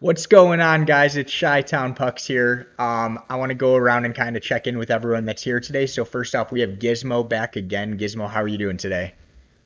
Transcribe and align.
What's 0.00 0.24
going 0.24 0.62
on, 0.62 0.86
guys? 0.86 1.18
It's 1.18 1.38
Chi 1.38 1.60
Town 1.60 1.92
Pucks 1.92 2.26
here. 2.26 2.72
Um, 2.78 3.22
I 3.28 3.36
want 3.36 3.50
to 3.50 3.54
go 3.54 3.74
around 3.74 4.06
and 4.06 4.14
kind 4.14 4.34
of 4.34 4.42
check 4.42 4.66
in 4.66 4.78
with 4.78 4.90
everyone 4.90 5.26
that's 5.26 5.42
here 5.42 5.60
today. 5.60 5.84
So 5.84 6.06
first 6.06 6.34
off, 6.34 6.50
we 6.50 6.62
have 6.62 6.78
Gizmo 6.78 7.28
back 7.28 7.54
again. 7.54 7.98
Gizmo, 7.98 8.26
how 8.26 8.40
are 8.40 8.48
you 8.48 8.56
doing 8.56 8.78
today? 8.78 9.12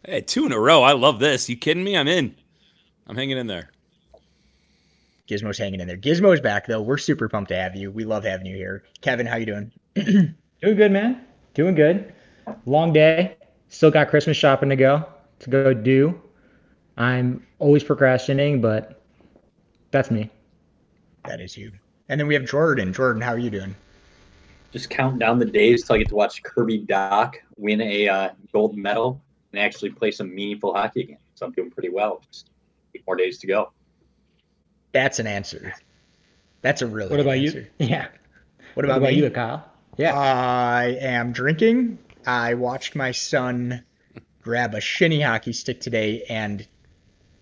Hey, 0.04 0.22
two 0.22 0.44
in 0.44 0.50
a 0.50 0.58
row. 0.58 0.82
I 0.82 0.90
love 0.90 1.20
this. 1.20 1.48
You 1.48 1.56
kidding 1.56 1.84
me? 1.84 1.96
I'm 1.96 2.08
in. 2.08 2.34
I'm 3.06 3.14
hanging 3.14 3.38
in 3.38 3.46
there. 3.46 3.70
Gizmo's 5.28 5.56
hanging 5.56 5.78
in 5.78 5.86
there. 5.86 5.96
Gizmo's 5.96 6.40
back 6.40 6.66
though. 6.66 6.82
We're 6.82 6.98
super 6.98 7.28
pumped 7.28 7.50
to 7.50 7.56
have 7.56 7.76
you. 7.76 7.92
We 7.92 8.04
love 8.04 8.24
having 8.24 8.46
you 8.46 8.56
here. 8.56 8.82
Kevin, 9.02 9.26
how 9.26 9.36
you 9.36 9.46
doing? 9.46 9.70
doing 9.94 10.76
good, 10.76 10.90
man. 10.90 11.24
Doing 11.54 11.76
good. 11.76 12.12
Long 12.66 12.92
day. 12.92 13.36
Still 13.68 13.92
got 13.92 14.08
Christmas 14.08 14.36
shopping 14.36 14.70
to 14.70 14.76
go 14.76 15.06
to 15.38 15.50
go 15.50 15.72
do. 15.72 16.20
I'm 16.96 17.46
always 17.60 17.84
procrastinating, 17.84 18.60
but 18.60 19.03
that's 19.94 20.10
me. 20.10 20.28
That 21.24 21.40
is 21.40 21.56
you. 21.56 21.70
And 22.08 22.18
then 22.18 22.26
we 22.26 22.34
have 22.34 22.44
Jordan. 22.44 22.92
Jordan, 22.92 23.22
how 23.22 23.32
are 23.32 23.38
you 23.38 23.48
doing? 23.48 23.76
Just 24.72 24.90
counting 24.90 25.20
down 25.20 25.38
the 25.38 25.44
days 25.44 25.84
till 25.84 25.94
I 25.94 25.98
get 25.98 26.08
to 26.08 26.16
watch 26.16 26.42
Kirby 26.42 26.84
Dach 26.84 27.34
win 27.56 27.80
a 27.80 28.08
uh, 28.08 28.28
gold 28.52 28.76
medal 28.76 29.22
and 29.52 29.60
actually 29.60 29.90
play 29.90 30.10
some 30.10 30.34
meaningful 30.34 30.74
hockey 30.74 31.02
again. 31.02 31.18
So 31.36 31.46
I'm 31.46 31.52
doing 31.52 31.70
pretty 31.70 31.90
well. 31.90 32.22
Just 32.32 32.50
eight 32.96 33.04
more 33.06 33.14
days 33.14 33.38
to 33.38 33.46
go. 33.46 33.70
That's 34.90 35.20
an 35.20 35.28
answer. 35.28 35.72
That's 36.60 36.82
a 36.82 36.88
really. 36.88 37.10
What 37.10 37.20
about 37.20 37.36
answer. 37.36 37.68
you? 37.78 37.86
Yeah. 37.86 38.08
What 38.74 38.84
about, 38.84 38.94
what 38.94 39.10
about 39.10 39.16
me? 39.16 39.22
you, 39.22 39.30
Kyle? 39.30 39.64
Yeah. 39.96 40.18
I 40.18 40.98
am 41.00 41.30
drinking. 41.30 41.98
I 42.26 42.54
watched 42.54 42.96
my 42.96 43.12
son 43.12 43.84
grab 44.42 44.74
a 44.74 44.80
shinny 44.80 45.20
hockey 45.20 45.52
stick 45.52 45.80
today 45.80 46.24
and 46.28 46.66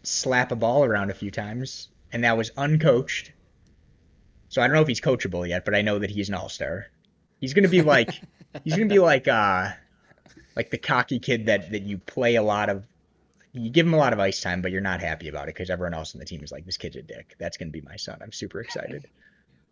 slap 0.02 0.52
a 0.52 0.56
ball 0.56 0.84
around 0.84 1.10
a 1.10 1.14
few 1.14 1.30
times, 1.30 1.88
and 2.12 2.24
that 2.24 2.36
was 2.36 2.50
uncoached. 2.52 3.30
So 4.48 4.60
I 4.60 4.66
don't 4.66 4.76
know 4.76 4.82
if 4.82 4.88
he's 4.88 5.00
coachable 5.00 5.48
yet, 5.48 5.64
but 5.64 5.74
I 5.74 5.82
know 5.82 5.98
that 5.98 6.10
he's 6.10 6.28
an 6.28 6.34
all-star. 6.34 6.88
He's 7.40 7.54
gonna 7.54 7.68
be 7.68 7.82
like, 7.82 8.10
he's 8.64 8.74
gonna 8.74 8.86
be 8.86 8.98
like, 8.98 9.26
uh, 9.26 9.70
like 10.54 10.70
the 10.70 10.78
cocky 10.78 11.18
kid 11.18 11.46
that 11.46 11.72
that 11.72 11.82
you 11.82 11.98
play 11.98 12.36
a 12.36 12.42
lot 12.42 12.68
of. 12.68 12.84
You 13.54 13.70
give 13.70 13.86
him 13.86 13.92
a 13.92 13.98
lot 13.98 14.14
of 14.14 14.20
ice 14.20 14.40
time, 14.40 14.62
but 14.62 14.72
you're 14.72 14.80
not 14.80 15.00
happy 15.00 15.28
about 15.28 15.44
it 15.44 15.54
because 15.54 15.68
everyone 15.68 15.92
else 15.92 16.14
on 16.14 16.20
the 16.20 16.24
team 16.24 16.42
is 16.42 16.50
like, 16.50 16.64
this 16.64 16.78
kid's 16.78 16.96
a 16.96 17.02
dick. 17.02 17.34
That's 17.38 17.56
gonna 17.58 17.70
be 17.70 17.82
my 17.82 17.96
son. 17.96 18.18
I'm 18.22 18.32
super 18.32 18.60
excited. 18.60 19.06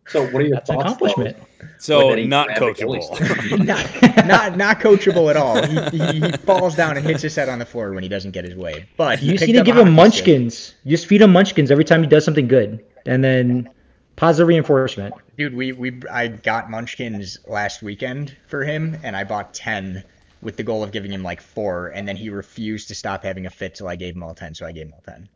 So 0.07 0.23
what 0.25 0.41
are 0.41 0.41
your 0.41 0.55
That's 0.55 0.69
thoughts? 0.69 0.81
accomplishment. 0.81 1.37
So 1.77 2.15
not 2.15 2.49
coachable. 2.49 3.65
not, 3.65 4.27
not 4.27 4.57
not 4.57 4.79
coachable 4.79 5.29
at 5.29 5.37
all. 5.37 5.61
He, 5.63 5.97
he, 5.97 6.19
he 6.19 6.31
falls 6.37 6.75
down 6.75 6.97
and 6.97 7.05
hits 7.05 7.21
his 7.21 7.35
head 7.35 7.49
on 7.49 7.59
the 7.59 7.65
floor 7.65 7.93
when 7.93 8.03
he 8.03 8.09
doesn't 8.09 8.31
get 8.31 8.43
his 8.45 8.55
way. 8.55 8.87
But 8.97 9.21
You 9.21 9.33
just 9.33 9.47
need 9.47 9.53
to 9.53 9.63
give 9.63 9.77
him 9.77 9.93
munchkins. 9.93 10.75
You 10.83 10.91
just 10.91 11.05
feed 11.05 11.21
him 11.21 11.31
munchkins 11.31 11.71
every 11.71 11.85
time 11.85 12.01
he 12.01 12.07
does 12.07 12.25
something 12.25 12.47
good. 12.47 12.83
And 13.05 13.23
then 13.23 13.69
positive 14.15 14.47
reinforcement. 14.47 15.15
Dude, 15.37 15.55
we, 15.55 15.71
we 15.71 16.01
I 16.11 16.27
got 16.27 16.69
munchkins 16.69 17.39
last 17.47 17.81
weekend 17.81 18.37
for 18.47 18.63
him, 18.63 18.97
and 19.03 19.15
I 19.15 19.23
bought 19.23 19.53
ten 19.53 20.03
with 20.41 20.57
the 20.57 20.63
goal 20.63 20.83
of 20.83 20.91
giving 20.91 21.11
him 21.11 21.23
like 21.23 21.41
four, 21.41 21.87
and 21.87 22.07
then 22.07 22.15
he 22.15 22.29
refused 22.29 22.87
to 22.89 22.95
stop 22.95 23.23
having 23.23 23.45
a 23.45 23.49
fit 23.49 23.75
till 23.75 23.87
I 23.87 23.95
gave 23.95 24.15
him 24.15 24.23
all 24.23 24.35
ten, 24.35 24.53
so 24.53 24.65
I 24.65 24.71
gave 24.71 24.87
him 24.87 24.93
all 24.93 25.03
ten. 25.05 25.29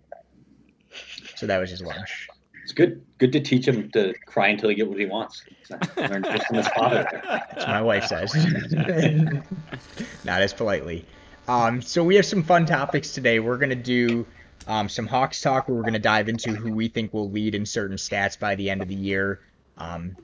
So 1.36 1.48
that 1.48 1.60
was 1.60 1.70
his 1.70 1.82
lunch. 1.82 2.28
It's 2.66 2.74
good. 2.74 3.06
Good 3.20 3.32
to 3.34 3.40
teach 3.40 3.68
him 3.68 3.92
to 3.92 4.16
cry 4.26 4.48
until 4.48 4.70
he 4.70 4.76
get 4.76 4.88
what 4.88 4.98
he 4.98 5.06
wants. 5.06 5.44
That's 5.70 7.68
my 7.68 7.80
wife 7.84 8.06
says. 8.06 8.34
Not 10.26 10.42
as 10.42 10.52
politely. 10.52 11.06
Um, 11.48 11.84
so 11.84 12.04
we 12.04 12.16
have 12.16 12.26
some 12.26 12.42
fun 12.42 12.66
topics 12.66 13.14
today. 13.14 13.40
We're 13.40 13.60
gonna 13.60 13.76
do 13.76 14.26
um, 14.66 14.90
some 14.90 15.06
Hawks 15.06 15.42
talk, 15.42 15.68
where 15.68 15.78
we're 15.78 15.84
gonna 15.84 16.00
dive 16.00 16.28
into 16.28 16.56
who 16.56 16.74
we 16.74 16.88
think 16.88 17.14
will 17.14 17.30
lead 17.30 17.54
in 17.54 17.68
certain 17.68 17.98
stats 17.98 18.40
by 18.40 18.56
the 18.56 18.72
end 18.72 18.82
of 18.82 18.88
the 18.88 18.96
year. 18.96 19.42
Um, 19.78 20.18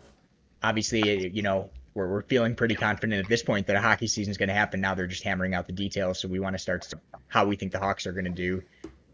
obviously, 0.63 1.27
you 1.27 1.43
know, 1.43 1.69
we're, 1.93 2.07
we're 2.07 2.23
feeling 2.23 2.55
pretty 2.55 2.73
confident 2.73 3.23
at 3.23 3.29
this 3.29 3.43
point 3.43 3.67
that 3.67 3.75
a 3.75 3.81
hockey 3.81 4.07
season 4.07 4.31
is 4.31 4.37
to 4.47 4.55
happen. 4.55 4.81
Now 4.81 4.95
they're 4.95 5.05
just 5.05 5.21
hammering 5.21 5.53
out 5.53 5.67
the 5.67 5.73
details, 5.73 6.19
so 6.19 6.27
we 6.27 6.39
want 6.39 6.55
to 6.55 6.59
start 6.59 6.91
how 7.27 7.45
we 7.45 7.55
think 7.55 7.71
the 7.71 7.79
Hawks 7.79 8.07
are 8.07 8.13
to 8.25 8.31
do, 8.31 8.63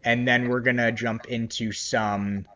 and 0.02 0.26
then 0.26 0.48
we're 0.48 0.60
gonna 0.60 0.92
jump 0.92 1.26
into 1.26 1.72
some 1.72 2.46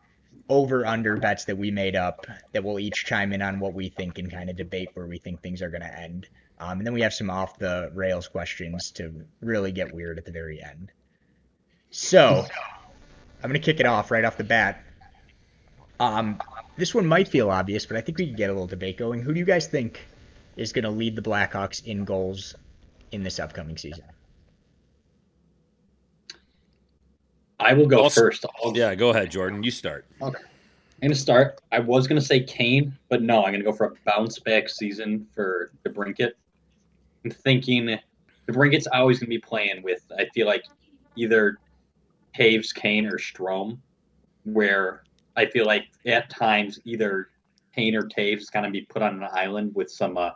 over 0.49 0.85
under 0.85 1.17
bets 1.17 1.45
that 1.45 1.57
we 1.57 1.71
made 1.71 1.95
up 1.95 2.27
that 2.51 2.63
we'll 2.63 2.79
each 2.79 3.05
chime 3.05 3.31
in 3.33 3.41
on 3.41 3.59
what 3.59 3.73
we 3.73 3.89
think 3.89 4.17
and 4.17 4.31
kind 4.31 4.49
of 4.49 4.55
debate 4.55 4.89
where 4.93 5.05
we 5.05 5.17
think 5.17 5.41
things 5.41 5.61
are 5.61 5.69
going 5.69 5.81
to 5.81 5.99
end. 5.99 6.27
Um, 6.59 6.79
and 6.79 6.85
then 6.85 6.93
we 6.93 7.01
have 7.01 7.13
some 7.13 7.29
off 7.29 7.57
the 7.57 7.89
rails 7.93 8.27
questions 8.27 8.91
to 8.91 9.25
really 9.41 9.71
get 9.71 9.93
weird 9.93 10.17
at 10.17 10.25
the 10.25 10.31
very 10.31 10.61
end. 10.61 10.91
So 11.91 12.45
I'm 13.43 13.49
going 13.49 13.59
to 13.59 13.65
kick 13.65 13.79
it 13.79 13.85
off 13.85 14.11
right 14.11 14.25
off 14.25 14.37
the 14.37 14.43
bat. 14.43 14.83
Um, 15.99 16.39
this 16.77 16.93
one 16.93 17.05
might 17.05 17.27
feel 17.27 17.49
obvious, 17.49 17.85
but 17.85 17.97
I 17.97 18.01
think 18.01 18.17
we 18.17 18.27
can 18.27 18.35
get 18.35 18.49
a 18.49 18.53
little 18.53 18.67
debate 18.67 18.97
going. 18.97 19.21
Who 19.21 19.33
do 19.33 19.39
you 19.39 19.45
guys 19.45 19.67
think 19.67 20.01
is 20.55 20.73
going 20.73 20.83
to 20.83 20.91
lead 20.91 21.15
the 21.15 21.21
Blackhawks 21.21 21.85
in 21.85 22.03
goals 22.03 22.55
in 23.11 23.23
this 23.23 23.39
upcoming 23.39 23.77
season? 23.77 24.03
I 27.63 27.73
will 27.73 27.87
go 27.87 28.01
Also- 28.03 28.21
first. 28.21 28.45
I'll, 28.63 28.75
yeah, 28.75 28.93
go 28.95 29.09
ahead, 29.09 29.31
Jordan. 29.31 29.63
You 29.63 29.71
start. 29.71 30.05
Okay. 30.21 30.37
I'm 30.37 31.09
going 31.09 31.11
to 31.11 31.19
start. 31.19 31.59
I 31.71 31.79
was 31.79 32.07
going 32.07 32.19
to 32.19 32.25
say 32.25 32.39
Kane, 32.39 32.97
but 33.09 33.21
no, 33.21 33.39
I'm 33.39 33.51
going 33.51 33.59
to 33.59 33.65
go 33.65 33.73
for 33.73 33.87
a 33.87 33.93
bounce 34.05 34.39
back 34.39 34.69
season 34.69 35.27
for 35.35 35.71
DeBrincat. 35.85 36.31
I'm 37.25 37.31
thinking 37.31 37.85
the 37.85 37.99
Brinket's 38.47 38.87
always 38.87 39.19
going 39.19 39.27
to 39.27 39.35
be 39.35 39.39
playing 39.39 39.81
with, 39.83 40.03
I 40.17 40.25
feel 40.33 40.47
like, 40.47 40.63
either 41.15 41.57
Toews, 42.37 42.73
Kane, 42.73 43.05
or 43.05 43.17
Strome, 43.17 43.77
where 44.45 45.03
I 45.35 45.45
feel 45.45 45.65
like 45.65 45.87
at 46.05 46.29
times 46.29 46.79
either 46.85 47.29
Kane 47.75 47.95
or 47.95 48.03
Toews 48.03 48.37
is 48.37 48.49
going 48.49 48.65
to 48.65 48.71
be 48.71 48.81
put 48.81 49.01
on 49.01 49.21
an 49.21 49.29
island 49.33 49.75
with 49.75 49.91
some 49.91 50.17
uh, 50.17 50.31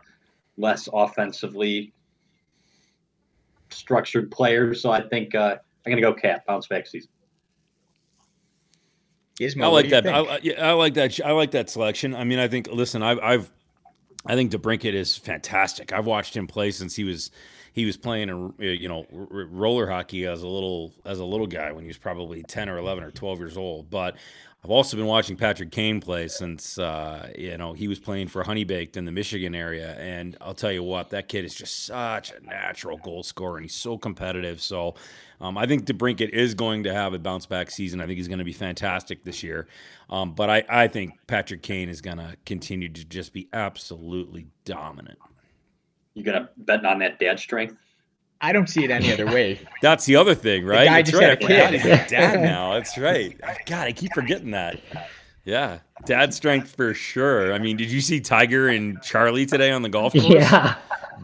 less 0.58 0.90
offensively 0.92 1.94
structured 3.70 4.32
players. 4.32 4.82
So 4.82 4.92
I 4.92 5.02
think 5.02 5.34
uh, 5.36 5.58
I'm 5.86 5.92
going 5.92 5.98
to 5.98 6.02
go 6.02 6.14
Cat, 6.14 6.46
bounce 6.46 6.68
back 6.68 6.88
season. 6.88 7.10
Gizmo, 9.40 9.64
I 9.64 9.68
like 9.68 9.90
that. 9.90 10.08
I, 10.08 10.40
yeah, 10.42 10.70
I 10.70 10.74
like 10.74 10.96
that. 10.96 11.20
I 11.24 11.32
like 11.32 11.52
that 11.52 11.70
selection. 11.70 12.16
I 12.16 12.24
mean, 12.24 12.40
I 12.40 12.48
think. 12.48 12.70
Listen, 12.72 13.04
I've, 13.04 13.20
I've 13.20 13.52
I 14.26 14.36
think 14.36 14.52
DeBrincat 14.52 14.94
is 14.94 15.16
fantastic. 15.16 15.94
I've 15.94 16.06
watched 16.06 16.36
him 16.36 16.48
play 16.48 16.72
since 16.72 16.96
he 16.96 17.04
was 17.04 17.32
he 17.72 17.86
was 17.86 17.96
playing 17.96 18.30
in, 18.30 18.54
uh, 18.60 18.64
you 18.64 18.90
know 18.90 19.06
r- 19.14 19.46
roller 19.46 19.88
hockey 19.88 20.26
as 20.26 20.44
a 20.44 20.48
little 20.48 20.94
as 21.06 21.20
a 21.20 21.26
little 21.26 21.48
guy 21.48 21.72
when 21.72 21.84
he 21.84 21.88
was 21.88 21.98
probably 21.98 22.44
ten 22.44 22.68
or 22.70 22.78
eleven 22.78 23.04
or 23.04 23.12
twelve 23.12 23.40
years 23.40 23.58
old. 23.58 23.90
But 23.90 24.18
I've 24.68 24.72
also 24.72 24.98
been 24.98 25.06
watching 25.06 25.38
Patrick 25.38 25.72
Kane 25.72 26.02
play 26.02 26.28
since 26.28 26.78
uh, 26.78 27.32
you 27.38 27.58
know 27.58 27.72
he 27.72 27.88
was 27.88 28.00
playing 28.00 28.28
for 28.28 28.44
Honey 28.44 28.66
Baked 28.66 28.98
in 28.98 29.06
the 29.06 29.14
Michigan 29.14 29.56
area, 29.56 29.94
and 29.94 30.36
I'll 30.42 30.54
tell 30.54 30.74
you 30.74 30.84
what, 30.84 31.10
that 31.12 31.30
kid 31.30 31.46
is 31.46 31.56
just 31.56 31.86
such 31.86 32.34
a 32.34 32.46
natural 32.46 32.98
goal 32.98 33.24
scorer, 33.24 33.56
and 33.56 33.64
he's 33.64 33.74
so 33.74 33.98
competitive. 33.98 34.62
So 34.62 34.96
um, 35.40 35.58
I 35.58 35.68
think 35.68 35.86
DeBrincat 35.86 36.32
is 36.32 36.54
going 36.54 36.84
to 36.84 36.94
have 36.94 37.14
a 37.14 37.18
bounce 37.18 37.46
back 37.46 37.72
season. 37.72 38.02
I 38.02 38.08
think 38.08 38.18
he's 38.18 38.28
going 38.28 38.40
to 38.40 38.44
be 38.44 38.52
fantastic 38.52 39.24
this 39.24 39.42
year. 39.42 39.70
Um, 40.10 40.34
but 40.34 40.50
I, 40.50 40.66
I 40.68 40.90
think 40.90 41.14
Patrick 41.28 41.62
Kane 41.62 41.88
is 41.88 42.02
going 42.02 42.18
to 42.18 42.36
continue 42.46 42.90
to 42.90 43.06
just 43.06 43.32
be 43.32 43.48
absolutely 43.54 44.48
dominant. 44.66 45.18
You 46.14 46.24
gonna 46.24 46.50
bet 46.58 46.84
on 46.84 47.00
that 47.00 47.20
dad 47.20 47.40
strength? 47.40 47.78
I 48.42 48.54
don't 48.54 48.68
see 48.68 48.84
it 48.84 48.92
any 48.92 49.12
other 49.12 49.26
way. 49.26 49.60
That's 49.82 50.06
the 50.06 50.16
other 50.16 50.36
thing, 50.36 50.66
right? 50.66 50.86
guy 50.86 50.98
That's 51.02 51.12
just 51.12 51.22
right. 51.22 51.30
had 51.30 51.42
a 51.42 51.46
I 51.46 51.48
forgot 51.48 51.72
kid. 51.72 51.82
He's 51.82 51.86
a 51.86 52.10
dad 52.10 52.42
now. 52.44 52.74
That's 52.74 52.98
right. 52.98 53.40
God, 53.66 53.88
I 53.88 53.92
keep 53.92 54.14
forgetting 54.14 54.52
that. 54.52 54.80
Yeah, 55.46 55.80
dad 56.06 56.34
strength 56.34 56.76
for 56.76 56.94
sure. 56.94 57.54
I 57.54 57.60
mean, 57.60 57.78
did 57.78 57.90
you 57.90 58.02
see 58.02 58.20
Tiger 58.20 58.68
and 58.68 59.02
Charlie 59.02 59.46
today 59.46 59.72
on 59.72 59.82
the 59.82 59.90
golf 59.90 60.14
course? 60.14 60.26
Yeah. 60.28 60.76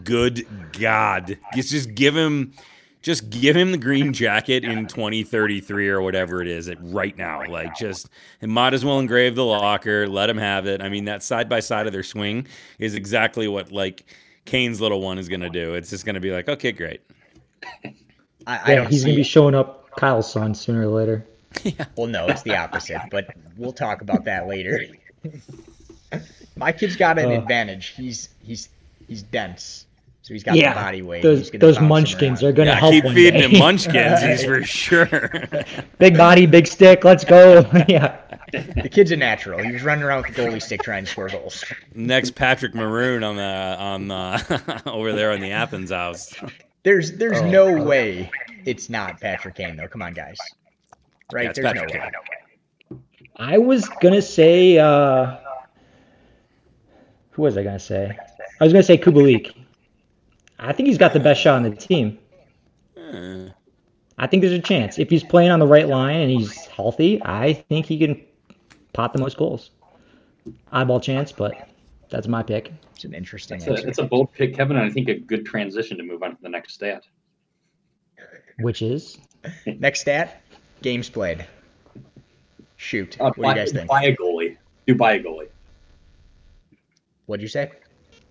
Good 0.03 0.47
God, 0.79 1.37
just 1.53 1.69
just 1.69 1.93
give 1.93 2.15
him, 2.15 2.53
just 3.01 3.29
give 3.29 3.55
him 3.55 3.71
the 3.71 3.77
green 3.77 4.11
jacket 4.11 4.63
in 4.63 4.87
2033 4.87 5.89
or 5.89 6.01
whatever 6.01 6.41
it 6.41 6.47
is. 6.47 6.67
It 6.67 6.79
right 6.81 7.15
now, 7.17 7.45
like 7.47 7.75
just 7.75 8.09
it 8.41 8.47
might 8.47 8.73
as 8.73 8.83
well 8.83 8.97
engrave 8.99 9.35
the 9.35 9.45
locker. 9.45 10.07
Let 10.07 10.29
him 10.29 10.37
have 10.37 10.65
it. 10.65 10.81
I 10.81 10.89
mean, 10.89 11.05
that 11.05 11.21
side 11.21 11.47
by 11.47 11.59
side 11.59 11.85
of 11.85 11.93
their 11.93 12.01
swing 12.01 12.47
is 12.79 12.95
exactly 12.95 13.47
what 13.47 13.71
like 13.71 14.05
Kane's 14.45 14.81
little 14.81 15.01
one 15.01 15.17
is 15.19 15.29
gonna 15.29 15.49
do. 15.49 15.73
It's 15.75 15.89
just 15.89 16.05
gonna 16.05 16.19
be 16.19 16.31
like, 16.31 16.49
okay, 16.49 16.71
great. 16.71 17.01
I, 17.85 17.91
I 18.47 18.73
Yeah, 18.73 18.87
he's 18.89 19.03
gonna 19.03 19.15
be 19.15 19.23
showing 19.23 19.55
up 19.55 19.89
Kyle's 19.91 20.31
son 20.31 20.53
sooner 20.53 20.81
or 20.81 20.87
later. 20.87 21.25
Well, 21.95 22.07
no, 22.07 22.25
it's 22.27 22.41
the 22.41 22.55
opposite, 22.57 22.99
but 23.11 23.27
we'll 23.57 23.73
talk 23.73 24.01
about 24.01 24.25
that 24.25 24.47
later. 24.47 24.81
My 26.55 26.71
kid's 26.71 26.95
got 26.95 27.17
an 27.19 27.27
Uh. 27.31 27.35
advantage. 27.41 27.87
He's 27.95 28.29
he's 28.43 28.69
he's 29.07 29.21
dense, 29.23 29.85
so 30.23 30.33
he's 30.33 30.43
got 30.43 30.55
Yeah, 30.55 30.73
the 30.73 30.79
body 30.79 31.01
weight. 31.03 31.21
Those 31.23 31.49
gonna 31.51 31.59
those 31.59 31.79
munchkins 31.79 32.43
are 32.43 32.51
gonna 32.51 32.71
Yeah, 32.71 32.75
help. 32.79 32.91
keep 32.93 33.03
one 33.05 33.13
feeding 33.15 33.39
day. 33.41 33.47
him 33.49 33.59
munchkins. 33.59 34.21
He's 34.21 34.43
for 34.43 34.63
sure. 34.63 35.31
big 35.99 36.17
body, 36.17 36.45
big 36.47 36.65
stick. 36.67 37.03
Let's 37.03 37.23
go. 37.23 37.65
yeah. 37.87 38.17
The 38.53 38.89
kid's 38.89 39.11
a 39.11 39.17
natural. 39.17 39.59
He 39.63 39.71
was 39.71 39.83
running 39.83 40.03
around 40.03 40.25
with 40.25 40.35
the 40.35 40.41
goalie 40.41 40.61
stick 40.61 40.81
trying 40.83 41.05
to 41.05 41.11
score 41.11 41.27
goals. 41.29 41.63
Next, 41.95 42.35
Patrick 42.35 42.73
Maroon 42.75 43.23
on 43.23 43.35
the 43.35 43.43
on 43.43 44.07
the, 44.07 44.81
over 44.91 45.11
there 45.13 45.31
on 45.31 45.39
the 45.41 45.51
Athens 45.51 45.91
house. 45.91 46.33
There's 46.83 47.13
there's 47.13 47.39
Oh. 47.39 47.49
no 47.49 47.83
way 47.83 48.29
it's 48.65 48.89
not 48.89 49.19
Patrick 49.19 49.55
Kane 49.55 49.75
though. 49.75 49.87
Come 49.87 50.01
on, 50.01 50.13
guys. 50.13 50.37
Right? 51.31 51.45
Yeah, 51.45 51.51
there's 51.53 51.65
Patrick 51.65 51.93
no 51.93 51.99
way. 51.99 52.11
Kane. 52.91 53.01
I 53.37 53.57
was 53.57 53.87
gonna 54.01 54.21
say 54.21 54.77
uh 54.77 55.37
who 57.31 57.41
was 57.41 57.57
I 57.57 57.63
gonna 57.63 57.79
say? 57.79 58.15
I 58.59 58.63
was 58.63 58.71
gonna 58.73 58.83
say 58.83 58.97
Kubalik. 58.97 59.51
I 60.59 60.71
think 60.73 60.87
he's 60.87 60.97
got 60.99 61.13
the 61.13 61.19
best 61.19 61.41
shot 61.41 61.55
on 61.55 61.63
the 61.63 61.75
team. 61.75 62.19
Eh. 62.97 63.49
I 64.19 64.27
think 64.27 64.41
there's 64.41 64.53
a 64.53 64.59
chance. 64.59 64.99
If 64.99 65.09
he's 65.09 65.23
playing 65.23 65.49
on 65.49 65.59
the 65.59 65.65
right 65.67 65.87
line 65.87 66.17
and 66.21 66.29
he's 66.29 66.55
healthy, 66.67 67.19
I 67.25 67.53
think 67.53 67.87
he 67.87 67.97
can 67.97 68.23
pot 68.93 69.13
the 69.13 69.19
most 69.19 69.37
goals. 69.37 69.71
Eyeball 70.71 70.99
chance, 70.99 71.31
but 71.31 71.69
that's 72.09 72.27
my 72.27 72.43
pick. 72.43 72.71
It's 72.95 73.05
an 73.05 73.13
interesting 73.13 73.57
It's 73.57 73.67
a, 73.67 73.73
it's 73.87 73.99
a 73.99 74.03
bold 74.03 74.33
pick, 74.33 74.55
Kevin, 74.55 74.77
and 74.77 74.85
I 74.85 74.89
think 74.89 75.09
a 75.09 75.15
good 75.15 75.45
transition 75.45 75.97
to 75.97 76.03
move 76.03 76.23
on 76.23 76.35
to 76.35 76.41
the 76.41 76.49
next 76.49 76.73
stat. 76.73 77.03
Which 78.59 78.81
is 78.81 79.17
Next 79.65 80.01
stat, 80.01 80.41
games 80.81 81.09
played. 81.09 81.45
Shoot. 82.77 83.19
Uh, 83.19 83.31
What 83.35 83.35
do 83.35 83.41
you 83.41 83.55
guys 83.55 83.71
think? 83.71 83.87
buy 83.87 84.03
a 84.05 84.15
goalie. 84.15 84.57
Do 84.85 84.95
buy 84.95 85.13
a 85.13 85.23
goalie. 85.23 85.47
What'd 87.25 87.41
you 87.41 87.47
say? 87.47 87.71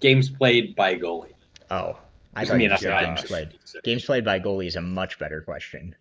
Games 0.01 0.29
played 0.31 0.77
by 0.77 0.91
a 0.91 0.99
goalie. 0.99 1.33
Oh, 1.71 1.99
I 2.35 2.41
Give 2.41 2.49
thought 2.51 2.57
me 2.59 2.65
you 2.65 2.71
an 2.73 2.79
said 2.79 3.05
games 3.05 3.23
played. 3.23 3.49
Games 3.85 4.05
played 4.05 4.25
by 4.25 4.39
goalie 4.41 4.67
is 4.67 4.77
a 4.77 4.81
much 4.83 5.19
better 5.19 5.41
question. 5.41 5.95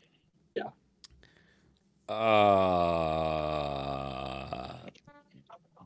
Yeah. 0.56 0.64
Uh, 2.10 2.14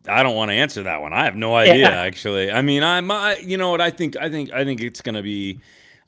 I 0.07 0.23
don't 0.23 0.35
want 0.35 0.49
to 0.49 0.55
answer 0.55 0.83
that 0.83 1.01
one. 1.01 1.13
I 1.13 1.25
have 1.25 1.35
no 1.35 1.55
idea. 1.55 1.75
Yeah. 1.75 2.01
Actually, 2.01 2.51
I 2.51 2.61
mean, 2.61 2.83
I'm. 2.83 3.09
I, 3.11 3.37
you 3.37 3.57
know 3.57 3.71
what? 3.71 3.81
I 3.81 3.89
think. 3.89 4.15
I 4.17 4.29
think. 4.29 4.51
I 4.51 4.63
think 4.63 4.81
it's 4.81 5.01
gonna 5.01 5.23
be. 5.23 5.59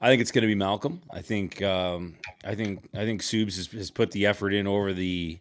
I 0.01 0.09
think 0.09 0.21
it's 0.21 0.31
gonna 0.31 0.47
be 0.47 0.55
Malcolm. 0.55 1.01
I 1.11 1.21
think. 1.21 1.61
Um, 1.61 2.15
I 2.43 2.55
think. 2.55 2.87
I 2.93 3.05
think 3.05 3.21
Subes 3.21 3.57
has, 3.57 3.67
has 3.67 3.91
put 3.91 4.11
the 4.11 4.25
effort 4.25 4.53
in 4.53 4.67
over 4.67 4.93
the 4.93 5.39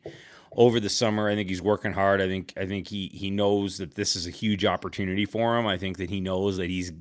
over 0.53 0.81
the 0.81 0.89
summer. 0.89 1.29
I 1.29 1.35
think 1.35 1.49
he's 1.49 1.63
working 1.63 1.93
hard. 1.93 2.21
I 2.21 2.29
think. 2.29 2.53
I 2.57 2.67
think 2.67 2.89
he 2.89 3.11
he 3.13 3.31
knows 3.31 3.79
that 3.79 3.95
this 3.95 4.17
is 4.17 4.27
a 4.27 4.31
huge 4.31 4.65
opportunity 4.65 5.27
for 5.27 5.59
him. 5.59 5.67
I 5.67 5.77
think 5.77 5.99
that 5.99 6.11
he 6.11 6.21
knows 6.21 6.57
that 6.57 6.71
he's 6.71 6.93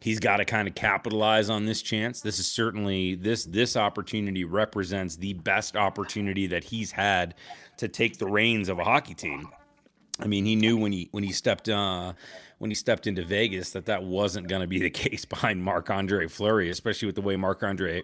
he's 0.00 0.18
got 0.18 0.38
to 0.38 0.44
kind 0.44 0.66
of 0.66 0.74
capitalize 0.74 1.50
on 1.50 1.66
this 1.66 1.82
chance. 1.82 2.20
This 2.20 2.38
is 2.38 2.46
certainly 2.46 3.14
this 3.14 3.44
this 3.44 3.76
opportunity 3.76 4.44
represents 4.44 5.16
the 5.16 5.34
best 5.34 5.76
opportunity 5.76 6.46
that 6.48 6.64
he's 6.64 6.90
had 6.90 7.34
to 7.76 7.88
take 7.88 8.18
the 8.18 8.26
reins 8.26 8.68
of 8.68 8.78
a 8.78 8.84
hockey 8.84 9.14
team. 9.14 9.48
I 10.20 10.26
mean, 10.26 10.44
he 10.44 10.56
knew 10.56 10.76
when 10.76 10.92
he 10.92 11.08
when 11.12 11.24
he 11.24 11.32
stepped 11.32 11.68
uh, 11.68 12.12
when 12.58 12.70
he 12.70 12.74
stepped 12.74 13.06
into 13.06 13.24
Vegas 13.24 13.70
that 13.70 13.86
that 13.86 14.02
wasn't 14.02 14.48
going 14.48 14.62
to 14.62 14.68
be 14.68 14.80
the 14.80 14.90
case 14.90 15.24
behind 15.24 15.62
Marc 15.62 15.90
Andre 15.90 16.26
Fleury, 16.28 16.70
especially 16.70 17.06
with 17.06 17.14
the 17.14 17.22
way 17.22 17.36
Marc 17.36 17.62
Andre 17.62 18.02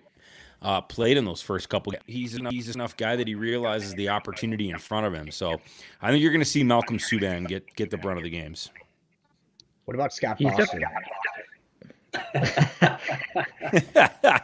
uh, 0.62 0.80
played 0.80 1.16
in 1.16 1.24
those 1.24 1.42
first 1.42 1.68
couple. 1.68 1.92
He's 2.06 2.34
enough, 2.34 2.52
he's 2.52 2.74
enough 2.74 2.96
guy 2.96 3.16
that 3.16 3.28
he 3.28 3.34
realizes 3.34 3.94
the 3.94 4.08
opportunity 4.08 4.70
in 4.70 4.78
front 4.78 5.06
of 5.06 5.14
him. 5.14 5.30
So 5.30 5.60
I 6.00 6.10
think 6.10 6.22
you're 6.22 6.32
going 6.32 6.40
to 6.40 6.44
see 6.46 6.64
Malcolm 6.64 6.98
Subban 6.98 7.46
get 7.46 7.74
get 7.76 7.90
the 7.90 7.98
brunt 7.98 8.18
of 8.18 8.24
the 8.24 8.30
games. 8.30 8.70
What 9.84 9.94
about 9.94 10.12
Scott 10.12 10.36
He's 10.38 10.52
Foster? 10.52 10.80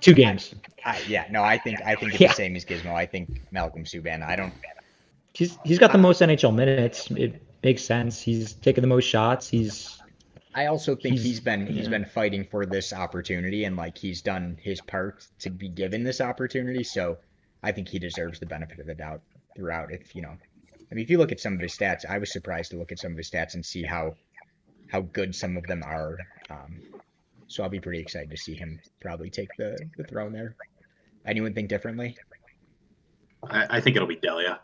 two 0.00 0.14
games. 0.14 0.54
I, 0.84 1.00
yeah, 1.06 1.26
no, 1.30 1.42
I 1.42 1.58
think 1.58 1.80
I 1.86 1.94
think 1.94 2.12
it's 2.12 2.20
Yeah. 2.20 2.28
the 2.28 2.34
same 2.34 2.56
as 2.56 2.64
Gizmo. 2.64 2.92
I 2.92 3.06
think 3.06 3.40
Malcolm 3.52 3.84
Subban. 3.84 4.22
I 4.22 4.36
don't. 4.36 4.52
He's 5.34 5.58
he's 5.64 5.78
got 5.78 5.92
the 5.92 5.98
most 5.98 6.20
NHL 6.20 6.54
minutes. 6.54 7.10
It 7.10 7.42
makes 7.62 7.82
sense. 7.84 8.20
He's 8.20 8.52
taking 8.54 8.82
the 8.82 8.88
most 8.88 9.04
shots. 9.04 9.48
He's 9.48 9.98
I 10.54 10.66
also 10.66 10.94
think 10.94 11.14
He's- 11.14 11.24
he's 11.24 11.40
been 11.40 11.66
he's 11.66 11.84
yeah. 11.84 11.90
been 11.90 12.04
fighting 12.04 12.44
for 12.44 12.66
this 12.66 12.92
opportunity 12.92 13.64
and 13.64 13.76
like 13.76 13.96
he's 13.96 14.20
done 14.20 14.58
his 14.60 14.80
part 14.82 15.26
to 15.40 15.50
be 15.50 15.68
given 15.68 16.04
this 16.04 16.20
opportunity. 16.20 16.84
So 16.84 17.16
I 17.62 17.72
think 17.72 17.88
he 17.88 17.98
deserves 17.98 18.38
the 18.40 18.46
benefit 18.46 18.78
of 18.80 18.86
the 18.86 18.94
doubt 18.94 19.22
throughout. 19.56 19.90
If 19.92 20.14
you 20.14 20.20
know, 20.22 20.36
I 20.90 20.94
mean, 20.94 21.04
if 21.04 21.10
you 21.10 21.16
look 21.18 21.32
at 21.32 21.40
some 21.40 21.54
of 21.54 21.60
his 21.60 21.72
stats, 21.76 22.04
I 22.08 22.18
was 22.18 22.30
surprised 22.32 22.70
to 22.72 22.76
look 22.76 22.92
at 22.92 22.98
some 22.98 23.12
of 23.12 23.16
his 23.18 23.30
stats 23.30 23.54
and 23.54 23.64
see 23.64 23.82
how 23.82 24.14
how 24.88 25.00
good 25.00 25.34
some 25.34 25.56
of 25.56 25.66
them 25.66 25.82
are. 25.82 26.18
Um, 26.50 26.82
so 27.46 27.62
I'll 27.62 27.70
be 27.70 27.80
pretty 27.80 28.00
excited 28.00 28.30
to 28.30 28.36
see 28.36 28.54
him 28.54 28.78
probably 29.00 29.30
take 29.30 29.48
the 29.56 29.78
the 29.96 30.04
throne 30.04 30.32
there. 30.32 30.54
Anyone 31.24 31.54
think 31.54 31.68
differently? 31.70 32.16
I, 33.44 33.78
I 33.78 33.80
think 33.80 33.96
it'll 33.96 34.08
be 34.08 34.16
Delia. 34.16 34.60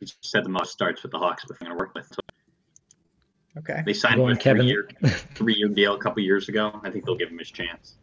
He 0.00 0.06
said 0.22 0.44
the 0.44 0.48
most 0.48 0.72
starts 0.72 1.02
with 1.02 1.12
the 1.12 1.18
Hawks, 1.18 1.44
but 1.46 1.58
they're 1.58 1.68
going 1.68 1.78
to 1.78 1.82
work 1.82 1.94
with. 1.94 2.06
So 2.08 2.20
Okay. 3.58 3.82
they 3.84 3.92
signed 3.92 4.20
him 4.20 4.28
a 4.28 4.36
Kevin- 4.36 4.62
three-year, 4.62 4.88
three-year 5.34 5.68
deal 5.68 5.94
a 5.94 5.98
couple 5.98 6.22
years 6.22 6.48
ago. 6.48 6.80
I 6.82 6.90
think 6.90 7.04
they'll 7.04 7.16
give 7.16 7.28
him 7.30 7.38
his 7.38 7.50
chance. 7.50 7.96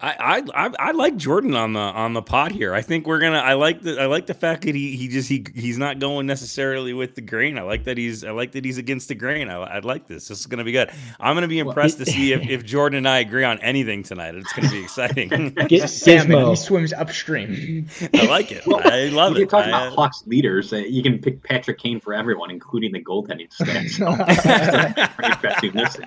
I, 0.00 0.42
I 0.54 0.66
I 0.66 0.70
I 0.78 0.90
like 0.92 1.16
Jordan 1.16 1.56
on 1.56 1.72
the 1.72 1.80
on 1.80 2.12
the 2.12 2.22
pot 2.22 2.52
here. 2.52 2.72
I 2.72 2.82
think 2.82 3.04
we're 3.08 3.18
gonna. 3.18 3.38
I 3.40 3.54
like 3.54 3.82
the 3.82 4.00
I 4.00 4.06
like 4.06 4.26
the 4.26 4.34
fact 4.34 4.62
that 4.62 4.76
he 4.76 4.94
he 4.96 5.08
just 5.08 5.28
he 5.28 5.44
he's 5.56 5.76
not 5.76 5.98
going 5.98 6.24
necessarily 6.28 6.92
with 6.92 7.16
the 7.16 7.20
grain. 7.20 7.58
I 7.58 7.62
like 7.62 7.82
that 7.84 7.98
he's 7.98 8.22
I 8.22 8.30
like 8.30 8.52
that 8.52 8.64
he's 8.64 8.78
against 8.78 9.08
the 9.08 9.16
grain. 9.16 9.48
I 9.48 9.56
I 9.56 9.78
like 9.80 10.06
this. 10.06 10.28
This 10.28 10.38
is 10.38 10.46
gonna 10.46 10.62
be 10.62 10.70
good. 10.70 10.88
I'm 11.18 11.34
gonna 11.34 11.48
be 11.48 11.58
impressed 11.58 11.98
to 11.98 12.06
see 12.06 12.32
if, 12.32 12.42
if 12.48 12.64
Jordan 12.64 12.98
and 12.98 13.08
I 13.08 13.18
agree 13.18 13.42
on 13.42 13.58
anything 13.58 14.04
tonight. 14.04 14.36
It's 14.36 14.52
gonna 14.52 14.70
be 14.70 14.84
exciting. 14.84 15.56
Gi- 15.68 15.88
Salmon, 15.88 16.46
he 16.50 16.54
swims 16.54 16.92
upstream. 16.92 17.88
I 18.14 18.26
like 18.26 18.52
it. 18.52 18.62
I 18.68 19.06
love 19.08 19.32
When 19.32 19.38
you're 19.40 19.46
it. 19.48 19.50
talking 19.50 19.72
I- 19.74 19.86
about 19.86 19.96
Hawks 19.96 20.22
leaders, 20.28 20.72
uh, 20.72 20.76
you 20.76 21.02
can 21.02 21.18
pick 21.18 21.42
Patrick 21.42 21.78
Kane 21.80 21.98
for 21.98 22.14
everyone, 22.14 22.52
including 22.52 22.92
the 22.92 23.02
goaltending 23.02 23.50
stats. 23.50 23.98
Pretty 25.16 25.66
impressive. 25.66 26.04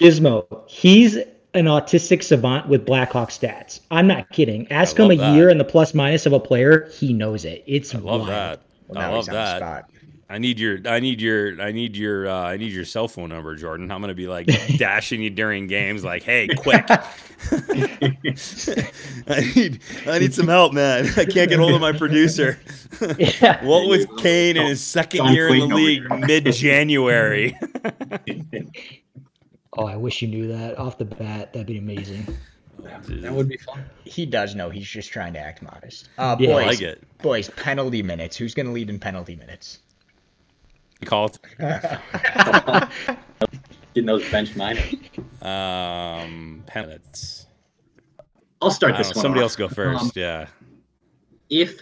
Gizmo. 0.00 0.68
He's 0.68 1.16
an 1.54 1.64
autistic 1.64 2.22
savant 2.22 2.68
with 2.68 2.86
Blackhawk 2.86 3.30
stats. 3.30 3.80
I'm 3.90 4.06
not 4.06 4.30
kidding. 4.30 4.70
Ask 4.70 4.98
him 4.98 5.10
a 5.10 5.16
that. 5.16 5.34
year 5.34 5.48
and 5.48 5.58
the 5.58 5.64
plus 5.64 5.94
minus 5.94 6.26
of 6.26 6.32
a 6.32 6.40
player. 6.40 6.88
He 6.92 7.12
knows 7.12 7.44
it. 7.44 7.64
It's 7.66 7.94
I 7.94 7.98
love 7.98 8.22
wild. 8.22 8.30
that. 8.30 8.62
Well, 8.88 9.00
I 9.00 9.06
love 9.06 9.16
he's 9.16 9.28
on 9.28 9.34
the 9.34 9.60
that. 9.60 9.90
I 10.30 10.38
need 10.38 10.58
your 10.60 10.78
I 10.86 11.00
need 11.00 11.20
your 11.20 11.60
I 11.60 11.72
need 11.72 11.96
your 11.96 12.28
uh, 12.28 12.44
I 12.44 12.56
need 12.56 12.72
your 12.72 12.84
cell 12.84 13.08
phone 13.08 13.30
number, 13.30 13.56
Jordan. 13.56 13.90
I'm 13.90 14.00
gonna 14.00 14.14
be 14.14 14.28
like 14.28 14.46
dashing 14.76 15.22
you 15.22 15.30
during 15.30 15.66
games, 15.66 16.04
like, 16.04 16.22
hey, 16.22 16.46
quick. 16.46 16.86
I 16.88 17.02
need 19.56 19.80
I 20.06 20.20
need 20.20 20.32
some 20.32 20.46
help, 20.46 20.72
man. 20.72 21.06
I 21.16 21.24
can't 21.24 21.50
get 21.50 21.58
hold 21.58 21.72
of 21.72 21.80
my 21.80 21.90
producer. 21.92 22.60
Yeah. 23.18 23.64
what 23.64 23.88
was 23.88 24.06
Kane 24.18 24.56
in 24.56 24.66
his 24.66 24.84
second 24.84 25.18
John 25.18 25.34
year 25.34 25.48
in 25.48 25.58
the 25.60 25.66
Clayton 25.66 25.72
over 25.72 25.82
league 25.82 26.02
here. 26.02 26.10
Mid 29.76 29.78
January? 29.78 29.92
Oh, 29.92 29.92
I 29.92 29.96
wish 29.96 30.22
you 30.22 30.28
knew 30.28 30.46
that 30.48 30.78
off 30.78 30.98
the 30.98 31.04
bat. 31.04 31.52
That'd 31.52 31.66
be 31.66 31.78
amazing. 31.78 32.26
that 32.82 33.32
would 33.32 33.48
be 33.48 33.56
fun. 33.58 33.84
He 34.04 34.24
does 34.26 34.54
know. 34.54 34.70
He's 34.70 34.88
just 34.88 35.10
trying 35.12 35.32
to 35.34 35.38
act 35.38 35.62
modest. 35.62 36.08
Uh, 36.18 36.36
Yeah. 36.38 36.50
I 36.50 36.52
boys, 36.52 36.66
like 36.66 36.80
it. 36.82 37.02
boys, 37.22 37.50
penalty 37.50 38.02
minutes. 38.02 38.36
Who's 38.36 38.54
going 38.54 38.66
to 38.66 38.72
lead 38.72 38.88
in 38.90 38.98
penalty 38.98 39.36
minutes? 39.36 39.80
You 41.00 41.06
call 41.06 41.26
it 41.26 41.38
Getting 43.94 44.06
those 44.06 44.28
bench 44.30 44.54
minors. 44.54 44.94
um 45.42 46.62
penalties. 46.66 47.46
I'll 48.62 48.70
start 48.70 48.96
this 48.98 49.08
know, 49.08 49.16
one. 49.18 49.22
somebody 49.22 49.40
off. 49.40 49.44
else 49.44 49.56
go 49.56 49.68
first. 49.68 50.02
Um, 50.04 50.10
yeah. 50.14 50.46
if 51.48 51.80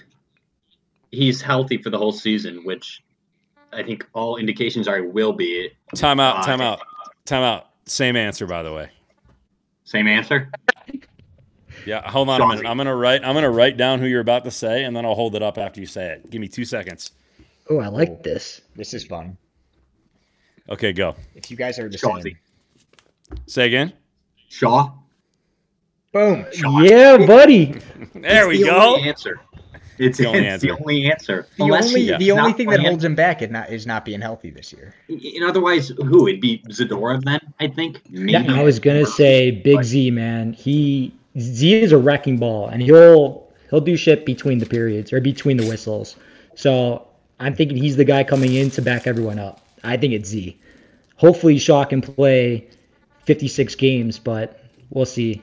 he's 1.10 1.42
healthy 1.42 1.76
for 1.82 1.90
the 1.90 1.98
whole 1.98 2.12
season, 2.12 2.64
which 2.64 3.02
I 3.72 3.82
think 3.82 4.06
all 4.14 4.36
indications 4.36 4.86
are 4.88 4.96
he 4.96 5.02
will 5.02 5.32
be. 5.32 5.70
Time 5.96 6.20
out, 6.20 6.38
uh, 6.38 6.42
time 6.44 6.60
out, 6.60 6.80
time 7.26 7.42
out. 7.42 7.67
Same 7.90 8.16
answer, 8.16 8.46
by 8.46 8.62
the 8.62 8.72
way. 8.72 8.90
Same 9.84 10.06
answer. 10.06 10.50
Yeah, 11.86 12.08
hold 12.10 12.28
on 12.28 12.40
a 12.40 12.42
Sean. 12.42 12.48
minute. 12.50 12.66
I'm 12.66 12.76
gonna 12.76 12.94
write. 12.94 13.24
I'm 13.24 13.34
gonna 13.34 13.50
write 13.50 13.76
down 13.76 13.98
who 14.00 14.06
you're 14.06 14.20
about 14.20 14.44
to 14.44 14.50
say, 14.50 14.84
and 14.84 14.94
then 14.94 15.06
I'll 15.06 15.14
hold 15.14 15.34
it 15.34 15.42
up 15.42 15.56
after 15.58 15.80
you 15.80 15.86
say 15.86 16.12
it. 16.12 16.28
Give 16.30 16.40
me 16.40 16.48
two 16.48 16.64
seconds. 16.64 17.12
Oh, 17.70 17.78
I 17.78 17.88
like 17.88 18.22
this. 18.22 18.60
This 18.76 18.92
is 18.94 19.04
fun. 19.06 19.36
Okay, 20.68 20.92
go. 20.92 21.14
If 21.34 21.50
you 21.50 21.56
guys 21.56 21.78
are 21.78 21.88
the 21.88 21.96
Shawsy. 21.96 22.22
same. 22.22 22.38
Say 23.46 23.66
again. 23.66 23.92
Shaw. 24.48 24.90
Boom. 26.12 26.46
Yeah, 26.82 27.18
buddy. 27.26 27.74
There 28.14 28.48
It's 28.50 28.58
we 28.58 28.64
the 28.64 28.70
go. 28.70 28.94
Only 28.96 29.08
answer. 29.08 29.40
It's, 29.98 30.18
the 30.18 30.26
only 30.26 30.46
it's 30.46 30.62
the 30.62 30.70
answer. 30.70 30.82
only 30.82 31.10
answer. 31.10 31.46
The 31.56 31.64
Unless 31.64 31.88
only 31.88 32.16
the 32.16 32.32
only 32.32 32.52
thing 32.52 32.68
that 32.70 32.80
holds 32.80 33.04
him 33.04 33.14
back 33.14 33.42
is 33.42 33.50
not 33.50 33.70
is 33.70 33.86
not 33.86 34.04
being 34.04 34.20
healthy 34.20 34.50
this 34.50 34.72
year. 34.72 34.94
And 35.08 35.44
otherwise, 35.44 35.88
who? 35.88 36.28
It'd 36.28 36.40
be 36.40 36.62
Zadorov 36.68 37.24
then, 37.24 37.40
I 37.60 37.68
think. 37.68 38.00
Yeah, 38.08 38.44
I 38.48 38.62
was 38.62 38.78
gonna 38.78 39.06
say 39.06 39.50
Big 39.50 39.82
Z, 39.82 40.10
man. 40.10 40.52
He 40.52 41.14
Z 41.38 41.74
is 41.74 41.92
a 41.92 41.98
wrecking 41.98 42.38
ball, 42.38 42.68
and 42.68 42.82
he'll 42.82 43.48
he'll 43.70 43.80
do 43.80 43.96
shit 43.96 44.24
between 44.24 44.58
the 44.58 44.66
periods 44.66 45.12
or 45.12 45.20
between 45.20 45.56
the 45.56 45.66
whistles. 45.66 46.16
So 46.54 47.06
I'm 47.40 47.54
thinking 47.54 47.76
he's 47.76 47.96
the 47.96 48.04
guy 48.04 48.24
coming 48.24 48.54
in 48.54 48.70
to 48.72 48.82
back 48.82 49.06
everyone 49.06 49.38
up. 49.38 49.60
I 49.84 49.96
think 49.96 50.12
it's 50.12 50.28
Z. 50.28 50.58
Hopefully, 51.16 51.58
Shaw 51.58 51.84
can 51.84 52.00
play 52.00 52.68
56 53.24 53.74
games, 53.74 54.18
but 54.18 54.62
we'll 54.90 55.06
see. 55.06 55.42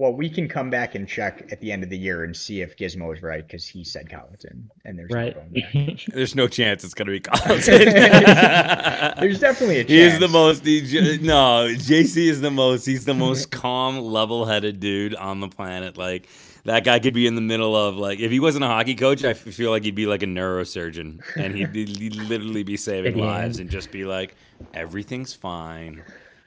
Well, 0.00 0.14
we 0.14 0.30
can 0.30 0.48
come 0.48 0.70
back 0.70 0.94
and 0.94 1.06
check 1.06 1.46
at 1.52 1.60
the 1.60 1.70
end 1.70 1.82
of 1.82 1.90
the 1.90 1.98
year 1.98 2.24
and 2.24 2.34
see 2.34 2.62
if 2.62 2.74
Gizmo 2.74 3.14
is 3.14 3.22
right 3.22 3.46
because 3.46 3.66
he 3.66 3.84
said 3.84 4.08
Colliton, 4.08 4.70
and 4.86 4.98
there's 4.98 5.10
no 5.10 5.16
Right? 5.16 5.34
going 5.34 5.52
back. 5.84 6.00
There's 6.14 6.34
no 6.34 6.48
chance 6.48 6.84
it's 6.84 6.94
gonna 6.94 7.10
be 7.10 7.20
Colin. 7.20 7.60
There's 7.66 9.40
definitely 9.40 9.80
a 9.80 9.84
chance. 9.84 9.88
He 9.90 10.00
is 10.00 10.18
the 10.18 10.28
most. 10.28 10.64
He, 10.64 10.80
no, 11.20 11.68
JC 11.68 12.30
is 12.30 12.40
the 12.40 12.50
most. 12.50 12.86
He's 12.86 13.04
the 13.04 13.12
most 13.12 13.50
calm, 13.50 13.98
level-headed 13.98 14.80
dude 14.80 15.14
on 15.16 15.40
the 15.40 15.48
planet. 15.48 15.98
Like, 15.98 16.30
that 16.64 16.82
guy 16.82 16.98
could 16.98 17.12
be 17.12 17.26
in 17.26 17.34
the 17.34 17.42
middle 17.42 17.76
of 17.76 17.96
like 17.96 18.20
if 18.20 18.30
he 18.30 18.40
wasn't 18.40 18.64
a 18.64 18.68
hockey 18.68 18.94
coach, 18.94 19.22
I 19.22 19.34
feel 19.34 19.70
like 19.70 19.84
he'd 19.84 19.94
be 19.94 20.06
like 20.06 20.22
a 20.22 20.26
neurosurgeon, 20.26 21.20
and 21.36 21.54
he'd, 21.54 21.74
be, 21.74 21.84
he'd 21.84 22.16
literally 22.16 22.62
be 22.62 22.78
saving 22.78 23.18
lives 23.18 23.58
and 23.58 23.68
just 23.68 23.90
be 23.90 24.06
like, 24.06 24.34
everything's 24.72 25.34
fine. 25.34 26.02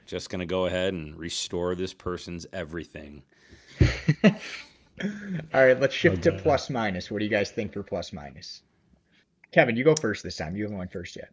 Just 0.06 0.28
gonna 0.28 0.44
go 0.44 0.66
ahead 0.66 0.92
and 0.92 1.16
restore 1.16 1.76
this 1.76 1.94
person's 1.94 2.46
everything. 2.52 3.22
All 4.22 5.64
right, 5.66 5.78
let's 5.78 5.94
shift 5.94 6.22
to 6.22 6.32
plus 6.32 6.70
minus. 6.70 7.10
What 7.10 7.18
do 7.18 7.24
you 7.24 7.30
guys 7.30 7.50
think 7.50 7.72
for 7.72 7.82
plus 7.82 8.12
minus? 8.12 8.62
Kevin, 9.52 9.76
you 9.76 9.84
go 9.84 9.94
first 9.94 10.22
this 10.22 10.36
time. 10.36 10.56
You 10.56 10.64
haven't 10.64 10.78
went 10.78 10.92
first 10.92 11.16
yet. 11.16 11.30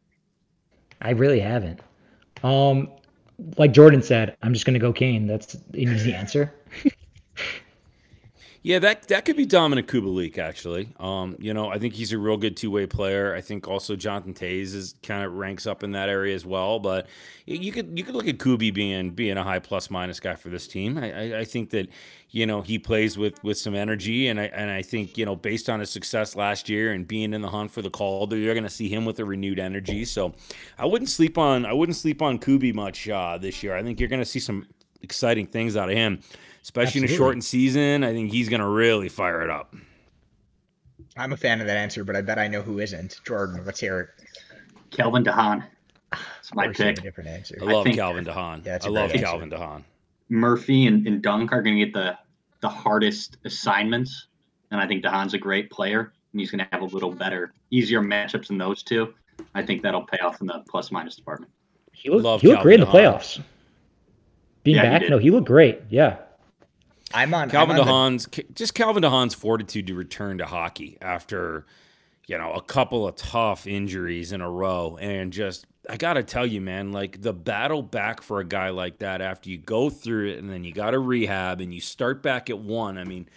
I 1.02 1.12
really 1.12 1.40
haven't. 1.40 1.80
Um, 2.44 2.90
like 3.58 3.72
Jordan 3.72 4.02
said, 4.02 4.38
I'm 4.42 4.54
just 4.54 4.66
gonna 4.66 4.80
go 4.80 4.94
Kane. 4.94 5.28
That's 5.28 5.54
an 5.56 5.64
easy 5.74 6.14
answer. 6.16 6.54
Yeah, 8.64 8.78
that 8.78 9.08
that 9.08 9.26
could 9.26 9.38
be 9.38 9.48
Dominic 9.48 9.88
Kubalik 9.88 10.38
actually. 10.38 10.90
Um, 11.00 11.36
you 11.40 11.52
know, 11.52 11.70
I 11.70 11.80
think 11.80 11.96
he's 11.96 12.14
a 12.14 12.20
real 12.20 12.38
good 12.38 12.56
two 12.56 12.70
way 12.70 12.86
player. 12.86 13.34
I 13.34 13.42
think 13.42 13.68
also 13.68 13.96
Jonathan 13.96 14.36
Toews 14.36 14.76
is 14.76 14.94
kind 15.02 15.24
of 15.24 15.34
ranks 15.34 15.66
up 15.66 15.82
in 15.82 15.94
that 15.94 16.10
area 16.10 16.36
as 16.36 16.46
well. 16.46 16.80
But 16.80 17.08
you 17.48 17.72
could 17.72 17.98
you 17.98 18.04
could 18.04 18.14
look 18.14 18.28
at 18.28 18.38
Kubi 18.38 18.70
being 18.70 19.12
being 19.12 19.38
a 19.38 19.44
high 19.44 19.58
plus 19.58 19.90
minus 19.90 20.20
guy 20.20 20.36
for 20.36 20.50
this 20.50 20.68
team. 20.68 21.00
I, 21.00 21.12
I, 21.12 21.40
I 21.40 21.44
think 21.44 21.72
that 21.72 21.90
you 22.30 22.46
know 22.46 22.62
he 22.62 22.78
plays 22.78 23.18
with 23.18 23.44
with 23.44 23.58
some 23.58 23.74
energy, 23.74 24.28
and 24.28 24.40
I 24.40 24.44
and 24.44 24.70
I 24.70 24.84
think 24.84 25.18
you 25.18 25.26
know 25.26 25.36
based 25.36 25.68
on 25.68 25.80
his 25.80 25.90
success 25.90 26.36
last 26.36 26.70
year 26.70 26.94
and 26.94 27.08
being 27.08 27.34
in 27.34 27.42
the 27.42 27.50
hunt 27.50 27.72
for 27.72 27.82
the 27.82 27.90
Calder, 27.90 28.38
you're 28.38 28.54
going 28.54 28.64
to 28.64 28.70
see 28.70 28.90
him 28.90 29.06
with 29.06 29.20
a 29.20 29.26
renewed 29.26 29.58
energy. 29.58 30.06
So 30.06 30.36
I 30.78 30.86
wouldn't 30.86 31.10
sleep 31.10 31.40
on 31.40 31.66
I 31.66 31.74
wouldn't 31.74 31.96
sleep 31.96 32.22
on 32.22 32.38
Kubi 32.38 32.74
much 32.74 33.10
uh, 33.10 33.40
this 33.40 33.64
year. 33.64 33.76
I 33.76 33.82
think 33.82 34.00
you're 34.00 34.10
going 34.10 34.22
to 34.22 34.26
see 34.26 34.40
some 34.40 34.68
exciting 35.04 35.48
things 35.48 35.76
out 35.78 35.90
of 35.90 35.96
him 35.96 36.20
especially 36.64 37.00
in 37.02 37.06
a 37.06 37.08
shortened 37.08 37.44
season. 37.44 38.04
I 38.04 38.14
think 38.14 38.32
he's 38.32 38.48
going 38.48 38.60
to 38.60 38.68
really 38.68 39.10
fire 39.10 39.42
it 39.42 39.50
up. 39.50 39.74
I'm 41.18 41.34
a 41.34 41.38
fan 41.38 41.60
of 41.60 41.68
that 41.68 41.76
answer, 41.76 42.04
but 42.04 42.16
I 42.16 42.22
bet 42.22 42.38
I 42.38 42.48
know 42.48 42.62
who 42.62 42.80
isn't. 42.80 43.20
Jordan, 43.26 43.64
let's 43.66 43.80
hear 43.80 44.00
it. 44.00 44.10
Calvin 44.92 45.24
DeHaan. 45.24 45.64
It's 46.40 46.54
my 46.54 46.66
Of 46.66 46.68
course 46.70 46.80
you 46.80 46.86
have 46.86 46.96
pick. 46.96 47.00
a 47.04 47.08
different 47.08 47.30
answer. 47.30 47.58
I 47.62 47.66
love 47.66 47.84
think- 47.86 47.96
Calvin 47.98 48.26
DeHaan. 48.26 48.58
Yeah, 48.58 48.74
that's 48.74 48.86
I 48.86 48.90
a 48.90 48.92
love 48.92 49.10
great 49.12 49.24
Calvin 49.24 49.50
DeHaan. 49.50 49.84
Murphy 50.30 50.86
and, 50.88 51.06
and 51.08 51.22
Dunk 51.22 51.52
are 51.52 51.62
going 51.62 51.78
to 51.80 51.86
get 51.86 51.94
the 51.94 52.18
the 52.62 52.70
hardest 52.70 53.38
assignments, 53.44 54.28
and 54.70 54.80
I 54.80 54.86
think 54.86 55.04
DeHaan's 55.04 55.34
a 55.34 55.40
great 55.40 55.72
player, 55.72 56.14
and 56.32 56.40
he's 56.40 56.52
going 56.52 56.60
to 56.64 56.68
have 56.72 56.84
a 56.84 56.86
little 56.94 57.12
better, 57.12 57.54
easier 57.72 58.02
matchups 58.02 58.48
than 58.48 58.60
those 58.60 58.84
two. 58.84 59.16
I 59.56 59.64
think 59.64 59.82
that'll 59.82 60.06
pay 60.06 60.20
off 60.20 60.42
in 60.42 60.48
the 60.48 60.64
plus 60.70 60.92
minus 60.92 61.16
department. 61.16 61.52
He 61.92 62.12
looked, 62.12 62.24
Love 62.24 62.42
he 62.42 62.50
looked 62.50 62.62
great 62.62 62.76
in 62.80 62.82
the 62.82 62.86
playoffs. 62.92 63.42
Being 64.64 64.78
Yeah, 64.78 64.84
back, 64.84 65.02
did. 65.02 65.10
no, 65.10 65.18
he 65.18 65.32
looked 65.32 65.48
great. 65.48 65.80
Yeah. 65.90 66.18
I'm 67.14 67.34
on 67.34 67.50
Calvin 67.50 67.78
I'm 67.78 67.88
on 67.90 68.18
the- 68.18 68.46
just 68.54 68.74
Calvin 68.74 69.04
DeHaan's 69.04 69.34
fortitude 69.34 69.88
to 69.88 69.94
return 69.96 70.38
to 70.38 70.46
hockey 70.46 70.98
after 71.02 71.66
you 72.28 72.38
know 72.38 72.54
a 72.54 72.62
couple 72.62 73.06
of 73.06 73.18
tough 73.18 73.68
injuries 73.68 74.32
in 74.32 74.40
a 74.40 74.50
row 74.50 74.98
and 75.02 75.34
just 75.34 75.66
I 75.90 75.98
got 75.98 76.14
to 76.14 76.24
tell 76.24 76.46
you 76.46 76.62
man 76.62 76.94
like 76.94 77.22
the 77.22 77.34
battle 77.34 77.82
back 77.82 78.22
for 78.22 78.40
a 78.40 78.46
guy 78.46 78.70
like 78.70 79.00
that 79.00 79.20
after 79.20 79.50
you 79.50 79.58
go 79.58 79.90
through 79.90 80.30
it 80.30 80.40
and 80.40 80.50
then 80.50 80.64
you 80.64 80.72
got 80.72 80.92
to 80.92 81.00
rehab 81.00 81.60
and 81.60 81.74
you 81.74 81.82
start 81.82 82.24
back 82.24 82.50
at 82.50 82.60
one 82.60 82.98
I 82.98 83.04
mean 83.04 83.28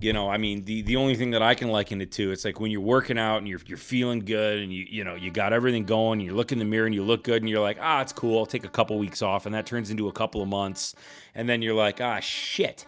you 0.00 0.12
know 0.12 0.28
I 0.28 0.38
mean 0.38 0.64
the 0.64 0.82
the 0.82 0.96
only 0.96 1.14
thing 1.14 1.30
that 1.30 1.42
I 1.42 1.54
can 1.54 1.68
liken 1.68 2.00
it 2.00 2.12
to 2.12 2.32
it's 2.32 2.44
like 2.44 2.60
when 2.60 2.70
you're 2.70 2.80
working 2.80 3.18
out 3.18 3.38
and 3.38 3.48
you're 3.48 3.60
you're 3.66 3.78
feeling 3.78 4.20
good 4.20 4.58
and 4.58 4.72
you 4.72 4.86
you 4.88 5.04
know 5.04 5.14
you 5.14 5.30
got 5.30 5.52
everything 5.52 5.84
going 5.84 6.20
you 6.20 6.34
look 6.34 6.52
in 6.52 6.58
the 6.58 6.64
mirror 6.64 6.86
and 6.86 6.94
you 6.94 7.04
look 7.04 7.24
good 7.24 7.42
and 7.42 7.48
you're 7.48 7.60
like 7.60 7.78
ah 7.80 8.00
it's 8.00 8.12
cool 8.12 8.38
I'll 8.38 8.46
take 8.46 8.64
a 8.64 8.68
couple 8.68 8.98
weeks 8.98 9.22
off 9.22 9.46
and 9.46 9.54
that 9.54 9.66
turns 9.66 9.90
into 9.90 10.08
a 10.08 10.12
couple 10.12 10.42
of 10.42 10.48
months 10.48 10.94
and 11.34 11.48
then 11.48 11.62
you're 11.62 11.74
like 11.74 12.00
ah 12.00 12.18
shit 12.20 12.84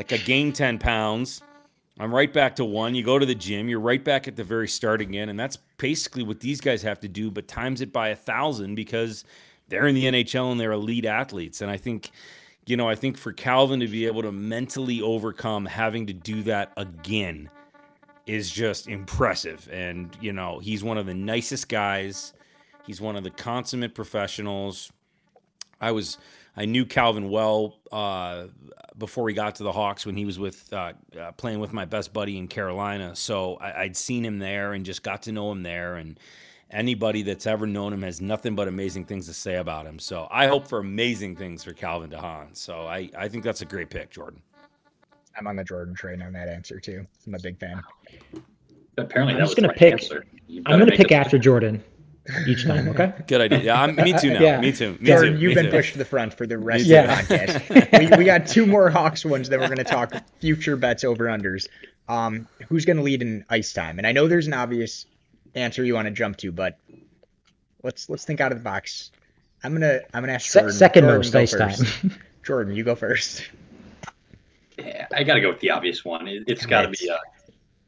like 0.00 0.12
I 0.12 0.16
gained 0.16 0.54
10 0.54 0.78
pounds. 0.78 1.42
I'm 1.98 2.14
right 2.14 2.32
back 2.32 2.56
to 2.56 2.64
one. 2.64 2.94
You 2.94 3.04
go 3.04 3.18
to 3.18 3.26
the 3.26 3.34
gym, 3.34 3.68
you're 3.68 3.80
right 3.80 4.02
back 4.02 4.26
at 4.26 4.34
the 4.34 4.44
very 4.44 4.66
start 4.66 5.02
again. 5.02 5.28
And 5.28 5.38
that's 5.38 5.58
basically 5.76 6.22
what 6.22 6.40
these 6.40 6.60
guys 6.60 6.80
have 6.82 7.00
to 7.00 7.08
do, 7.08 7.30
but 7.30 7.46
times 7.46 7.82
it 7.82 7.92
by 7.92 8.08
a 8.08 8.16
thousand 8.16 8.76
because 8.76 9.24
they're 9.68 9.86
in 9.86 9.94
the 9.94 10.04
NHL 10.04 10.52
and 10.52 10.58
they're 10.58 10.72
elite 10.72 11.04
athletes. 11.04 11.60
And 11.60 11.70
I 11.70 11.76
think, 11.76 12.10
you 12.70 12.76
know, 12.76 12.88
I 12.88 12.94
think 12.94 13.18
for 13.18 13.32
Calvin 13.32 13.80
to 13.80 13.88
be 13.88 14.06
able 14.06 14.22
to 14.22 14.30
mentally 14.30 15.02
overcome 15.02 15.66
having 15.66 16.06
to 16.06 16.12
do 16.12 16.42
that 16.44 16.72
again 16.76 17.50
is 18.26 18.50
just 18.50 18.86
impressive. 18.86 19.68
And, 19.72 20.16
you 20.20 20.32
know, 20.32 20.60
he's 20.60 20.84
one 20.84 20.96
of 20.96 21.06
the 21.06 21.14
nicest 21.14 21.68
guys. 21.68 22.32
He's 22.86 23.00
one 23.00 23.16
of 23.16 23.24
the 23.24 23.30
consummate 23.30 23.94
professionals. 23.94 24.92
I 25.80 25.90
was 25.90 26.18
I 26.56 26.64
knew 26.64 26.84
Calvin 26.84 27.28
well 27.30 27.78
uh, 27.90 28.46
before 28.98 29.28
he 29.28 29.34
got 29.34 29.56
to 29.56 29.62
the 29.62 29.72
Hawks 29.72 30.06
when 30.06 30.16
he 30.16 30.24
was 30.24 30.38
with 30.38 30.72
uh, 30.72 30.92
uh, 31.18 31.32
playing 31.32 31.58
with 31.58 31.72
my 31.72 31.84
best 31.84 32.12
buddy 32.12 32.38
in 32.38 32.48
Carolina. 32.48 33.16
So 33.16 33.56
I, 33.56 33.82
I'd 33.82 33.96
seen 33.96 34.24
him 34.24 34.38
there 34.38 34.72
and 34.74 34.84
just 34.84 35.02
got 35.02 35.22
to 35.22 35.32
know 35.32 35.50
him 35.50 35.62
there. 35.62 35.96
And 35.96 36.20
anybody 36.70 37.22
that's 37.22 37.46
ever 37.46 37.66
known 37.66 37.92
him 37.92 38.02
has 38.02 38.20
nothing 38.20 38.54
but 38.54 38.68
amazing 38.68 39.04
things 39.04 39.26
to 39.26 39.34
say 39.34 39.56
about 39.56 39.86
him. 39.86 39.98
So 39.98 40.28
I 40.30 40.46
hope 40.46 40.66
for 40.66 40.78
amazing 40.78 41.36
things 41.36 41.64
for 41.64 41.72
Calvin 41.72 42.10
DeHaan. 42.10 42.56
So 42.56 42.86
I, 42.86 43.10
I 43.16 43.28
think 43.28 43.44
that's 43.44 43.60
a 43.62 43.66
great 43.66 43.90
pick, 43.90 44.10
Jordan. 44.10 44.40
I'm 45.36 45.46
on 45.46 45.56
the 45.56 45.64
Jordan 45.64 45.94
train 45.94 46.22
on 46.22 46.32
that 46.32 46.48
answer 46.48 46.80
too. 46.80 47.06
I'm 47.26 47.34
a 47.34 47.38
big 47.38 47.58
fan. 47.58 47.82
Apparently, 48.98 49.34
I'm 49.34 49.40
just 49.40 49.56
gonna 49.56 49.72
pick- 49.72 50.10
I'm 50.66 50.78
gonna 50.78 50.86
pick 50.90 51.10
a- 51.10 51.14
after 51.14 51.38
Jordan 51.38 51.82
each 52.46 52.64
time. 52.66 52.88
Okay. 52.88 53.12
Good 53.26 53.40
idea. 53.40 53.58
Yeah, 53.60 53.80
I'm, 53.82 53.94
me 53.96 54.12
too 54.18 54.30
now. 54.34 54.40
Yeah. 54.40 54.60
Me 54.60 54.72
too. 54.72 54.96
Me 55.00 55.06
Jordan, 55.06 55.34
too. 55.34 55.40
you've 55.40 55.48
Me 55.50 55.54
been 55.54 55.64
too. 55.66 55.70
pushed 55.70 55.92
to 55.92 55.98
the 55.98 56.04
front 56.04 56.34
for 56.34 56.46
the 56.46 56.58
rest 56.58 56.84
Yeah. 56.84 57.18
of 57.20 57.28
the 57.28 57.34
podcast. 57.34 58.10
we, 58.10 58.16
we 58.18 58.24
got 58.24 58.46
two 58.46 58.66
more 58.66 58.90
Hawks 58.90 59.24
ones 59.24 59.48
that 59.48 59.58
we're 59.58 59.66
going 59.68 59.78
to 59.78 59.84
talk 59.84 60.12
future 60.40 60.76
bets 60.76 61.04
over 61.04 61.26
unders. 61.26 61.66
Um, 62.08 62.46
who's 62.68 62.84
going 62.84 62.96
to 62.98 63.02
lead 63.02 63.22
in 63.22 63.44
ice 63.48 63.72
time? 63.72 63.98
And 63.98 64.06
I 64.06 64.12
know 64.12 64.26
there's 64.28 64.48
an 64.48 64.52
obvious 64.54 65.06
answer 65.54 65.84
you 65.84 65.94
want 65.94 66.06
to 66.06 66.10
jump 66.12 66.36
to, 66.38 66.52
but 66.52 66.78
let's 67.82 68.08
let's 68.08 68.24
think 68.24 68.40
out 68.40 68.52
of 68.52 68.58
the 68.58 68.64
box. 68.64 69.10
I'm 69.64 69.72
gonna 69.72 70.00
I'm 70.14 70.22
gonna 70.22 70.32
ask 70.34 70.50
Se- 70.50 70.60
Jordan. 70.60 70.76
second 70.76 71.02
Jordan, 71.04 71.18
most 71.18 71.34
ice 71.34 71.52
time. 71.52 72.10
Jordan, 72.42 72.74
you 72.74 72.84
go 72.84 72.94
first. 72.94 73.48
Yeah, 74.78 75.06
I 75.14 75.24
got 75.24 75.34
to 75.34 75.40
go 75.42 75.50
with 75.50 75.60
the 75.60 75.70
obvious 75.70 76.04
one. 76.04 76.26
It, 76.26 76.44
it's 76.46 76.64
got 76.64 76.82
to 76.82 76.88
Right. 76.88 76.98
be 76.98 77.10
uh, 77.10 77.18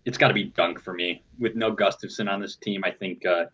it's 0.05 0.19
got 0.19 0.29
to 0.29 0.35
be 0.35 0.45
Dunk 0.45 0.81
for 0.83 0.93
me. 0.93 1.23
With 1.39 1.55
no 1.57 1.75
Gustafsson 1.75 2.31
on 2.31 2.41
this 2.41 2.57
team, 2.57 2.83
I 2.85 2.91
think 2.91 3.25
uh, 3.25 3.47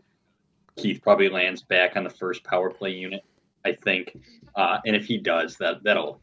Keith 0.77 1.00
probably 1.03 1.29
lands 1.29 1.62
back 1.62 1.97
on 1.97 2.03
the 2.05 2.11
first 2.11 2.43
power 2.43 2.71
play 2.71 2.91
unit. 2.91 3.23
I 3.65 3.73
think, 3.75 4.19
uh, 4.57 4.79
and 4.87 4.97
if 4.97 5.05
he 5.05 5.19
does, 5.19 5.57
that 5.59 5.83
that'll 5.85 6.21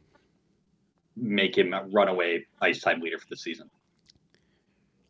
make 1.15 1.58
him 1.58 1.74
a 1.74 1.84
runaway 1.86 2.46
ice 2.62 2.82
time 2.82 3.00
leader 3.00 3.18
for 3.18 3.27
the 3.30 3.38
season. 3.38 3.70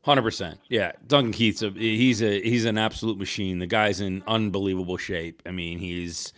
Hundred 0.06 0.22
percent. 0.22 0.60
Yeah, 0.70 0.92
Duncan 1.08 1.32
Keith's 1.32 1.64
a 1.64 1.72
he's 1.72 2.22
a 2.22 2.40
he's 2.40 2.66
an 2.66 2.78
absolute 2.78 3.18
machine. 3.18 3.58
The 3.58 3.66
guy's 3.66 4.00
in 4.02 4.22
unbelievable 4.28 4.98
shape. 4.98 5.42
I 5.48 5.52
mean, 5.52 5.80
he's 5.80 6.32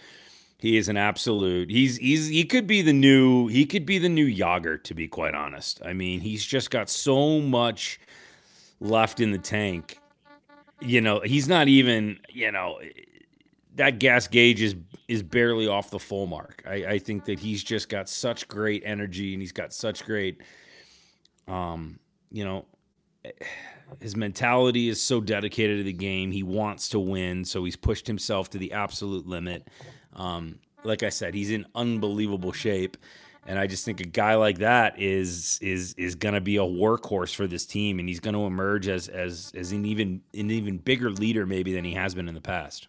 he 0.57 0.77
is 0.77 0.87
an 0.87 0.95
absolute. 0.95 1.69
He's 1.69 1.97
he's 1.97 2.29
he 2.29 2.45
could 2.45 2.65
be 2.65 2.81
the 2.81 2.93
new 2.93 3.47
he 3.47 3.65
could 3.65 3.85
be 3.85 3.97
the 3.97 4.07
new 4.07 4.33
Jagr 4.33 4.81
to 4.83 4.93
be 4.93 5.09
quite 5.09 5.35
honest. 5.35 5.81
I 5.83 5.91
mean, 5.91 6.21
he's 6.21 6.45
just 6.45 6.71
got 6.71 6.89
so 6.89 7.41
much 7.41 7.99
left 8.79 9.19
in 9.19 9.31
the 9.31 9.37
tank. 9.37 9.99
You 10.79 11.01
know, 11.01 11.19
he's 11.19 11.49
not 11.49 11.67
even 11.67 12.19
you 12.29 12.53
know 12.53 12.79
that 13.75 13.99
gas 13.99 14.29
gauge 14.29 14.61
is 14.61 14.75
is 15.09 15.23
barely 15.23 15.67
off 15.67 15.89
the 15.89 15.99
full 15.99 16.25
mark. 16.25 16.63
I, 16.65 16.75
I 16.85 16.99
think 16.99 17.25
that 17.25 17.37
he's 17.37 17.65
just 17.65 17.89
got 17.89 18.07
such 18.07 18.47
great 18.47 18.83
energy 18.85 19.33
and 19.33 19.41
he's 19.41 19.51
got 19.51 19.73
such 19.73 20.05
great 20.05 20.39
um 21.49 21.99
you 22.31 22.45
know 22.45 22.65
his 23.99 24.15
mentality 24.15 24.89
is 24.89 25.01
so 25.01 25.21
dedicated 25.21 25.77
to 25.77 25.83
the 25.83 25.93
game. 25.93 26.31
He 26.31 26.43
wants 26.43 26.89
to 26.89 26.99
win, 26.99 27.45
so 27.45 27.63
he's 27.63 27.75
pushed 27.75 28.07
himself 28.07 28.49
to 28.51 28.57
the 28.57 28.73
absolute 28.73 29.27
limit. 29.27 29.67
Um, 30.13 30.59
like 30.83 31.03
I 31.03 31.09
said, 31.09 31.33
he's 31.33 31.51
in 31.51 31.65
unbelievable 31.75 32.51
shape, 32.51 32.97
and 33.45 33.57
I 33.57 33.67
just 33.67 33.85
think 33.85 34.01
a 34.01 34.05
guy 34.05 34.35
like 34.35 34.57
that 34.59 34.99
is 34.99 35.57
is 35.61 35.93
is 35.93 36.15
going 36.15 36.35
to 36.35 36.41
be 36.41 36.57
a 36.57 36.61
workhorse 36.61 37.33
for 37.33 37.47
this 37.47 37.65
team, 37.65 37.99
and 37.99 38.07
he's 38.07 38.19
going 38.19 38.33
to 38.33 38.41
emerge 38.41 38.87
as 38.87 39.07
as 39.07 39.51
as 39.55 39.71
an 39.71 39.85
even 39.85 40.21
an 40.33 40.51
even 40.51 40.77
bigger 40.77 41.09
leader 41.09 41.45
maybe 41.45 41.73
than 41.73 41.85
he 41.85 41.93
has 41.93 42.13
been 42.13 42.27
in 42.27 42.35
the 42.35 42.41
past. 42.41 42.87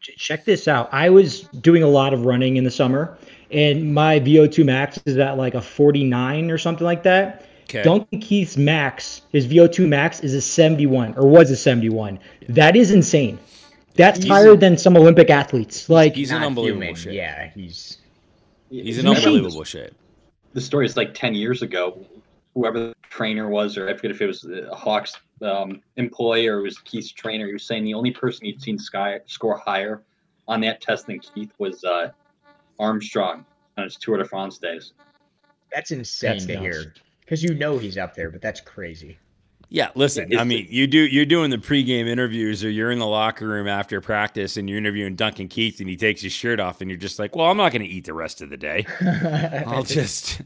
Check 0.00 0.44
this 0.44 0.68
out. 0.68 0.88
I 0.92 1.10
was 1.10 1.42
doing 1.60 1.82
a 1.82 1.88
lot 1.88 2.14
of 2.14 2.24
running 2.24 2.56
in 2.56 2.62
the 2.62 2.70
summer, 2.70 3.18
and 3.50 3.92
my 3.92 4.20
VO2 4.20 4.64
max 4.64 5.00
is 5.06 5.18
at 5.18 5.36
like 5.36 5.54
a 5.54 5.60
49 5.60 6.52
or 6.52 6.58
something 6.58 6.84
like 6.84 7.02
that. 7.02 7.44
Okay. 7.68 7.82
Duncan 7.82 8.18
Keith's 8.20 8.56
max, 8.56 9.20
his 9.30 9.46
VO2 9.46 9.86
max 9.86 10.20
is 10.20 10.32
a 10.32 10.40
71 10.40 11.14
or 11.18 11.26
was 11.28 11.50
a 11.50 11.56
71. 11.56 12.18
That 12.48 12.76
is 12.76 12.90
insane. 12.90 13.38
That's 13.94 14.18
He's 14.20 14.28
higher 14.28 14.52
a- 14.52 14.56
than 14.56 14.78
some 14.78 14.96
Olympic 14.96 15.28
athletes. 15.28 15.90
Like, 15.90 16.14
He's 16.14 16.30
an 16.30 16.42
unbelievable 16.42 16.80
human. 16.82 16.94
shape. 16.94 17.12
Yeah, 17.12 17.50
he's 17.54 17.98
He's 18.70 18.98
in 18.98 19.06
He's 19.06 19.16
unbelievable 19.18 19.64
shape. 19.64 19.92
the 20.54 20.60
story 20.62 20.86
is 20.86 20.96
like 20.96 21.12
10 21.14 21.34
years 21.34 21.60
ago 21.62 22.04
whoever 22.54 22.78
the 22.78 22.94
trainer 23.10 23.48
was 23.48 23.76
or 23.78 23.88
i 23.88 23.94
forget 23.94 24.10
if 24.10 24.20
it 24.22 24.26
was 24.26 24.44
a 24.44 24.74
hawks 24.74 25.14
um, 25.42 25.80
employee 25.96 26.46
or 26.48 26.58
it 26.58 26.62
was 26.62 26.78
keith's 26.78 27.12
trainer 27.12 27.46
he 27.46 27.52
was 27.52 27.62
saying 27.62 27.84
the 27.84 27.94
only 27.94 28.10
person 28.10 28.44
he'd 28.46 28.60
seen 28.60 28.78
sky, 28.78 29.20
score 29.26 29.56
higher 29.58 30.02
on 30.48 30.60
that 30.62 30.80
test 30.80 31.06
than 31.06 31.18
keith 31.20 31.50
was 31.58 31.84
uh, 31.84 32.10
armstrong 32.78 33.44
on 33.76 33.84
his 33.84 33.96
tour 33.96 34.16
de 34.18 34.24
france 34.24 34.58
days 34.58 34.92
that's 35.72 35.90
insane 35.90 36.30
That's 36.32 36.46
to 36.46 36.54
nuts. 36.54 36.62
hear. 36.64 36.94
Because 37.28 37.42
you 37.42 37.52
know 37.52 37.76
he's 37.76 37.98
up 37.98 38.14
there, 38.14 38.30
but 38.30 38.40
that's 38.40 38.58
crazy. 38.62 39.18
Yeah, 39.68 39.90
listen. 39.94 40.34
I 40.38 40.44
mean, 40.44 40.66
you 40.70 40.86
do 40.86 40.98
you're 40.98 41.26
doing 41.26 41.50
the 41.50 41.58
pregame 41.58 42.06
interviews, 42.06 42.64
or 42.64 42.70
you're 42.70 42.90
in 42.90 42.98
the 42.98 43.06
locker 43.06 43.46
room 43.46 43.68
after 43.68 44.00
practice, 44.00 44.56
and 44.56 44.66
you're 44.66 44.78
interviewing 44.78 45.14
Duncan 45.14 45.46
Keith, 45.46 45.80
and 45.80 45.90
he 45.90 45.94
takes 45.94 46.22
his 46.22 46.32
shirt 46.32 46.58
off, 46.58 46.80
and 46.80 46.90
you're 46.90 46.98
just 46.98 47.18
like, 47.18 47.36
"Well, 47.36 47.50
I'm 47.50 47.58
not 47.58 47.72
going 47.72 47.82
to 47.82 47.88
eat 47.88 48.06
the 48.06 48.14
rest 48.14 48.40
of 48.40 48.48
the 48.48 48.56
day. 48.56 48.86
I'll 49.66 49.82
just, 49.82 50.40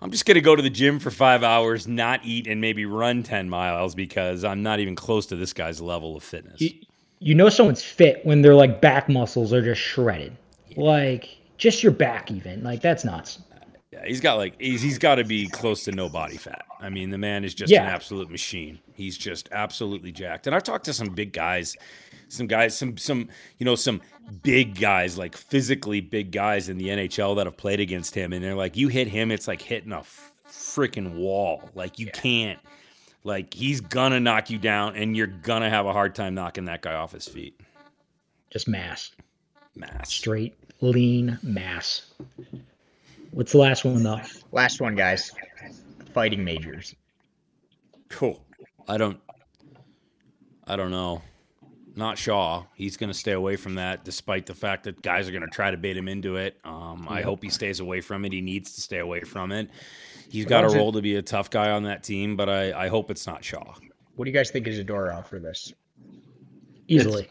I'm 0.00 0.12
just 0.12 0.26
going 0.26 0.36
to 0.36 0.40
go 0.40 0.54
to 0.54 0.62
the 0.62 0.70
gym 0.70 1.00
for 1.00 1.10
five 1.10 1.42
hours, 1.42 1.88
not 1.88 2.20
eat, 2.22 2.46
and 2.46 2.60
maybe 2.60 2.86
run 2.86 3.24
ten 3.24 3.48
miles 3.50 3.96
because 3.96 4.44
I'm 4.44 4.62
not 4.62 4.78
even 4.78 4.94
close 4.94 5.26
to 5.26 5.36
this 5.36 5.52
guy's 5.52 5.80
level 5.80 6.16
of 6.16 6.22
fitness." 6.22 6.60
You, 6.60 6.70
you 7.18 7.34
know 7.34 7.48
someone's 7.48 7.82
fit 7.82 8.24
when 8.24 8.42
their 8.42 8.54
like 8.54 8.80
back 8.80 9.08
muscles 9.08 9.52
are 9.52 9.62
just 9.62 9.80
shredded. 9.80 10.36
Like 10.76 11.36
just 11.56 11.82
your 11.82 11.90
back 11.90 12.30
even. 12.30 12.62
Like 12.62 12.80
that's 12.80 13.04
nuts. 13.04 13.40
Yeah, 14.00 14.06
he's 14.06 14.20
got 14.20 14.34
like 14.36 14.60
he's, 14.60 14.82
he's 14.82 14.98
got 14.98 15.16
to 15.16 15.24
be 15.24 15.48
close 15.48 15.84
to 15.84 15.92
no 15.92 16.08
body 16.08 16.36
fat. 16.36 16.64
I 16.80 16.88
mean, 16.90 17.10
the 17.10 17.18
man 17.18 17.44
is 17.44 17.54
just 17.54 17.70
Yeah. 17.72 17.82
an 17.84 17.88
absolute 17.90 18.30
machine. 18.30 18.78
He's 18.94 19.16
just 19.18 19.48
absolutely 19.52 20.12
jacked. 20.12 20.46
And 20.46 20.54
I've 20.54 20.62
talked 20.62 20.84
to 20.86 20.92
some 20.92 21.08
big 21.08 21.32
guys, 21.32 21.76
some 22.28 22.46
guys, 22.46 22.76
some 22.76 22.96
some 22.96 23.28
you 23.58 23.64
know 23.64 23.74
some 23.74 24.00
big 24.42 24.78
guys 24.78 25.16
like 25.18 25.36
physically 25.36 26.00
big 26.00 26.30
guys 26.32 26.68
in 26.68 26.78
the 26.78 26.88
NHL 26.88 27.36
that 27.36 27.46
have 27.46 27.56
played 27.56 27.80
against 27.80 28.14
him, 28.14 28.32
and 28.32 28.44
they're 28.44 28.54
like, 28.54 28.76
you 28.76 28.88
hit 28.88 29.08
him, 29.08 29.30
it's 29.30 29.48
like 29.48 29.62
hitting 29.62 29.92
a 29.92 30.02
freaking 30.48 31.14
wall. 31.14 31.70
Like 31.74 31.98
you 31.98 32.06
can't. 32.06 32.58
Like 33.24 33.52
he's 33.52 33.80
gonna 33.80 34.20
knock 34.20 34.48
you 34.48 34.58
down, 34.58 34.94
and 34.96 35.16
you're 35.16 35.26
gonna 35.26 35.68
have 35.68 35.86
a 35.86 35.92
hard 35.92 36.14
time 36.14 36.34
knocking 36.34 36.66
that 36.66 36.82
guy 36.82 36.94
off 36.94 37.12
his 37.12 37.26
feet. 37.26 37.60
Just 38.50 38.68
mass. 38.68 39.10
Mass. 39.74 40.10
Straight, 40.12 40.54
lean 40.80 41.38
mass. 41.42 42.06
What's 43.30 43.52
the 43.52 43.58
last 43.58 43.84
one 43.84 44.02
though? 44.02 44.20
Last 44.52 44.80
one, 44.80 44.94
guys. 44.94 45.32
Fighting 46.14 46.44
majors. 46.44 46.94
Cool. 48.08 48.42
I 48.88 48.96
don't. 48.96 49.20
I 50.66 50.76
don't 50.76 50.90
know. 50.90 51.22
Not 51.94 52.16
Shaw. 52.16 52.64
He's 52.74 52.96
going 52.96 53.10
to 53.12 53.18
stay 53.18 53.32
away 53.32 53.56
from 53.56 53.74
that, 53.74 54.04
despite 54.04 54.46
the 54.46 54.54
fact 54.54 54.84
that 54.84 55.02
guys 55.02 55.28
are 55.28 55.32
going 55.32 55.42
to 55.42 55.48
try 55.48 55.70
to 55.70 55.76
bait 55.76 55.96
him 55.96 56.08
into 56.08 56.36
it. 56.36 56.56
Um, 56.64 57.06
I 57.10 57.22
hope 57.22 57.42
he 57.42 57.50
stays 57.50 57.80
away 57.80 58.00
from 58.00 58.24
it. 58.24 58.32
He 58.32 58.40
needs 58.40 58.74
to 58.74 58.80
stay 58.80 58.98
away 58.98 59.20
from 59.22 59.50
it. 59.50 59.68
He's 60.30 60.44
got 60.44 60.60
a 60.60 60.68
How's 60.68 60.74
it- 60.74 60.78
role 60.78 60.92
to 60.92 61.02
be 61.02 61.16
a 61.16 61.22
tough 61.22 61.50
guy 61.50 61.70
on 61.70 61.82
that 61.84 62.04
team, 62.04 62.36
but 62.36 62.48
I, 62.48 62.84
I 62.84 62.88
hope 62.88 63.10
it's 63.10 63.26
not 63.26 63.42
Shaw. 63.44 63.74
What 64.14 64.24
do 64.24 64.30
you 64.30 64.36
guys 64.36 64.50
think 64.50 64.66
is 64.66 64.78
Zadorov 64.78 65.26
for 65.26 65.38
this? 65.38 65.72
Easily. 66.86 67.28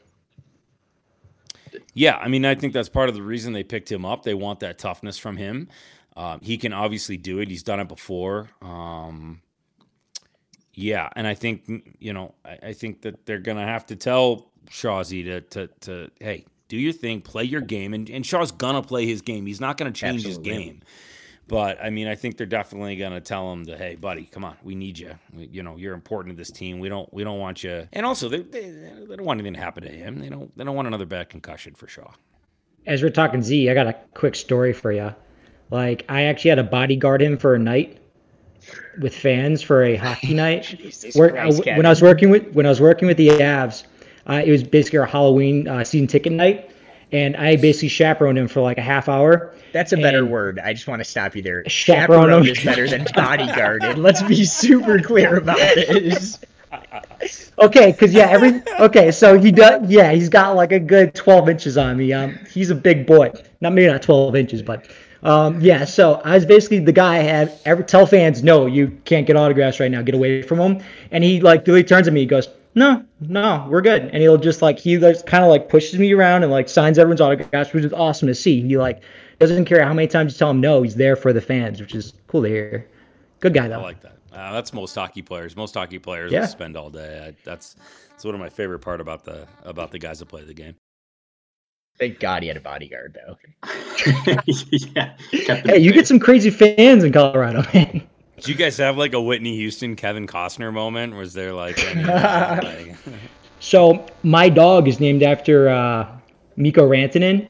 Yeah, 1.93 2.17
I 2.17 2.27
mean, 2.27 2.45
I 2.45 2.55
think 2.55 2.73
that's 2.73 2.89
part 2.89 3.09
of 3.09 3.15
the 3.15 3.21
reason 3.21 3.53
they 3.53 3.63
picked 3.63 3.91
him 3.91 4.05
up. 4.05 4.23
They 4.23 4.33
want 4.33 4.59
that 4.61 4.77
toughness 4.77 5.17
from 5.17 5.37
him. 5.37 5.69
Um, 6.15 6.39
he 6.41 6.57
can 6.57 6.73
obviously 6.73 7.17
do 7.17 7.39
it. 7.39 7.47
He's 7.47 7.63
done 7.63 7.79
it 7.79 7.87
before. 7.87 8.49
Um, 8.61 9.41
yeah, 10.73 11.09
and 11.15 11.27
I 11.27 11.33
think 11.33 11.95
you 11.99 12.13
know, 12.13 12.33
I, 12.43 12.57
I 12.67 12.73
think 12.73 13.01
that 13.01 13.25
they're 13.25 13.39
gonna 13.39 13.65
have 13.65 13.85
to 13.87 13.95
tell 13.95 14.51
Shawzy 14.69 15.23
to 15.25 15.41
to 15.41 15.67
to 15.81 16.11
hey, 16.19 16.45
do 16.67 16.77
your 16.77 16.93
thing, 16.93 17.21
play 17.21 17.43
your 17.43 17.61
game, 17.61 17.93
and, 17.93 18.09
and 18.09 18.25
Shaw's 18.25 18.51
gonna 18.51 18.81
play 18.81 19.05
his 19.05 19.21
game. 19.21 19.45
He's 19.45 19.61
not 19.61 19.77
gonna 19.77 19.91
change 19.91 20.25
Absolutely. 20.25 20.51
his 20.53 20.59
game. 20.59 20.81
But 21.47 21.81
I 21.81 21.89
mean, 21.89 22.07
I 22.07 22.15
think 22.15 22.37
they're 22.37 22.45
definitely 22.45 22.95
gonna 22.97 23.21
tell 23.21 23.51
him 23.51 23.63
that, 23.65 23.77
hey, 23.77 23.95
buddy, 23.95 24.25
come 24.25 24.43
on, 24.43 24.57
we 24.63 24.75
need 24.75 24.99
you. 24.99 25.17
We, 25.33 25.47
you 25.47 25.63
know, 25.63 25.77
you're 25.77 25.93
important 25.93 26.35
to 26.35 26.37
this 26.37 26.51
team. 26.51 26.79
We 26.79 26.89
don't, 26.89 27.11
we 27.13 27.23
don't 27.23 27.39
want 27.39 27.63
you. 27.63 27.87
And 27.93 28.05
also, 28.05 28.27
they, 28.27 28.41
they, 28.41 28.69
they 28.69 29.15
don't 29.15 29.25
want 29.25 29.39
anything 29.39 29.53
to 29.53 29.59
happen 29.59 29.83
to 29.83 29.89
him. 29.89 30.19
They 30.19 30.29
don't, 30.29 30.55
they 30.57 30.63
don't 30.63 30.75
want 30.75 30.87
another 30.87 31.05
bad 31.05 31.29
concussion 31.29 31.73
for 31.73 31.87
Shaw. 31.87 32.11
As 32.85 33.01
we're 33.01 33.09
talking 33.09 33.41
Z, 33.41 33.69
I 33.69 33.73
got 33.73 33.87
a 33.87 33.95
quick 34.13 34.35
story 34.35 34.73
for 34.73 34.91
you. 34.91 35.13
Like 35.71 36.05
I 36.09 36.23
actually 36.23 36.49
had 36.49 36.55
to 36.55 36.63
bodyguard 36.63 37.21
him 37.21 37.37
for 37.37 37.55
a 37.55 37.59
night 37.59 37.99
with 38.99 39.15
fans 39.15 39.61
for 39.61 39.83
a 39.83 39.95
hockey 39.95 40.33
night. 40.33 40.63
Jesus 40.63 41.15
Where, 41.15 41.29
Christ, 41.29 41.61
uh, 41.61 41.73
when 41.75 41.85
I 41.85 41.89
was 41.89 42.01
working 42.01 42.29
with 42.29 42.53
when 42.53 42.65
I 42.65 42.69
was 42.69 42.81
working 42.81 43.07
with 43.07 43.17
the 43.17 43.29
Avs, 43.29 43.83
uh, 44.27 44.41
it 44.45 44.51
was 44.51 44.63
basically 44.63 44.99
our 44.99 45.05
Halloween 45.05 45.67
uh, 45.67 45.83
season 45.83 46.07
ticket 46.07 46.33
night, 46.33 46.71
and 47.11 47.35
I 47.37 47.55
basically 47.55 47.89
chaperoned 47.89 48.37
him 48.37 48.47
for 48.47 48.61
like 48.61 48.77
a 48.77 48.81
half 48.81 49.07
hour. 49.07 49.53
That's 49.71 49.93
a 49.93 49.97
better 49.97 50.25
word. 50.25 50.59
I 50.59 50.73
just 50.73 50.87
want 50.87 50.99
to 50.99 51.05
stop 51.05 51.35
you 51.35 51.41
there. 51.41 51.63
Chaperoned, 51.67 52.45
Chaperone 52.45 52.47
is 52.47 52.63
better 52.63 52.87
than 52.87 53.05
bodyguarded. 53.05 53.97
Let's 53.97 54.21
be 54.23 54.43
super 54.43 54.99
clear 55.01 55.37
about 55.37 55.57
this. 55.57 56.39
Okay, 57.59 57.91
because 57.91 58.13
yeah, 58.13 58.27
every 58.29 58.61
okay, 58.79 59.11
so 59.11 59.39
he 59.39 59.51
does. 59.51 59.89
Yeah, 59.89 60.11
he's 60.11 60.29
got 60.29 60.55
like 60.55 60.71
a 60.71 60.79
good 60.79 61.15
twelve 61.15 61.49
inches 61.49 61.75
on 61.77 61.97
me. 61.97 62.13
Um, 62.13 62.37
he's 62.53 62.69
a 62.69 62.75
big 62.75 63.07
boy. 63.07 63.31
Not 63.61 63.73
maybe 63.73 63.91
not 63.91 64.03
twelve 64.03 64.35
inches, 64.35 64.61
but 64.61 64.85
um, 65.23 65.59
yeah. 65.59 65.85
So 65.85 66.15
I 66.23 66.35
was 66.35 66.45
basically 66.45 66.79
the 66.79 66.91
guy 66.91 67.15
I 67.15 67.23
had 67.23 67.59
ever 67.65 67.81
tell 67.83 68.05
fans, 68.05 68.43
no, 68.43 68.65
you 68.67 68.97
can't 69.05 69.25
get 69.25 69.35
autographs 69.35 69.79
right 69.79 69.89
now. 69.89 70.01
Get 70.01 70.13
away 70.13 70.41
from 70.43 70.59
him. 70.59 70.83
And 71.11 71.23
he 71.23 71.41
like 71.41 71.65
really 71.65 71.83
turns 71.83 72.05
to 72.05 72.11
me. 72.11 72.21
He 72.21 72.25
goes, 72.27 72.47
no, 72.77 73.03
no, 73.19 73.67
we're 73.69 73.81
good. 73.81 74.03
And 74.03 74.17
he'll 74.21 74.37
just 74.37 74.61
like 74.61 74.77
he 74.79 74.97
just 74.97 75.25
kind 75.25 75.43
of 75.43 75.49
like 75.49 75.67
pushes 75.67 75.99
me 75.99 76.13
around 76.13 76.43
and 76.43 76.51
like 76.51 76.69
signs 76.69 76.97
everyone's 76.97 77.19
autographs, 77.21 77.73
which 77.73 77.83
is 77.83 77.91
awesome 77.91 78.27
to 78.27 78.35
see. 78.35 78.61
He 78.61 78.77
like 78.77 79.01
doesn't 79.39 79.65
care 79.65 79.83
how 79.83 79.93
many 79.93 80.07
times 80.07 80.33
you 80.33 80.37
tell 80.39 80.51
him 80.51 80.61
no. 80.61 80.81
He's 80.83 80.95
there 80.95 81.15
for 81.15 81.33
the 81.33 81.41
fans, 81.41 81.81
which 81.81 81.93
is 81.95 82.13
cool 82.27 82.43
to 82.43 82.47
hear. 82.49 82.87
Good 83.39 83.53
guy 83.53 83.67
though. 83.67 83.79
I 83.79 83.83
like 83.83 84.01
that. 84.01 84.13
Uh, 84.31 84.53
that's 84.53 84.73
most 84.73 84.93
hockey 84.95 85.21
players. 85.23 85.55
Most 85.55 85.73
hockey 85.73 85.97
players 85.99 86.31
Yeah. 86.31 86.45
spend 86.45 86.77
all 86.77 86.89
day. 86.91 87.27
I, 87.29 87.35
that's 87.43 87.75
that's 88.09 88.23
one 88.23 88.35
of 88.35 88.39
my 88.39 88.49
favorite 88.49 88.79
part 88.79 89.01
about 89.01 89.23
the 89.25 89.47
about 89.63 89.91
the 89.91 89.99
guys 89.99 90.19
that 90.19 90.27
play 90.27 90.43
the 90.43 90.53
game. 90.53 90.75
Thank 91.99 92.19
God 92.19 92.43
he 92.43 92.47
had 92.47 92.57
a 92.57 92.61
bodyguard, 92.61 93.17
though. 93.25 93.37
yeah. 94.95 95.15
Hey, 95.31 95.79
you 95.79 95.89
safe. 95.89 95.93
get 95.95 96.07
some 96.07 96.19
crazy 96.19 96.51
fans 96.51 97.03
in 97.03 97.11
Colorado, 97.11 97.63
man. 97.73 98.07
Did 98.37 98.49
you 98.49 98.55
guys 98.55 98.77
have 98.77 98.97
like 98.97 99.13
a 99.13 99.21
Whitney 99.21 99.55
Houston, 99.55 99.95
Kevin 99.95 100.27
Costner 100.27 100.71
moment? 100.71 101.15
Was 101.15 101.33
there 101.33 101.53
like, 101.53 101.83
any, 101.83 102.03
like 102.05 102.95
So 103.59 104.05
my 104.21 104.47
dog 104.47 104.87
is 104.87 104.99
named 104.99 105.23
after 105.23 105.69
uh, 105.69 106.07
Mikko 106.55 106.87
Rantanen, 106.87 107.49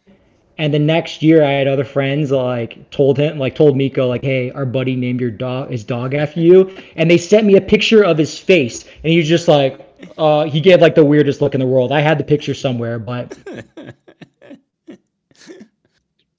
and 0.57 0.73
the 0.73 0.79
next 0.79 1.21
year 1.21 1.43
I 1.43 1.51
had 1.51 1.67
other 1.67 1.83
friends 1.83 2.31
like 2.31 2.89
told 2.89 3.17
him 3.17 3.37
like 3.37 3.53
told 3.53 3.75
Mikko 3.75 4.07
like, 4.07 4.23
hey, 4.23 4.49
our 4.51 4.65
buddy 4.65 4.95
named 4.95 5.19
your 5.19 5.29
dog 5.29 5.71
his 5.71 5.83
dog 5.83 6.13
after 6.13 6.39
you, 6.39 6.73
and 6.95 7.11
they 7.11 7.17
sent 7.17 7.45
me 7.45 7.57
a 7.57 7.61
picture 7.61 8.03
of 8.03 8.17
his 8.17 8.39
face, 8.39 8.85
and 9.03 9.11
he 9.11 9.17
was 9.17 9.27
just 9.27 9.49
like, 9.49 9.81
uh, 10.17 10.45
he 10.45 10.61
gave 10.61 10.79
like 10.79 10.95
the 10.95 11.03
weirdest 11.03 11.41
look 11.41 11.53
in 11.53 11.59
the 11.59 11.67
world. 11.67 11.91
I 11.91 11.99
had 11.99 12.17
the 12.17 12.23
picture 12.23 12.53
somewhere, 12.53 12.97
but 12.97 13.37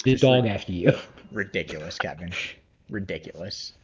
the 0.04 0.16
dog 0.16 0.46
after 0.46 0.72
you. 0.72 0.94
Ridiculous, 1.32 1.98
Kevin. 1.98 2.32
Ridiculous. 2.88 3.74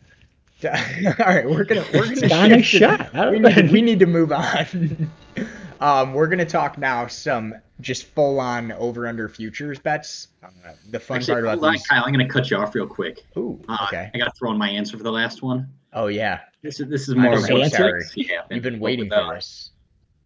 All 1.20 1.26
right, 1.26 1.48
we're 1.48 1.64
gonna 1.64 1.84
we're 1.92 2.06
gonna 2.14 2.28
Got 2.28 2.52
a 2.52 2.62
shot. 2.62 3.12
We 3.30 3.38
need, 3.38 3.70
we 3.70 3.82
need 3.82 3.98
to 3.98 4.06
move 4.06 4.32
on. 4.32 5.10
um, 5.80 6.14
we're 6.14 6.26
gonna 6.28 6.44
talk 6.46 6.78
now 6.78 7.06
some 7.06 7.54
just 7.80 8.06
full 8.06 8.40
on 8.40 8.72
over 8.72 9.06
under 9.06 9.28
futures 9.28 9.78
bets. 9.78 10.28
Uh, 10.42 10.48
the 10.90 11.00
fun 11.00 11.18
Actually, 11.18 11.32
part 11.34 11.44
about 11.44 11.50
hold 11.54 11.64
on, 11.64 11.72
these. 11.72 11.86
Kyle, 11.86 12.04
I'm 12.04 12.12
going 12.12 12.24
to 12.26 12.32
cut 12.32 12.48
you 12.50 12.56
off 12.56 12.72
real 12.74 12.86
quick. 12.86 13.24
Ooh, 13.36 13.60
Uh, 13.68 13.78
okay. 13.88 14.10
I 14.14 14.18
got 14.18 14.26
to 14.26 14.30
throw 14.38 14.52
in 14.52 14.58
my 14.58 14.70
answer 14.70 14.96
for 14.96 15.02
the 15.02 15.10
last 15.10 15.42
one. 15.42 15.68
Oh 15.92 16.06
yeah, 16.06 16.40
This 16.62 16.80
is 16.80 16.88
this 16.88 17.08
is 17.08 17.14
more 17.16 17.34
of 17.34 17.42
what 17.48 17.72
sorry. 17.72 18.02
see 18.04 18.30
you've 18.50 18.62
been 18.62 18.78
waiting 18.80 19.06
with, 19.06 19.12
uh, 19.18 19.28
for 19.28 19.34
this. 19.34 19.70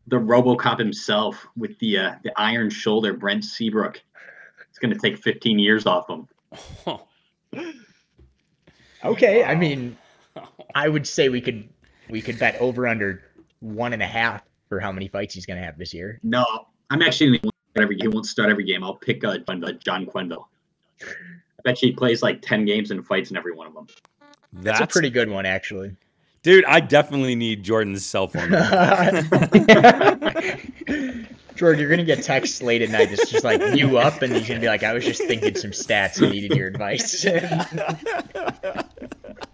The 0.09 0.17
RoboCop 0.17 0.79
himself 0.79 1.47
with 1.57 1.79
the 1.79 1.99
uh, 1.99 2.15
the 2.23 2.33
Iron 2.39 2.71
Shoulder, 2.71 3.15
Brent 3.15 3.45
Seabrook. 3.45 4.01
It's 4.71 4.79
going 4.79 4.93
to 4.93 4.99
take 5.01 5.19
15 5.19 5.59
years 5.59 5.87
off 5.87 6.09
him. 6.09 6.29
Okay, 9.05 9.45
I 9.45 9.55
mean, 9.55 9.97
I 10.75 10.89
would 10.89 11.07
say 11.07 11.29
we 11.29 11.41
could 11.41 11.69
we 12.09 12.23
could 12.23 12.39
bet 12.39 12.57
over 12.61 12.87
under 12.87 13.23
one 13.61 13.93
and 13.93 14.03
a 14.03 14.07
half 14.07 14.43
for 14.69 14.81
how 14.81 14.93
many 14.93 15.09
fights 15.09 15.35
he's 15.35 15.47
gonna 15.47 15.63
have 15.63 15.79
this 15.79 15.95
year. 15.95 16.21
No, 16.23 16.45
I'm 16.91 17.03
actually 17.03 17.39
gonna 17.39 17.53
start 17.73 17.85
every. 17.85 17.97
He 18.01 18.09
won't 18.09 18.27
start 18.27 18.51
every 18.51 18.65
game. 18.65 18.85
I'll 18.85 18.95
pick 18.95 19.25
uh, 19.25 19.39
John, 19.39 19.65
uh, 19.65 19.73
John 19.73 20.07
Quenneville. 20.07 20.45
I 21.03 21.63
bet 21.65 21.83
you 21.83 21.89
he 21.89 21.95
plays 21.95 22.23
like 22.23 22.43
10 22.43 22.65
games 22.65 22.91
and 22.91 23.07
fights 23.07 23.31
in 23.31 23.37
every 23.37 23.53
one 23.53 23.67
of 23.67 23.75
them. 23.75 23.87
That's, 24.53 24.81
a 24.81 24.87
pretty 24.87 25.11
good 25.11 25.29
one, 25.29 25.45
actually. 25.45 25.95
dude. 26.43 26.65
I 26.65 26.81
definitely 26.81 27.35
need 27.35 27.63
Jordan's 27.63 28.07
cell 28.07 28.29
phone. 28.29 28.51
Jordan, 31.55 31.81
you're 31.81 31.91
gonna 31.91 32.05
get 32.05 32.23
texts 32.23 32.63
late 32.63 32.83
at 32.83 32.91
night. 32.91 33.11
It's 33.11 33.31
just 33.31 33.45
like 33.45 33.61
you 33.77 33.99
up, 33.99 34.23
and 34.23 34.33
he's 34.33 34.47
gonna 34.47 34.61
be 34.61 34.69
like, 34.69 34.85
"I 34.85 34.93
was 34.93 35.05
just 35.05 35.23
thinking 35.25 35.57
some 35.57 35.73
stats 35.73 36.23
and 36.23 36.31
needed 36.31 36.57
your 36.57 36.69
advice." 36.69 37.25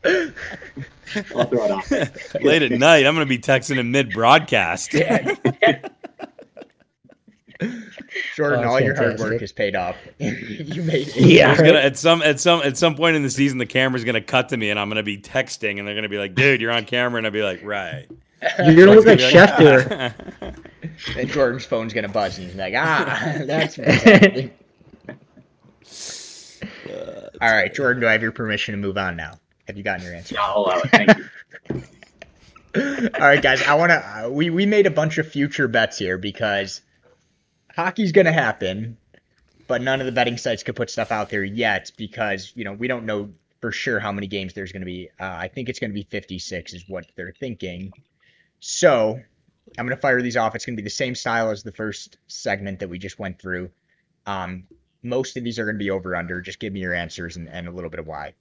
I'll 0.05 1.45
throw 1.47 1.65
it 1.65 1.71
out. 1.71 1.85
there. 1.87 2.13
Late 2.43 2.63
at 2.63 2.73
night, 2.73 3.07
I'm 3.07 3.15
gonna 3.15 3.27
be 3.27 3.39
texting 3.39 3.77
him 3.77 3.91
mid 3.91 4.11
broadcast. 4.11 4.91
Jordan, 8.37 8.65
Oh, 8.65 8.69
all 8.69 8.81
your 8.81 8.95
hard 8.95 9.19
work 9.19 9.41
has 9.41 9.53
paid 9.53 9.75
off. 9.77 9.97
you 10.19 10.83
made 10.83 11.09
it. 11.09 11.17
Yeah. 11.17 11.55
There's 11.55 11.67
gonna 11.69 11.81
at 11.81 11.97
some 11.97 12.23
at 12.23 12.41
some 12.41 12.61
at 12.63 12.77
some 12.77 12.95
point 12.97 13.17
in 13.17 13.23
the 13.23 13.31
season, 13.31 13.59
the 13.59 13.67
camera's 13.67 14.05
gonna 14.05 14.21
cut 14.21 14.49
to 14.51 14.57
me, 14.57 14.71
and 14.71 14.79
I'm 14.79 14.89
gonna 14.89 15.03
be 15.03 15.19
texting, 15.19 15.79
and 15.79 15.87
they're 15.87 15.95
gonna 15.95 16.09
be 16.09 16.19
like, 16.19 16.35
"Dude, 16.35 16.61
you're 16.61 16.73
on 16.73 16.85
camera," 16.85 17.19
and 17.19 17.27
I'll 17.27 17.33
be 17.33 17.43
like, 17.43 17.61
"Right." 17.65 18.07
You're 18.65 18.75
gonna 18.87 18.97
look 18.97 19.07
like 19.07 19.19
Be 19.19 19.25
Schefter. 19.25 20.13
And 21.17 21.29
Jordan's 21.31 21.65
phone's 21.65 21.95
gonna 21.95 22.09
buzz, 22.09 22.37
and 22.39 22.47
he's 22.49 22.57
like, 22.57 22.75
"Ah, 22.77 23.39
that's 23.47 23.79
what's 23.79 24.03
happening." 24.03 24.51
All 27.41 27.53
right, 27.53 27.73
Jordan, 27.75 28.01
do 28.03 28.09
I 28.09 28.13
have 28.13 28.23
your 28.23 28.33
permission 28.33 28.73
to 28.73 28.79
move 28.79 28.99
on 28.99 29.17
now? 29.17 29.39
Have 29.67 29.77
you 29.77 29.83
gotten 29.83 30.05
your 30.05 30.15
answer? 30.15 30.35
Yeah, 30.35 30.43
I'll 30.43 30.63
allow 30.63 30.79
it. 30.79 30.91
Thank 30.91 31.19
you. 31.19 31.83
All 33.15 33.21
right, 33.21 33.41
guys. 33.41 33.63
I 33.63 33.75
want 33.75 33.91
to. 33.91 34.25
Uh, 34.27 34.29
we 34.29 34.51
we 34.51 34.67
made 34.67 34.87
a 34.87 34.91
bunch 34.91 35.19
of 35.19 35.29
future 35.29 35.69
bets 35.69 35.99
here 35.99 36.19
because 36.19 36.83
hockey's 37.75 38.13
going 38.13 38.27
to 38.27 38.33
happen, 38.33 38.97
but 39.67 39.81
none 39.81 40.01
of 40.01 40.07
the 40.07 40.13
betting 40.13 40.37
sites 40.37 40.63
could 40.63 40.77
put 40.77 40.91
stuff 40.91 41.13
out 41.13 41.31
there 41.31 41.45
yet 41.45 41.93
because 41.97 42.53
you 42.55 42.65
know 42.65 42.73
we 42.73 42.89
don't 42.89 43.07
know 43.07 43.31
for 43.61 43.73
sure 43.73 43.99
how 43.99 44.13
many 44.13 44.27
games 44.27 44.53
there's 44.53 44.73
going 44.73 44.83
to 44.83 44.87
be. 44.87 45.09
Uh, 45.19 45.25
I 45.25 45.49
think 45.49 45.69
it's 45.69 45.79
going 45.79 45.91
to 45.91 45.95
be 45.95 46.03
56 46.03 46.75
is 46.75 46.85
what 46.89 47.07
they're 47.17 47.33
thinking. 47.39 47.93
So 48.61 49.19
I'm 49.79 49.87
going 49.87 49.97
to 49.97 50.01
fire 50.01 50.21
these 50.21 50.37
off. 50.37 50.55
It's 50.55 50.67
going 50.67 50.77
to 50.77 50.83
be 50.83 50.85
the 50.85 50.91
same 50.91 51.15
style 51.15 51.51
as 51.51 51.63
the 51.63 51.73
first 51.73 52.19
segment 52.27 52.81
that 52.81 52.89
we 52.89 52.99
just 52.99 53.19
went 53.19 53.41
through. 53.41 53.71
Um, 54.27 54.65
most 55.03 55.37
of 55.37 55.45
these 55.45 55.59
are 55.59 55.65
going 55.65 55.77
to 55.77 55.83
be 55.83 55.91
over 55.91 56.15
under. 56.15 56.41
Just 56.41 56.59
give 56.59 56.73
me 56.73 56.81
your 56.81 56.95
answers 56.95 57.37
and, 57.37 57.49
and 57.49 57.69
a 57.69 57.71
little 57.71 57.91
bit 57.91 58.01
of 58.01 58.07
why. 58.07 58.35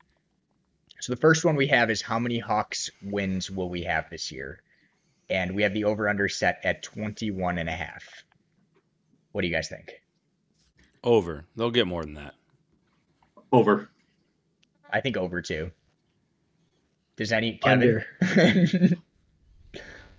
So 0.99 1.13
the 1.13 1.19
first 1.19 1.43
one 1.43 1.55
we 1.55 1.67
have 1.67 1.89
is 1.89 2.01
how 2.01 2.19
many 2.19 2.39
Hawks 2.39 2.89
wins 3.01 3.51
will 3.51 3.69
we 3.69 3.83
have 3.83 4.09
this 4.09 4.31
year? 4.31 4.61
And 5.29 5.55
we 5.55 5.63
have 5.63 5.73
the 5.73 5.85
over 5.85 6.07
under 6.07 6.29
set 6.29 6.61
at 6.63 6.83
21 6.83 7.57
and 7.57 7.67
a 7.67 7.73
half. 7.73 8.23
What 9.31 9.41
do 9.41 9.47
you 9.47 9.53
guys 9.53 9.67
think? 9.67 9.91
Over. 11.03 11.45
They'll 11.55 11.71
get 11.71 11.87
more 11.87 12.03
than 12.03 12.13
that. 12.13 12.35
Over. 13.51 13.89
I 14.91 15.01
think 15.01 15.17
over 15.17 15.41
too. 15.41 15.71
Does 17.15 17.31
any 17.31 17.57
Kevin? 17.57 18.03
Under. 18.21 18.97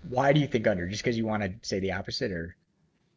Why 0.09 0.33
do 0.33 0.39
you 0.39 0.47
think 0.47 0.67
under? 0.67 0.87
Just 0.87 1.03
because 1.03 1.17
you 1.17 1.25
want 1.25 1.43
to 1.43 1.53
say 1.67 1.79
the 1.79 1.93
opposite, 1.93 2.31
or 2.31 2.55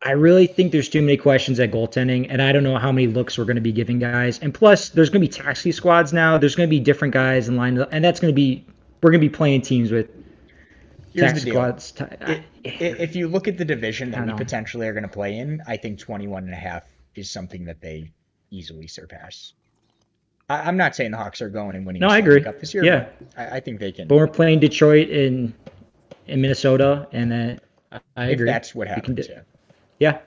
I 0.00 0.12
really 0.12 0.46
think 0.46 0.70
there's 0.70 0.88
too 0.88 1.02
many 1.02 1.16
questions 1.16 1.58
at 1.58 1.72
goaltending, 1.72 2.26
and 2.30 2.40
I 2.40 2.52
don't 2.52 2.62
know 2.62 2.78
how 2.78 2.92
many 2.92 3.08
looks 3.08 3.36
we're 3.36 3.44
going 3.44 3.56
to 3.56 3.60
be 3.62 3.72
giving 3.72 3.98
guys. 3.98 4.38
And 4.38 4.54
plus, 4.54 4.90
there's 4.90 5.10
going 5.10 5.20
to 5.22 5.28
be 5.28 5.32
taxi 5.32 5.72
squads 5.72 6.12
now. 6.12 6.38
There's 6.38 6.54
going 6.54 6.68
to 6.68 6.70
be 6.70 6.78
different 6.78 7.12
guys 7.14 7.48
in 7.48 7.56
line, 7.56 7.78
and 7.90 8.04
that's 8.04 8.20
going 8.20 8.32
to 8.32 8.36
be 8.36 8.64
we're 9.02 9.10
going 9.10 9.20
to 9.20 9.28
be 9.28 9.34
playing 9.34 9.62
teams 9.62 9.90
with 9.90 10.08
here's 11.12 11.32
taxi 11.32 11.50
squads. 11.50 11.94
I- 12.00 12.44
if 12.64 13.16
you 13.16 13.28
look 13.28 13.48
at 13.48 13.56
the 13.56 13.64
division 13.64 14.10
that 14.10 14.20
we 14.20 14.26
know. 14.26 14.36
potentially 14.36 14.86
are 14.86 14.92
going 14.92 15.02
to 15.02 15.08
play 15.08 15.38
in, 15.38 15.62
I 15.66 15.76
think 15.76 15.98
21 15.98 16.44
and 16.44 16.52
a 16.52 16.56
half 16.56 16.84
is 17.14 17.30
something 17.30 17.64
that 17.64 17.80
they 17.80 18.10
easily 18.50 18.86
surpass. 18.86 19.54
I, 20.48 20.60
I'm 20.60 20.76
not 20.76 20.94
saying 20.94 21.12
the 21.12 21.16
Hawks 21.16 21.40
are 21.40 21.48
going 21.48 21.76
and 21.76 21.86
winning. 21.86 22.00
No, 22.00 22.08
I 22.08 22.18
agree. 22.18 22.42
Cup 22.42 22.60
this 22.60 22.74
year. 22.74 22.84
Yeah. 22.84 23.08
I, 23.36 23.56
I 23.56 23.60
think 23.60 23.80
they 23.80 23.92
can. 23.92 24.06
But 24.06 24.16
we're 24.16 24.28
playing 24.28 24.60
Detroit 24.60 25.08
in 25.08 25.54
in 26.26 26.40
Minnesota, 26.42 27.08
and 27.12 27.32
then 27.32 27.60
I, 27.90 28.00
I 28.16 28.24
agree. 28.26 28.46
that's 28.46 28.74
what 28.74 28.86
happens. 28.86 29.26
Yeah. 29.28 29.40
Yeah, 29.98 30.20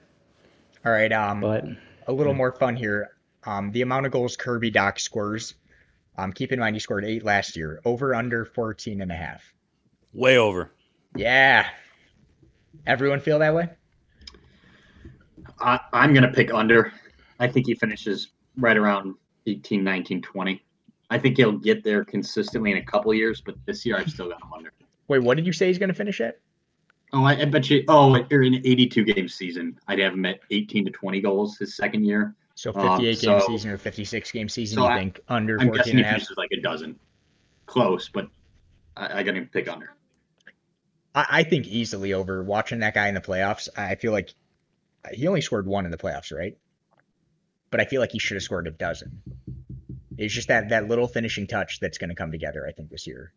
All 0.85 0.91
right. 0.91 1.11
Um, 1.11 1.41
but 1.41 1.63
a 2.07 2.11
little 2.11 2.33
more 2.33 2.51
fun 2.51 2.75
here. 2.75 3.11
Um, 3.45 3.71
the 3.71 3.81
amount 3.81 4.05
of 4.05 4.11
goals 4.11 4.35
Kirby 4.35 4.71
Dach 4.71 4.99
scores. 4.99 5.55
Um, 6.17 6.33
keep 6.33 6.51
in 6.51 6.59
mind 6.59 6.75
he 6.75 6.79
scored 6.79 7.05
eight 7.05 7.23
last 7.23 7.55
year. 7.55 7.81
Over 7.85 8.13
under 8.13 8.45
14 8.45 9.01
and 9.01 9.11
a 9.11 9.15
half. 9.15 9.53
Way 10.13 10.37
over. 10.37 10.71
Yeah. 11.15 11.67
Everyone 12.85 13.19
feel 13.19 13.39
that 13.39 13.55
way? 13.55 13.69
I, 15.59 15.79
I'm 15.93 16.13
going 16.13 16.23
to 16.23 16.31
pick 16.31 16.53
under. 16.53 16.91
I 17.39 17.47
think 17.47 17.65
he 17.65 17.75
finishes 17.75 18.29
right 18.57 18.77
around 18.77 19.15
18, 19.47 19.83
19, 19.83 20.21
20. 20.21 20.63
I 21.09 21.17
think 21.17 21.37
he'll 21.37 21.51
get 21.51 21.83
there 21.83 22.05
consistently 22.05 22.71
in 22.71 22.77
a 22.77 22.85
couple 22.85 23.13
years, 23.13 23.41
but 23.41 23.55
this 23.65 23.85
year 23.85 23.97
I've 23.97 24.09
still 24.09 24.29
got 24.29 24.41
him 24.41 24.53
under. 24.53 24.71
Wait, 25.07 25.23
what 25.23 25.37
did 25.37 25.45
you 25.45 25.53
say 25.53 25.67
he's 25.67 25.77
going 25.77 25.89
to 25.89 25.95
finish 25.95 26.21
at? 26.21 26.39
Oh, 27.13 27.23
I, 27.25 27.41
I 27.41 27.45
bet 27.45 27.69
you. 27.69 27.83
Oh, 27.87 28.15
or 28.31 28.41
in 28.43 28.53
an 28.53 28.61
82 28.65 29.03
game 29.05 29.27
season, 29.27 29.77
I'd 29.87 29.99
have 29.99 30.13
him 30.13 30.25
at 30.25 30.39
18 30.49 30.85
to 30.85 30.91
20 30.91 31.21
goals 31.21 31.57
his 31.57 31.75
second 31.75 32.05
year. 32.05 32.35
So 32.55 32.71
Um, 32.73 32.97
58 32.99 33.19
game 33.21 33.41
season 33.47 33.71
or 33.71 33.77
56 33.77 34.31
game 34.31 34.47
season, 34.49 34.75
so 34.77 34.83
you 34.83 34.87
I- 34.89 34.97
think 34.99 35.19
under 35.27 35.59
I'm 35.59 35.67
14 35.67 35.77
guessing 35.77 35.91
and 35.97 35.99
he 35.99 36.05
a 36.05 36.19
half? 36.19 36.27
like 36.37 36.49
a 36.57 36.61
dozen. 36.61 36.99
Close, 37.65 38.09
but 38.09 38.27
I, 38.95 39.19
I 39.19 39.23
got 39.23 39.35
him 39.35 39.49
pick 39.51 39.67
under. 39.69 39.93
I, 41.15 41.25
I 41.29 41.43
think 41.43 41.67
easily 41.67 42.13
over. 42.13 42.43
Watching 42.43 42.79
that 42.79 42.93
guy 42.93 43.07
in 43.07 43.13
the 43.15 43.21
playoffs, 43.21 43.67
I 43.75 43.95
feel 43.95 44.11
like 44.11 44.29
he 45.13 45.27
only 45.27 45.41
scored 45.41 45.65
one 45.67 45.85
in 45.85 45.91
the 45.91 45.97
playoffs, 45.97 46.35
right? 46.35 46.57
But 47.71 47.79
I 47.79 47.85
feel 47.85 47.99
like 48.01 48.11
he 48.11 48.19
should 48.19 48.35
have 48.35 48.43
scored 48.43 48.67
a 48.67 48.71
dozen. 48.71 49.21
It's 50.17 50.33
just 50.33 50.49
that 50.49 50.69
that 50.69 50.87
little 50.87 51.07
finishing 51.07 51.47
touch 51.47 51.79
that's 51.79 51.97
going 51.97 52.09
to 52.09 52.15
come 52.15 52.31
together, 52.31 52.65
I 52.67 52.71
think, 52.73 52.89
this 52.89 53.07
year. 53.07 53.33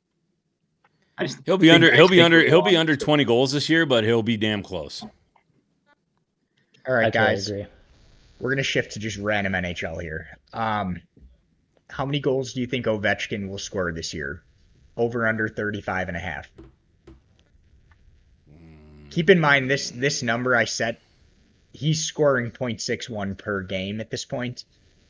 I 1.17 1.27
just 1.27 1.39
He'll 1.47 1.59
be 1.59 1.71
under. 1.71 1.95
He'll 1.95 2.09
be 2.09 2.21
under. 2.21 2.41
He'll 2.41 2.63
be 2.63 2.77
under 2.77 2.97
20 2.97 3.25
goals 3.25 3.53
this 3.53 3.69
year, 3.69 3.87
but 3.87 4.05
he'll 4.05 4.23
be 4.23 4.37
damn 4.37 4.63
close. 4.63 5.05
All 6.87 6.95
right, 6.95 7.07
I 7.07 7.11
guys, 7.11 7.49
agree. 7.49 7.67
we're 8.41 8.51
going 8.51 8.59
to 8.59 8.63
shift 8.63 8.93
to 8.93 8.99
just 8.99 9.17
random 9.17 9.55
NHL 9.55 10.03
here. 10.03 10.39
Um, 10.53 11.01
how 11.89 12.05
many 12.05 12.21
goals 12.21 12.53
do 12.53 12.61
you 12.61 12.67
think 12.67 12.87
Ovechkin 12.87 13.49
will 13.49 13.59
score 13.59 13.93
this 13.93 14.13
year? 14.13 14.43
Over 14.97 15.27
under 15.27 15.49
35 15.49 16.09
and 16.09 16.17
a 16.17 16.21
half. 16.21 16.51
Keep 19.11 19.31
in 19.31 19.41
mind 19.41 19.71
this 19.71 19.91
this 19.91 20.23
number 20.23 20.57
I 20.57 20.65
set, 20.65 21.01
he's 21.73 22.05
scoring 22.05 22.51
0.61 22.51 23.39
per 23.39 23.63
game 23.63 24.01
at 24.01 24.11
this 24.11 24.25
point, 24.25 24.65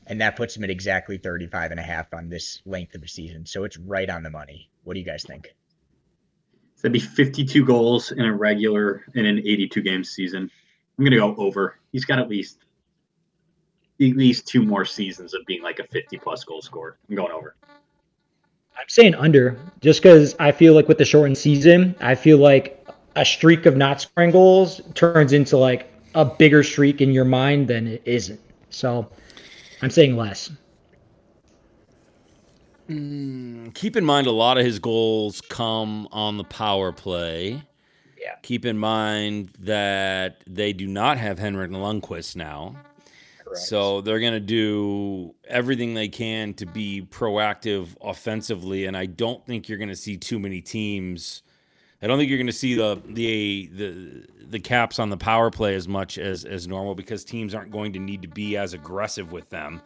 and 0.05 0.21
that 0.21 0.35
puts 0.35 0.55
him 0.55 0.63
at 0.63 0.69
exactly 0.69 1.17
35 1.17 1.71
and 1.71 1.79
a 1.79 1.83
half 1.83 2.13
on 2.13 2.29
this 2.29 2.61
length 2.65 2.93
of 2.93 3.03
a 3.03 3.07
season. 3.07 3.45
So 3.47 3.63
it's 3.63 3.77
right 3.77 4.09
on 4.09 4.21
the 4.21 4.29
money. 4.29 4.69
What 4.83 4.93
do 4.93 4.99
you 4.99 5.05
guys 5.05 5.23
think? 5.23 5.55
That'd 6.85 6.93
be 6.93 6.99
52 6.99 7.65
goals 7.65 8.11
in 8.11 8.25
a 8.25 8.31
regular 8.31 9.05
in 9.15 9.25
an 9.25 9.39
82 9.39 9.81
game 9.81 10.03
season. 10.03 10.51
I'm 10.99 11.03
gonna 11.03 11.17
go 11.17 11.35
over. 11.35 11.79
He's 11.91 12.05
got 12.05 12.19
at 12.19 12.29
least 12.29 12.59
at 13.99 14.15
least 14.15 14.45
two 14.45 14.61
more 14.61 14.85
seasons 14.85 15.33
of 15.33 15.43
being 15.47 15.63
like 15.63 15.79
a 15.79 15.87
50 15.87 16.15
plus 16.19 16.43
goal 16.43 16.61
scorer. 16.61 16.99
I'm 17.09 17.15
going 17.15 17.31
over. 17.31 17.55
I'm 18.77 18.87
saying 18.87 19.15
under, 19.15 19.57
just 19.81 20.03
because 20.03 20.35
I 20.37 20.51
feel 20.51 20.75
like 20.75 20.87
with 20.87 20.99
the 20.99 21.05
shortened 21.05 21.39
season, 21.39 21.95
I 22.01 22.13
feel 22.13 22.37
like 22.37 22.87
a 23.15 23.25
streak 23.25 23.65
of 23.65 23.75
not 23.75 24.01
scoring 24.01 24.29
goals 24.29 24.79
turns 24.93 25.33
into 25.33 25.57
like 25.57 25.91
a 26.13 26.23
bigger 26.23 26.61
streak 26.61 27.01
in 27.01 27.09
your 27.09 27.25
mind 27.25 27.67
than 27.67 27.87
it 27.87 28.03
isn't. 28.05 28.39
So 28.69 29.09
I'm 29.81 29.89
saying 29.89 30.15
less. 30.17 30.51
Mm, 32.89 33.73
keep 33.73 33.95
in 33.95 34.05
mind, 34.05 34.27
a 34.27 34.31
lot 34.31 34.57
of 34.57 34.65
his 34.65 34.79
goals 34.79 35.41
come 35.41 36.07
on 36.11 36.37
the 36.37 36.43
power 36.43 36.91
play. 36.91 37.63
Yeah. 38.19 38.35
Keep 38.41 38.65
in 38.65 38.77
mind 38.77 39.51
that 39.59 40.43
they 40.47 40.73
do 40.73 40.87
not 40.87 41.17
have 41.17 41.39
Henrik 41.39 41.71
Lundqvist 41.71 42.35
now. 42.35 42.75
So 43.53 44.01
they're 44.01 44.19
going 44.19 44.33
to 44.33 44.39
do 44.39 45.33
everything 45.47 45.93
they 45.93 46.09
can 46.09 46.53
to 46.55 46.65
be 46.65 47.07
proactive 47.09 47.95
offensively, 48.01 48.85
and 48.85 48.97
I 48.97 49.05
don't 49.05 49.45
think 49.45 49.69
you're 49.69 49.77
going 49.77 49.89
to 49.89 49.95
see 49.95 50.17
too 50.17 50.39
many 50.39 50.61
teams. 50.61 51.43
I 52.01 52.07
don't 52.07 52.17
think 52.17 52.29
you're 52.29 52.37
going 52.37 52.47
to 52.47 52.53
see 52.53 52.75
the 52.75 53.01
the 53.05 53.69
the 53.73 54.25
the 54.47 54.59
caps 54.59 54.99
on 54.99 55.09
the 55.09 55.17
power 55.17 55.49
play 55.49 55.75
as 55.75 55.87
much 55.87 56.17
as 56.17 56.43
as 56.43 56.67
normal 56.67 56.95
because 56.95 57.23
teams 57.23 57.55
aren't 57.55 57.71
going 57.71 57.93
to 57.93 57.99
need 57.99 58.21
to 58.23 58.27
be 58.27 58.57
as 58.57 58.73
aggressive 58.73 59.31
with 59.31 59.49
them. 59.49 59.81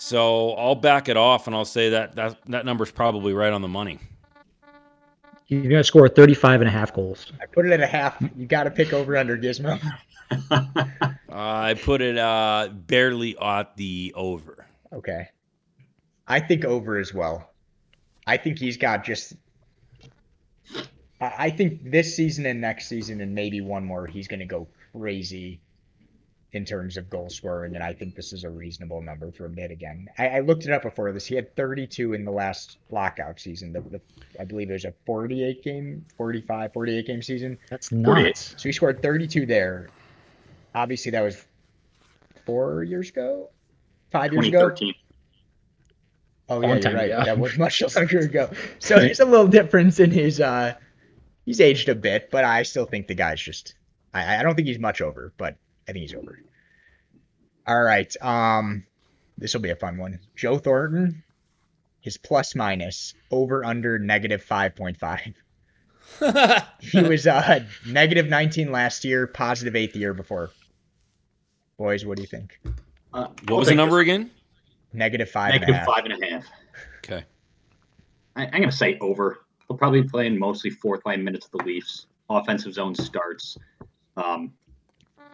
So 0.00 0.52
I'll 0.52 0.76
back 0.76 1.08
it 1.08 1.16
off 1.16 1.48
and 1.48 1.56
I'll 1.56 1.64
say 1.64 1.90
that 1.90 2.14
that 2.14 2.38
that 2.46 2.64
number's 2.64 2.92
probably 2.92 3.32
right 3.32 3.52
on 3.52 3.62
the 3.62 3.68
money. 3.68 3.98
He's 5.46 5.62
going 5.62 5.70
to 5.70 5.84
score 5.84 6.08
35 6.08 6.60
and 6.60 6.68
a 6.68 6.70
half 6.70 6.94
goals. 6.94 7.32
I 7.42 7.46
put 7.46 7.66
it 7.66 7.72
at 7.72 7.80
a 7.80 7.86
half. 7.86 8.16
You 8.36 8.46
got 8.46 8.64
to 8.64 8.70
pick 8.70 8.92
over 8.92 9.16
under 9.16 9.36
Gizmo. 9.36 9.80
I 11.28 11.74
put 11.82 12.00
it 12.00 12.16
uh, 12.16 12.68
barely 12.72 13.36
at 13.38 13.76
the 13.76 14.12
over. 14.14 14.66
Okay. 14.92 15.30
I 16.28 16.38
think 16.38 16.64
over 16.64 16.98
as 16.98 17.12
well. 17.12 17.50
I 18.24 18.36
think 18.36 18.60
he's 18.60 18.76
got 18.76 19.04
just. 19.04 19.32
I 21.20 21.32
I 21.38 21.50
think 21.50 21.90
this 21.90 22.14
season 22.14 22.46
and 22.46 22.60
next 22.60 22.86
season 22.86 23.20
and 23.20 23.34
maybe 23.34 23.60
one 23.62 23.84
more, 23.84 24.06
he's 24.06 24.28
going 24.28 24.40
to 24.40 24.46
go 24.46 24.68
crazy 24.92 25.60
in 26.52 26.64
terms 26.64 26.96
of 26.96 27.10
goal 27.10 27.28
scoring, 27.28 27.74
and 27.74 27.84
I 27.84 27.92
think 27.92 28.14
this 28.14 28.32
is 28.32 28.44
a 28.44 28.50
reasonable 28.50 29.02
number 29.02 29.30
for 29.30 29.48
mid 29.48 29.70
again. 29.70 30.08
I, 30.16 30.28
I 30.28 30.40
looked 30.40 30.64
it 30.64 30.72
up 30.72 30.82
before 30.82 31.12
this. 31.12 31.26
He 31.26 31.34
had 31.34 31.54
32 31.56 32.14
in 32.14 32.24
the 32.24 32.30
last 32.30 32.78
lockout 32.90 33.38
season. 33.38 33.72
The, 33.72 33.80
the, 33.80 34.00
I 34.40 34.44
believe 34.44 34.70
it 34.70 34.72
was 34.72 34.86
a 34.86 34.94
48 35.04 35.62
game, 35.62 36.06
45, 36.16 36.72
48 36.72 37.06
game 37.06 37.22
season. 37.22 37.58
That's 37.68 37.88
48. 37.90 38.24
nuts. 38.24 38.54
So 38.56 38.68
he 38.68 38.72
scored 38.72 39.02
32 39.02 39.44
there. 39.44 39.88
Obviously, 40.74 41.10
that 41.12 41.20
was 41.22 41.44
four 42.46 42.82
years 42.82 43.10
ago, 43.10 43.50
five 44.10 44.32
years 44.32 44.48
ago. 44.48 44.70
2013. 44.70 44.94
Oh 46.50 46.58
Long 46.60 46.62
yeah, 46.62 46.88
you're 46.88 46.98
right. 46.98 47.10
ago. 47.10 47.24
That 47.24 47.38
was 47.38 47.58
much 47.58 47.82
longer 47.94 48.20
ago. 48.20 48.50
So 48.78 48.98
there's 48.98 49.20
a 49.20 49.24
little 49.26 49.48
difference 49.48 50.00
in 50.00 50.10
his. 50.10 50.40
uh 50.40 50.74
He's 51.44 51.60
aged 51.62 51.88
a 51.88 51.94
bit, 51.94 52.30
but 52.30 52.44
I 52.44 52.62
still 52.62 52.84
think 52.84 53.06
the 53.06 53.14
guy's 53.14 53.40
just. 53.40 53.74
I, 54.12 54.38
I 54.38 54.42
don't 54.42 54.54
think 54.54 54.68
he's 54.68 54.78
much 54.78 55.00
over, 55.00 55.32
but 55.38 55.56
I 55.88 55.92
think 55.92 56.02
he's 56.02 56.14
over. 56.14 56.38
All 57.66 57.82
right. 57.82 58.14
Um, 58.22 58.84
this 59.36 59.54
will 59.54 59.60
be 59.60 59.70
a 59.70 59.76
fun 59.76 59.96
one. 59.96 60.20
Joe 60.36 60.58
Thornton, 60.58 61.22
his 62.00 62.16
plus 62.16 62.54
minus 62.54 63.14
over 63.30 63.64
under 63.64 63.98
negative 63.98 64.42
five 64.42 64.76
point 64.76 64.96
five. 64.98 65.34
He 66.80 67.02
was 67.02 67.26
uh 67.26 67.64
negative 67.86 68.28
19 68.28 68.72
last 68.72 69.04
year, 69.04 69.26
positive 69.26 69.76
eight 69.76 69.92
the 69.92 69.98
year 69.98 70.14
before. 70.14 70.50
Boys, 71.76 72.04
what 72.06 72.16
do 72.16 72.22
you 72.22 72.28
think? 72.28 72.58
Uh, 73.12 73.28
What 73.46 73.58
was 73.58 73.68
the 73.68 73.74
number 73.74 73.98
again? 74.00 74.30
Negative 74.92 75.28
five 75.28 75.54
and 75.54 75.64
a 75.70 75.72
half. 75.74 75.86
five 75.86 76.04
and 76.06 76.22
a 76.22 76.26
half. 76.26 76.46
Okay. 76.98 77.24
I, 78.36 78.44
I'm 78.46 78.50
going 78.52 78.70
to 78.70 78.72
say 78.72 78.96
over. 79.00 79.40
They'll 79.68 79.76
probably 79.76 80.00
be 80.02 80.08
playing 80.08 80.38
mostly 80.38 80.70
fourth 80.70 81.04
line 81.04 81.22
minutes 81.22 81.46
of 81.46 81.52
the 81.58 81.64
Leafs. 81.64 82.06
Offensive 82.30 82.72
zone 82.72 82.94
starts. 82.94 83.58
Um, 84.16 84.54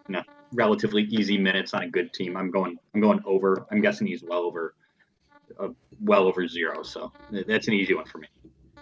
you 0.08 0.14
know, 0.14 0.22
relatively 0.54 1.02
easy 1.04 1.36
minutes 1.36 1.74
on 1.74 1.82
a 1.82 1.88
good 1.88 2.12
team. 2.12 2.36
I'm 2.36 2.50
going. 2.50 2.78
I'm 2.94 3.00
going 3.00 3.20
over. 3.26 3.66
I'm 3.70 3.80
guessing 3.80 4.06
he's 4.06 4.22
well 4.22 4.40
over, 4.40 4.74
uh, 5.58 5.68
well 6.00 6.26
over 6.26 6.46
zero. 6.48 6.82
So 6.82 7.12
that's 7.30 7.68
an 7.68 7.74
easy 7.74 7.94
one 7.94 8.06
for 8.06 8.18
me. 8.18 8.28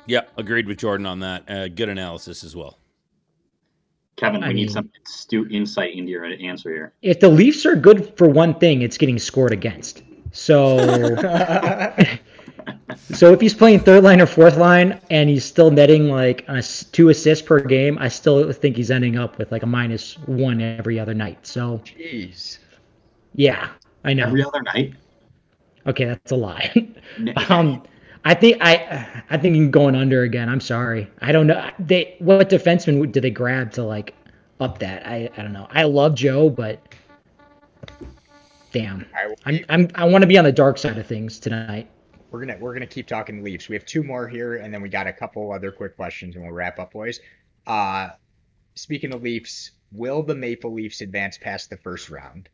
Yeah, 0.07 0.23
agreed 0.37 0.67
with 0.67 0.79
Jordan 0.79 1.07
on 1.07 1.21
that. 1.21 1.49
Uh, 1.49 1.69
good 1.69 1.89
analysis 1.89 2.45
as 2.45 2.55
well. 2.57 2.79
Kevin, 4.17 4.43
I 4.43 4.49
we 4.49 4.55
mean- 4.55 4.67
need 4.67 4.73
some 4.73 4.91
astute 5.07 5.53
insight 5.53 5.95
into 5.95 6.11
your 6.11 6.25
answer 6.25 6.71
here. 6.71 6.93
If 7.03 7.21
the 7.21 7.29
Leafs 7.29 7.65
are 7.67 7.75
good 7.77 8.17
for 8.17 8.29
one 8.29 8.55
thing, 8.59 8.83
it's 8.83 8.99
getting 8.99 9.19
scored 9.19 9.53
against. 9.53 10.03
So 10.33 10.77
so 13.11 13.33
if 13.33 13.41
he's 13.41 13.55
playing 13.55 13.81
third 13.81 14.05
line 14.05 14.21
or 14.21 14.27
fourth 14.27 14.57
line 14.57 15.01
and 15.11 15.29
he's 15.29 15.45
still 15.45 15.71
netting 15.71 16.09
like 16.09 16.45
a 16.49 16.63
two 16.63 17.09
assists 17.09 17.45
per 17.45 17.61
game, 17.61 17.99
I 17.99 18.09
still 18.09 18.53
think 18.53 18.77
he's 18.77 18.91
ending 18.91 19.19
up 19.19 19.39
with 19.39 19.51
like 19.51 19.63
a 19.63 19.67
minus 19.67 20.19
one 20.21 20.61
every 20.61 20.99
other 20.99 21.15
night. 21.15 21.47
So 21.47 21.83
Jeez. 21.85 22.59
yeah, 23.35 23.71
I 24.05 24.15
know. 24.15 24.27
Every 24.27 24.45
other 24.45 24.63
night. 24.63 24.95
Okay, 25.87 26.05
that's 26.05 26.33
a 26.33 26.37
lie. 26.37 26.93
um, 27.49 27.83
I 28.25 28.35
think 28.35 28.59
I 28.61 29.25
I 29.31 29.37
think 29.37 29.73
going 29.73 29.97
under 29.97 30.23
again. 30.23 30.49
I'm 30.49 30.61
sorry. 30.61 31.11
I 31.21 31.33
don't 31.33 31.47
know. 31.47 31.71
They 31.79 32.17
what 32.21 32.49
defenseman 32.49 33.11
did 33.11 33.23
they 33.25 33.31
grab 33.31 33.73
to 33.73 33.83
like 33.83 34.15
up 34.61 34.79
that? 34.79 35.07
I 35.07 35.29
I 35.37 35.43
don't 35.43 35.53
know. 35.53 35.67
I 35.71 35.83
love 35.83 36.15
Joe, 36.15 36.49
but 36.49 36.81
damn, 38.73 39.05
I'm 39.45 39.65
I'm 39.69 39.89
I 39.97 40.05
want 40.05 40.23
to 40.23 40.29
be 40.29 40.39
on 40.39 40.45
the 40.45 40.53
dark 40.53 40.79
side 40.79 40.99
of 40.99 41.07
things 41.07 41.41
tonight. 41.41 41.91
We're 42.33 42.41
gonna 42.41 42.57
we're 42.59 42.73
gonna 42.73 42.87
keep 42.87 43.07
talking 43.07 43.45
Leafs. 43.45 43.69
We 43.69 43.77
have 43.77 43.85
two 43.85 44.03
more 44.03 44.27
here, 44.27 44.57
and 44.57 44.73
then 44.73 44.81
we 44.81 44.89
got 44.89 45.07
a 45.07 45.13
couple 45.13 45.53
other 45.53 45.71
quick 45.71 45.97
questions, 45.97 46.35
and 46.35 46.45
we'll 46.45 46.55
wrap 46.55 46.79
up, 46.79 46.93
boys. 46.93 47.21
Uh, 47.67 48.09
speaking 48.75 49.13
of 49.13 49.23
Leafs, 49.23 49.73
will 49.93 50.23
the 50.23 50.35
Maple 50.35 50.73
Leafs 50.73 51.03
advance 51.03 51.37
past 51.37 51.69
the 51.69 51.77
first 51.77 52.09
round? 52.09 52.49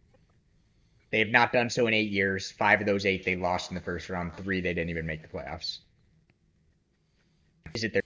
They 1.10 1.20
have 1.20 1.28
not 1.28 1.52
done 1.52 1.70
so 1.70 1.86
in 1.86 1.94
eight 1.94 2.10
years. 2.10 2.50
Five 2.50 2.80
of 2.80 2.86
those 2.86 3.06
eight 3.06 3.24
they 3.24 3.36
lost 3.36 3.70
in 3.70 3.76
the 3.76 3.80
first 3.80 4.10
round. 4.10 4.36
Three 4.36 4.60
they 4.60 4.74
didn't 4.74 4.90
even 4.90 5.06
make 5.06 5.22
the 5.22 5.28
playoffs. 5.28 5.78
Is 7.74 7.84
it 7.84 7.92
their 7.92 8.02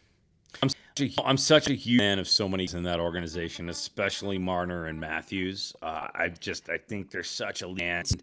I'm 1.25 1.39
such 1.39 1.71
a 1.71 1.75
huge 1.75 2.01
fan 2.01 2.19
of 2.19 2.29
so 2.29 2.49
many 2.49 2.69
in 2.73 2.83
that 2.83 3.01
organization, 3.01 3.71
especially 3.71 4.37
Marner 4.37 4.87
and 4.87 5.01
Matthews. 5.01 5.75
Uh, 5.81 6.09
I 6.15 6.29
just 6.29 6.69
I 6.69 6.77
think 6.77 7.11
they're 7.11 7.25
such 7.25 7.63
a 7.63 7.75
chance. 7.75 8.15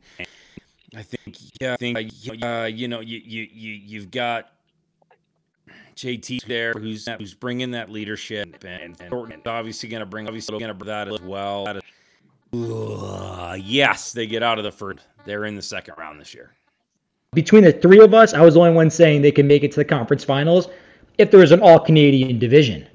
I 0.95 1.01
think 1.03 1.37
yeah, 1.61 1.73
I 1.73 1.77
think 1.77 1.97
uh, 2.41 2.69
you 2.71 2.87
know 2.87 2.99
you 2.99 3.21
you 3.23 3.47
you 3.51 3.73
you've 3.73 4.11
got 4.11 4.53
JT 5.95 6.45
there 6.45 6.73
who's 6.73 7.07
who's 7.17 7.33
bringing 7.33 7.71
that 7.71 7.89
leadership 7.89 8.63
and, 8.63 8.95
and 8.99 9.47
obviously 9.47 9.89
going 9.89 9.99
to 9.99 10.05
bring 10.05 10.27
obviously 10.27 10.57
going 10.57 10.69
to 10.69 10.73
bring 10.73 10.87
that 10.87 11.07
as 11.07 11.21
well. 11.21 11.67
Ugh, 12.53 13.59
yes, 13.63 14.13
they 14.13 14.25
get 14.25 14.41
out 14.41 14.57
of 14.57 14.63
the 14.63 14.71
first. 14.71 14.99
They're 15.25 15.45
in 15.45 15.55
the 15.55 15.61
second 15.61 15.95
round 15.97 16.19
this 16.19 16.33
year. 16.33 16.53
Between 17.33 17.63
the 17.63 17.73
three 17.73 17.99
of 17.99 18.15
us, 18.15 18.33
I 18.33 18.41
was 18.41 18.55
the 18.55 18.61
only 18.61 18.73
one 18.73 18.89
saying 18.89 19.21
they 19.21 19.31
can 19.31 19.45
make 19.45 19.63
it 19.63 19.71
to 19.73 19.75
the 19.75 19.85
conference 19.85 20.23
finals 20.23 20.67
if 21.19 21.29
there 21.29 21.39
was 21.39 21.51
an 21.51 21.61
all 21.61 21.79
Canadian 21.79 22.39
division. 22.39 22.87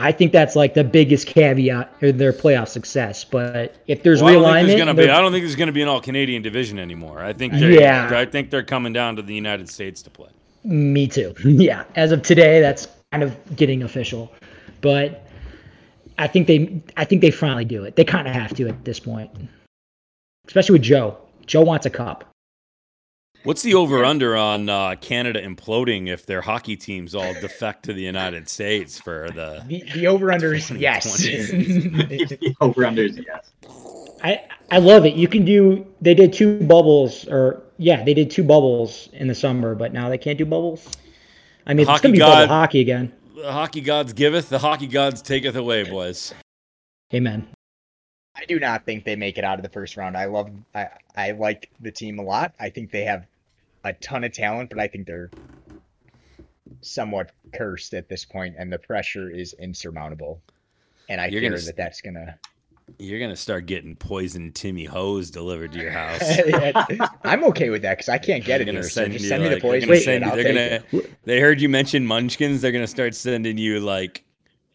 I 0.00 0.10
think 0.12 0.32
that's 0.32 0.56
like 0.56 0.74
the 0.74 0.82
biggest 0.84 1.26
caveat 1.26 1.92
in 2.00 2.18
their 2.18 2.32
playoff 2.32 2.68
success. 2.68 3.24
But 3.24 3.76
if 3.86 4.02
there's 4.02 4.22
Well, 4.22 4.30
I 4.30 4.32
don't 4.32 4.42
think 4.42 4.54
realignment, 4.54 4.66
there's 4.66 4.78
gonna 4.80 4.94
be. 4.94 5.10
I 5.10 5.20
don't 5.20 5.32
think 5.32 5.44
there's 5.44 5.56
gonna 5.56 5.72
be 5.72 5.82
an 5.82 5.88
all 5.88 6.00
Canadian 6.00 6.42
division 6.42 6.78
anymore. 6.78 7.22
I 7.22 7.32
think 7.32 7.52
they're, 7.54 7.70
Yeah. 7.70 8.10
I 8.12 8.24
think 8.24 8.50
they're 8.50 8.64
coming 8.64 8.92
down 8.92 9.16
to 9.16 9.22
the 9.22 9.34
United 9.34 9.68
States 9.68 10.02
to 10.02 10.10
play. 10.10 10.30
Me 10.64 11.06
too. 11.06 11.34
Yeah, 11.44 11.84
as 11.94 12.10
of 12.10 12.22
today, 12.22 12.60
that's 12.60 12.88
kind 13.12 13.22
of 13.22 13.56
getting 13.56 13.82
official, 13.82 14.32
but 14.80 15.26
I 16.18 16.26
think 16.26 16.46
they, 16.48 16.82
I 16.96 17.04
think 17.04 17.20
they 17.20 17.30
finally 17.30 17.64
do 17.64 17.84
it. 17.84 17.96
They 17.96 18.04
kind 18.04 18.26
of 18.26 18.34
have 18.34 18.54
to 18.54 18.68
at 18.68 18.84
this 18.84 18.98
point, 18.98 19.30
especially 20.46 20.74
with 20.74 20.82
Joe. 20.82 21.16
Joe 21.46 21.60
wants 21.60 21.86
a 21.86 21.90
cup. 21.90 22.24
What's 23.44 23.60
the 23.60 23.74
over 23.74 24.06
under 24.06 24.34
on 24.34 24.70
uh, 24.70 24.94
Canada 25.02 25.42
imploding 25.42 26.08
if 26.08 26.24
their 26.24 26.40
hockey 26.40 26.76
teams 26.76 27.14
all 27.14 27.34
defect 27.34 27.82
to 27.84 27.92
the 27.92 28.00
United 28.00 28.48
States 28.48 28.98
for 28.98 29.28
the? 29.34 29.62
the, 29.66 29.84
the 29.92 30.06
over 30.06 30.32
under 30.32 30.54
is 30.54 30.70
yes. 30.70 31.22
2020 31.22 32.56
Over 32.62 32.82
unders, 32.82 33.22
yes. 33.22 33.50
I, 34.24 34.44
I 34.70 34.78
love 34.78 35.04
it. 35.04 35.14
You 35.14 35.28
can 35.28 35.44
do. 35.44 35.86
They 36.00 36.14
did 36.14 36.32
two 36.32 36.58
bubbles, 36.60 37.28
or 37.28 37.62
yeah, 37.76 38.02
they 38.02 38.14
did 38.14 38.30
two 38.30 38.44
bubbles 38.44 39.10
in 39.12 39.28
the 39.28 39.34
summer, 39.34 39.74
but 39.74 39.92
now 39.92 40.08
they 40.08 40.16
can't 40.16 40.38
do 40.38 40.46
bubbles. 40.46 40.88
I 41.66 41.74
mean, 41.74 41.86
it's 41.86 42.00
gonna 42.00 42.12
be 42.12 42.18
god- 42.18 42.46
bubble 42.46 42.54
hockey 42.54 42.80
again. 42.80 43.12
The 43.36 43.52
hockey 43.52 43.82
gods 43.82 44.14
giveth, 44.14 44.48
the 44.48 44.58
hockey 44.58 44.86
gods 44.86 45.20
taketh 45.20 45.56
away, 45.56 45.84
boys. 45.84 46.32
Amen. 47.12 47.46
I 48.34 48.46
do 48.46 48.58
not 48.58 48.86
think 48.86 49.04
they 49.04 49.16
make 49.16 49.36
it 49.36 49.44
out 49.44 49.58
of 49.58 49.62
the 49.62 49.68
first 49.68 49.98
round. 49.98 50.16
I 50.16 50.24
love 50.24 50.50
I 50.74 50.88
I 51.14 51.30
like 51.32 51.70
the 51.80 51.92
team 51.92 52.18
a 52.18 52.22
lot. 52.22 52.54
I 52.58 52.70
think 52.70 52.90
they 52.90 53.04
have 53.04 53.26
a 53.84 53.92
ton 53.94 54.24
of 54.24 54.32
talent, 54.32 54.70
but 54.70 54.78
I 54.78 54.86
think 54.88 55.06
they're 55.06 55.30
somewhat 56.80 57.32
cursed 57.54 57.94
at 57.94 58.08
this 58.08 58.24
point 58.24 58.56
and 58.58 58.72
the 58.72 58.78
pressure 58.78 59.30
is 59.30 59.54
insurmountable. 59.54 60.40
And 61.08 61.20
I 61.20 61.26
You're 61.26 61.40
fear 61.42 61.50
gonna 61.50 61.62
that 61.62 61.76
that's 61.76 62.00
gonna 62.00 62.38
You're 62.98 63.20
gonna 63.20 63.36
start 63.36 63.66
getting 63.66 63.94
poisoned 63.96 64.54
Timmy 64.54 64.84
Ho's 64.84 65.30
delivered 65.30 65.72
to 65.72 65.78
your 65.78 65.90
house. 65.90 66.22
I'm 67.24 67.44
okay 67.44 67.70
with 67.70 67.82
that 67.82 67.98
because 67.98 68.08
I 68.08 68.18
can't 68.18 68.44
get 68.44 68.58
They're 68.58 68.62
it 68.62 68.66
gonna 68.66 68.80
here. 68.80 68.88
So 68.88 69.06
just 69.08 69.22
you, 69.22 69.28
send 69.28 69.42
me 69.42 69.48
the 69.50 69.54
like- 69.56 69.62
they're 69.62 69.70
poison 69.70 69.88
gonna 69.88 69.94
and 69.96 70.04
send 70.04 70.24
you- 70.24 70.42
they're 70.42 70.80
gonna- 70.92 71.04
it. 71.04 71.10
They 71.24 71.40
heard 71.40 71.60
you 71.60 71.68
mention 71.68 72.06
Munchkins. 72.06 72.62
They're 72.62 72.72
gonna 72.72 72.86
start 72.86 73.14
sending 73.14 73.58
you 73.58 73.80
like 73.80 74.24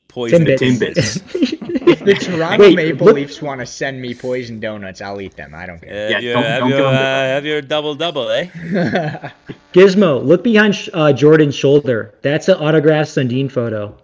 poison 0.07 0.45
Timbits. 0.45 1.55
If 1.69 1.99
the 1.99 2.13
Toronto 2.15 2.63
Wait, 2.63 2.75
Maple 2.75 3.07
look- 3.07 3.15
Leafs 3.15 3.41
want 3.41 3.59
to 3.61 3.65
send 3.65 4.01
me 4.01 4.13
poison 4.13 4.59
donuts, 4.59 5.01
I'll 5.01 5.21
eat 5.21 5.35
them. 5.35 5.53
I 5.55 5.65
don't 5.65 5.79
care. 5.81 5.93
Have, 5.93 6.11
Yeah, 6.11 6.19
you, 6.19 6.33
don't- 6.33 6.43
have, 6.43 6.59
don't 6.61 6.69
you, 6.69 6.75
uh, 6.77 6.91
have 6.93 7.45
your 7.45 7.61
double 7.61 7.95
double, 7.95 8.29
eh? 8.29 8.45
Gizmo, 9.73 10.23
look 10.23 10.43
behind 10.43 10.89
uh, 10.93 11.13
Jordan's 11.13 11.55
shoulder. 11.55 12.13
That's 12.21 12.47
an 12.47 12.55
autographed 12.55 13.11
Sundin 13.11 13.51
photo. 13.51 13.95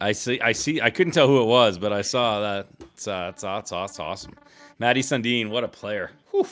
I 0.00 0.12
see. 0.12 0.40
I 0.40 0.52
see. 0.52 0.80
I 0.80 0.90
couldn't 0.90 1.14
tell 1.14 1.26
who 1.26 1.40
it 1.42 1.46
was, 1.46 1.78
but 1.78 1.92
I 1.92 2.02
saw 2.02 2.40
that. 2.40 2.66
It's, 2.94 3.08
uh, 3.08 3.32
it's, 3.34 3.44
it's, 3.44 3.72
it's 3.72 3.98
awesome. 4.00 4.34
Maddie 4.78 5.02
Sundin, 5.02 5.48
what 5.48 5.64
a 5.64 5.68
player. 5.68 6.10
Whew. 6.32 6.46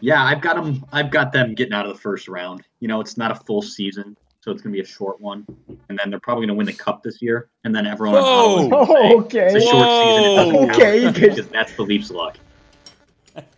Yeah, 0.00 0.22
I've 0.22 0.40
got 0.40 0.56
them. 0.56 0.84
I've 0.92 1.10
got 1.10 1.32
them 1.32 1.54
getting 1.54 1.72
out 1.72 1.86
of 1.86 1.92
the 1.94 1.98
first 2.00 2.28
round. 2.28 2.62
You 2.80 2.88
know, 2.88 3.00
it's 3.00 3.16
not 3.16 3.30
a 3.30 3.34
full 3.36 3.62
season, 3.62 4.16
so 4.46 4.52
it's 4.52 4.62
gonna 4.62 4.72
be 4.72 4.80
a 4.80 4.84
short 4.86 5.20
one, 5.20 5.44
and 5.88 5.98
then 5.98 6.08
they're 6.08 6.20
probably 6.20 6.46
gonna 6.46 6.56
win 6.56 6.66
the 6.66 6.72
cup 6.72 7.02
this 7.02 7.20
year, 7.20 7.48
and 7.64 7.74
then 7.74 7.84
everyone. 7.84 8.18
in 8.18 8.22
Whoa! 8.22 8.68
Gonna 8.68 8.86
say, 8.86 8.92
Oh, 8.94 9.20
okay. 9.22 9.46
It's 9.46 9.54
a 9.56 9.68
short 9.68 9.88
season. 9.88 10.22
It 10.24 10.36
doesn't 10.36 10.54
Whoa! 10.54 10.66
count," 10.66 10.76
Okay, 10.76 11.02
'cause- 11.02 11.14
because 11.36 11.48
that's 11.48 11.74
the 11.74 11.82
Leafs' 11.82 12.10
luck. 12.10 12.36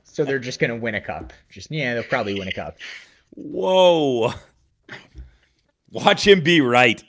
So 0.05 0.25
they're 0.25 0.39
just 0.39 0.59
gonna 0.59 0.77
win 0.77 0.95
a 0.97 1.01
cup. 1.01 1.33
Just 1.51 1.71
yeah, 1.71 1.95
they'll 1.95 2.03
probably 2.05 2.35
win 2.39 2.49
a 2.49 2.53
cup. 2.53 2.79
Whoa. 3.35 4.33
Watch 5.91 6.27
him 6.27 6.43
be 6.43 6.61
right. 6.61 7.03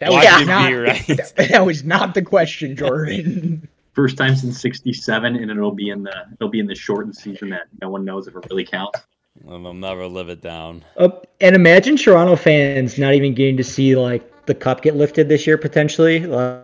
That 0.00 0.10
Watch 0.10 0.24
was 0.24 0.40
him 0.42 0.48
not, 0.48 0.68
be 0.68 0.74
right. 0.74 1.20
that 1.36 1.64
was 1.64 1.84
not 1.84 2.14
the 2.14 2.22
question, 2.22 2.74
Jordan. 2.74 3.68
First 3.92 4.16
time 4.16 4.34
since 4.34 4.60
'67, 4.60 5.36
and 5.36 5.50
it'll 5.50 5.70
be 5.72 5.90
in 5.90 6.02
the 6.02 6.24
it'll 6.34 6.48
be 6.50 6.58
in 6.58 6.66
the 6.66 6.74
shortened 6.74 7.14
season 7.16 7.50
that 7.50 7.66
no 7.80 7.88
one 7.90 8.04
knows 8.04 8.26
if 8.28 8.34
it 8.34 8.44
really 8.50 8.64
counts. 8.64 8.98
Well, 9.42 9.62
they'll 9.62 9.74
never 9.74 10.06
live 10.06 10.28
it 10.28 10.40
down. 10.40 10.84
Uh, 10.96 11.08
and 11.40 11.54
imagine 11.56 11.96
Toronto 11.96 12.36
fans 12.36 12.98
not 12.98 13.14
even 13.14 13.34
getting 13.34 13.56
to 13.56 13.64
see 13.64 13.96
like 13.96 14.46
the 14.46 14.54
cup 14.54 14.82
get 14.82 14.96
lifted 14.96 15.28
this 15.28 15.46
year 15.46 15.58
potentially. 15.58 16.24
Uh, 16.30 16.62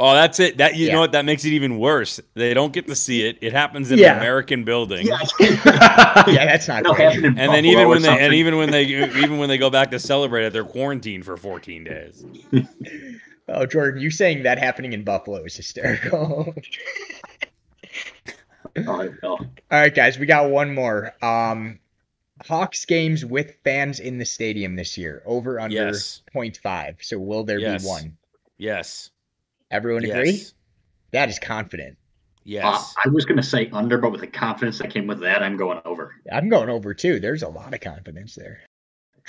Oh, 0.00 0.14
that's 0.14 0.38
it. 0.38 0.58
That 0.58 0.76
you 0.76 0.86
Yeah. 0.86 0.92
know 0.92 1.00
what? 1.00 1.10
That 1.10 1.24
makes 1.24 1.44
it 1.44 1.48
even 1.50 1.76
worse. 1.78 2.20
They 2.34 2.54
don't 2.54 2.72
get 2.72 2.86
to 2.86 2.94
see 2.94 3.26
it. 3.26 3.36
It 3.40 3.52
happens 3.52 3.90
in 3.90 3.98
Yeah. 3.98 4.12
an 4.12 4.18
American 4.18 4.62
building. 4.62 5.08
Yeah, 5.40 6.24
yeah, 6.28 6.46
that's 6.46 6.68
not 6.68 6.80
it'll 6.80 6.94
great. 6.94 7.06
happen 7.14 7.24
in 7.24 7.38
And 7.38 7.52
then 7.52 7.64
even 7.64 7.86
or 7.86 7.88
when 7.88 8.02
they 8.02 8.16
and 8.18 8.32
even 8.32 8.56
when 8.58 8.70
they 8.70 8.84
even 8.84 9.38
when 9.38 9.48
they 9.48 9.58
go 9.58 9.70
back 9.70 9.90
to 9.90 9.98
celebrate 9.98 10.44
it, 10.46 10.52
they're 10.52 10.62
quarantined 10.64 11.24
for 11.24 11.36
14 11.36 11.84
days. 11.84 12.24
Oh, 13.50 13.64
Jordan, 13.64 14.02
you 14.02 14.10
saying 14.10 14.42
that 14.42 14.58
happening 14.58 14.92
in 14.92 15.04
Buffalo 15.04 15.42
is 15.42 15.56
hysterical. 15.56 16.54
No. 18.84 19.30
All 19.30 19.46
right, 19.70 19.94
guys, 19.94 20.18
we 20.18 20.26
got 20.26 20.50
one 20.50 20.74
more. 20.74 21.14
Um, 21.22 21.78
Hawks 22.46 22.84
games 22.84 23.24
with 23.24 23.56
fans 23.64 23.98
in 24.00 24.18
the 24.18 24.24
stadium 24.24 24.76
this 24.76 24.96
year, 24.96 25.22
over 25.26 25.58
under 25.58 25.74
Yes. 25.74 26.22
0.5. 26.34 27.02
So 27.02 27.18
will 27.18 27.44
there 27.44 27.58
Yes. 27.58 27.82
be 27.82 27.88
one? 27.88 28.16
Yes. 28.56 29.10
Everyone 29.70 30.02
yes. 30.04 30.16
agree? 30.16 30.44
That 31.12 31.28
is 31.28 31.38
confident. 31.38 31.98
Yes. 32.44 32.64
Uh, 32.64 33.00
I 33.04 33.08
was 33.10 33.24
gonna 33.26 33.42
say 33.42 33.68
under, 33.72 33.98
but 33.98 34.10
with 34.10 34.22
the 34.22 34.26
confidence 34.26 34.78
that 34.78 34.90
came 34.90 35.06
with 35.06 35.20
that, 35.20 35.42
I'm 35.42 35.56
going 35.56 35.80
over. 35.84 36.14
I'm 36.32 36.48
going 36.48 36.70
over 36.70 36.94
too. 36.94 37.20
There's 37.20 37.42
a 37.42 37.48
lot 37.48 37.74
of 37.74 37.80
confidence 37.80 38.34
there. 38.34 38.60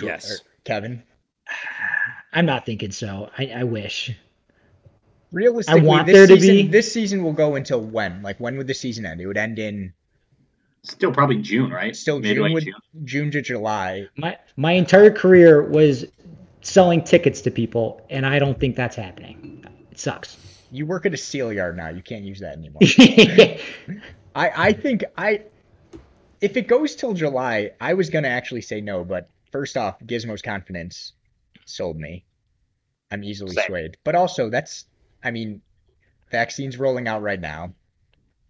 Yes. 0.02 0.32
or 0.32 0.38
Kevin. 0.64 1.04
I'm 2.34 2.46
not 2.46 2.66
thinking 2.66 2.92
so. 2.92 3.30
I, 3.38 3.48
I 3.48 3.64
wish. 3.64 4.12
Realistically, 5.32 5.82
want 5.82 6.08
this 6.08 6.14
there 6.14 6.28
to 6.28 6.42
season, 6.42 6.56
be- 6.56 6.68
This 6.72 6.92
season 6.92 7.24
will 7.24 7.34
go 7.34 7.56
until 7.56 7.82
when? 7.82 8.22
Like 8.22 8.40
when 8.40 8.58
would 8.58 8.68
the 8.68 8.74
season 8.74 9.06
end? 9.06 9.22
It 9.22 9.28
would 9.28 9.38
end 9.38 9.60
in 9.60 9.94
Still 10.84 11.12
probably 11.12 11.38
June, 11.38 11.72
right? 11.72 11.96
still 11.96 12.20
June, 12.22 12.54
would, 12.54 12.68
June 13.04 13.32
to 13.32 13.42
July. 13.42 14.08
My 14.16 14.38
my 14.56 14.72
entire 14.72 15.12
career 15.12 15.62
was 15.62 16.06
selling 16.62 17.04
tickets 17.04 17.42
to 17.42 17.52
people, 17.52 18.02
and 18.10 18.26
I 18.26 18.40
don't 18.40 18.60
think 18.60 18.76
that's 18.76 18.96
happening. 18.96 19.66
It 19.92 20.00
sucks. 20.00 20.38
You 20.72 20.86
work 20.86 21.06
at 21.06 21.14
a 21.14 21.18
seal 21.18 21.52
yard 21.52 21.76
now. 21.76 21.90
You 21.90 22.02
can't 22.02 22.24
use 22.24 22.40
that 22.40 22.58
anymore. 22.58 22.80
I 24.36 24.70
I 24.70 24.74
think 24.74 25.04
I 25.18 25.44
if 26.42 26.56
it 26.56 26.68
goes 26.68 26.96
till 26.96 27.14
July, 27.14 27.72
I 27.82 27.94
was 27.94 28.10
gonna 28.10 28.30
actually 28.30 28.62
say 28.62 28.80
no, 28.80 29.04
but 29.04 29.30
first 29.52 29.76
off, 29.78 30.00
Gizmo's 30.00 30.42
confidence 30.42 31.14
sold 31.66 31.98
me. 31.98 32.24
I'm 33.12 33.24
easily 33.24 33.54
Same. 33.56 33.66
swayed. 33.68 33.98
But 34.04 34.16
also 34.16 34.50
that's 34.50 34.86
I 35.24 35.32
mean, 35.32 35.62
vaccines 36.32 36.78
rolling 36.78 37.08
out 37.08 37.22
right 37.22 37.40
now. 37.40 37.74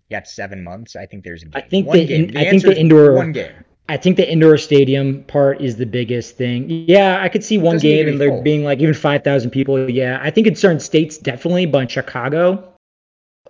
You 0.09 0.17
got 0.17 0.27
seven 0.27 0.63
months. 0.63 0.95
I 0.95 1.05
think 1.05 1.23
there's. 1.23 1.43
I 1.53 1.61
think 1.61 1.87
one 1.87 1.97
the 1.97 2.05
game. 2.05 2.27
The 2.27 2.39
I 2.39 2.49
think 2.49 2.63
the 2.63 2.77
indoor- 2.77 3.13
one 3.13 3.31
game. 3.31 3.51
I 3.87 3.97
think 3.97 4.17
the 4.17 4.31
indoor 4.31 4.55
stadium 4.57 5.23
part 5.23 5.61
is 5.61 5.77
the 5.77 5.85
biggest 5.85 6.37
thing. 6.37 6.69
Yeah, 6.69 7.19
I 7.19 7.27
could 7.27 7.43
see 7.43 7.57
one 7.57 7.75
Doesn't 7.77 7.89
need 7.89 7.97
to 7.97 8.03
game 8.03 8.09
and 8.13 8.21
there 8.21 8.41
being 8.43 8.63
like 8.63 8.79
even 8.79 8.93
five 8.93 9.23
thousand 9.23 9.49
people. 9.49 9.89
Yeah, 9.89 10.19
I 10.21 10.29
think 10.29 10.45
in 10.45 10.55
certain 10.55 10.79
states 10.79 11.17
definitely, 11.17 11.65
but 11.65 11.79
in 11.79 11.87
Chicago, 11.87 12.71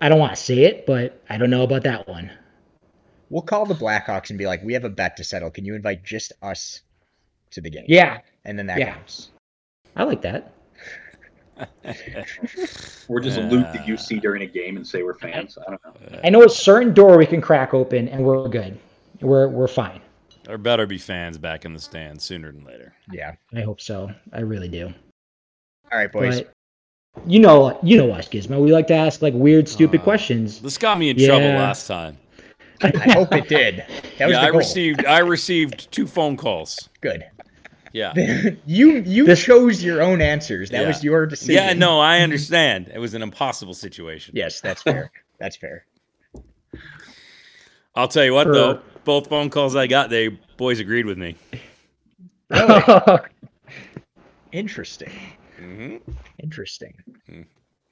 I 0.00 0.08
don't 0.08 0.18
want 0.18 0.34
to 0.34 0.42
say 0.42 0.60
it, 0.64 0.86
but 0.86 1.22
I 1.28 1.36
don't 1.36 1.50
know 1.50 1.62
about 1.62 1.82
that 1.82 2.08
one. 2.08 2.30
We'll 3.28 3.42
call 3.42 3.66
the 3.66 3.74
Blackhawks 3.74 4.30
and 4.30 4.38
be 4.38 4.46
like, 4.46 4.62
we 4.64 4.72
have 4.72 4.84
a 4.84 4.88
bet 4.88 5.18
to 5.18 5.24
settle. 5.24 5.50
Can 5.50 5.64
you 5.66 5.74
invite 5.74 6.02
just 6.04 6.32
us 6.42 6.80
to 7.52 7.60
the 7.60 7.70
game? 7.70 7.84
Yeah, 7.86 8.20
And 8.44 8.58
then 8.58 8.66
that 8.66 8.78
Yeah. 8.78 8.94
counts. 8.94 9.28
I 9.94 10.04
like 10.04 10.22
that. 10.22 10.52
Or 13.08 13.20
just 13.20 13.38
Yeah. 13.38 13.48
loot 13.48 13.66
that 13.72 13.86
you 13.86 13.96
see 13.96 14.18
during 14.20 14.42
a 14.42 14.46
game 14.46 14.76
and 14.76 14.86
say 14.86 15.02
we're 15.02 15.14
fans. 15.14 15.58
I 15.66 15.70
don't 15.70 15.84
know. 15.84 16.20
I 16.24 16.30
know 16.30 16.44
a 16.44 16.48
certain 16.48 16.92
door 16.94 17.18
we 17.18 17.26
can 17.26 17.40
crack 17.40 17.74
open 17.74 18.08
and 18.08 18.24
we're 18.24 18.48
good. 18.48 18.78
We're 19.20 19.48
we're 19.48 19.68
fine. 19.68 20.00
There 20.44 20.56
better 20.58 20.86
be 20.86 20.98
fans 20.98 21.38
back 21.38 21.64
in 21.64 21.74
the 21.74 21.80
stands 21.80 22.24
sooner 22.24 22.50
than 22.52 22.64
later. 22.64 22.94
Yeah. 23.12 23.34
I 23.54 23.60
hope 23.62 23.80
so. 23.80 24.10
I 24.32 24.40
really 24.40 24.68
do. 24.68 24.92
All 25.92 25.98
right, 25.98 26.10
boys. 26.10 26.42
But 26.42 26.52
you 27.26 27.40
know, 27.40 27.78
you 27.82 27.96
know 27.96 28.12
us, 28.12 28.28
Gizmo. 28.28 28.60
We 28.62 28.72
like 28.72 28.86
to 28.88 28.94
ask 28.94 29.20
like 29.22 29.34
weird, 29.34 29.68
stupid 29.68 30.00
Uh, 30.00 30.04
questions. 30.04 30.60
This 30.60 30.78
got 30.78 30.98
me 30.98 31.10
in 31.10 31.18
trouble 31.18 31.46
last 31.48 31.86
time. 31.86 32.16
I 32.82 33.10
hope 33.12 33.32
it 33.34 33.46
did. 33.48 33.84
That 34.18 34.26
was 34.26 34.34
yeah, 34.34 34.40
the 34.40 34.46
I 34.46 34.50
goal. 34.50 34.58
received 34.58 35.04
I 35.04 35.18
received 35.18 35.90
two 35.92 36.06
phone 36.06 36.36
calls. 36.36 36.88
Good. 37.02 37.24
Yeah. 37.92 38.12
you 38.66 38.98
you 38.98 39.26
This- 39.26 39.42
chose 39.42 39.82
your 39.82 40.00
own 40.02 40.20
answers. 40.20 40.70
That 40.70 40.82
Yeah. 40.82 40.86
was 40.88 41.02
your 41.04 41.26
decision. 41.26 41.54
Yeah, 41.54 41.72
no, 41.72 41.98
I 42.00 42.20
understand. 42.22 42.90
It 42.94 42.98
was 42.98 43.14
an 43.14 43.22
impossible 43.22 43.74
situation. 43.74 44.34
Yes, 44.36 44.60
that's 44.60 44.82
fair. 44.82 45.10
That's 45.38 45.56
fair. 45.56 45.84
I'll 47.94 48.08
tell 48.08 48.24
you 48.24 48.32
what 48.34 48.46
For- 48.46 48.52
though, 48.54 48.80
both 49.04 49.28
phone 49.28 49.50
calls 49.50 49.74
I 49.76 49.86
got, 49.86 50.10
they 50.10 50.28
boys 50.28 50.78
agreed 50.80 51.06
with 51.06 51.18
me. 51.18 51.36
Really? 52.50 53.18
Interesting. 54.52 55.12
hmm 55.58 55.96
Interesting. 56.42 56.94
Hmm. 57.28 57.42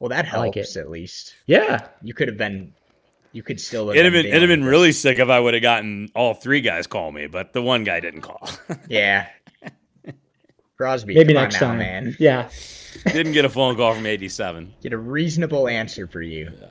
Well, 0.00 0.08
that 0.10 0.32
I 0.32 0.38
like 0.38 0.54
helps 0.54 0.76
at 0.76 0.90
least. 0.90 1.34
yeah. 1.46 1.88
You 2.02 2.14
could 2.14 2.28
have 2.28 2.36
been. 2.36 2.72
You 3.32 3.42
could 3.42 3.60
still. 3.60 3.90
It'd 3.90 4.04
have 4.04 4.12
been 4.12 4.26
it'd 4.26 4.40
have 4.42 4.48
been 4.48 4.64
really 4.64 4.92
sick 4.92 5.18
if 5.18 5.28
I 5.28 5.38
would 5.38 5.54
have 5.54 5.62
gotten 5.62 6.08
all 6.14 6.34
three 6.34 6.60
guys 6.60 6.86
call 6.86 7.10
me, 7.12 7.26
but 7.26 7.52
the 7.52 7.60
one 7.62 7.84
guy 7.84 8.00
didn't 8.00 8.22
call. 8.22 8.48
Yeah. 8.88 9.26
Crosby, 10.78 11.14
Maybe 11.14 11.34
come 11.34 11.38
on 11.38 11.42
next 11.48 11.60
now, 11.60 11.68
time. 11.68 11.78
man. 11.78 12.16
Yeah. 12.20 12.48
didn't 13.06 13.32
get 13.32 13.44
a 13.44 13.48
phone 13.48 13.74
call 13.76 13.94
from 13.94 14.06
87. 14.06 14.72
Get 14.80 14.92
a 14.92 14.98
reasonable 14.98 15.66
answer 15.66 16.06
for 16.06 16.22
you. 16.22 16.52
Yeah. 16.60 16.66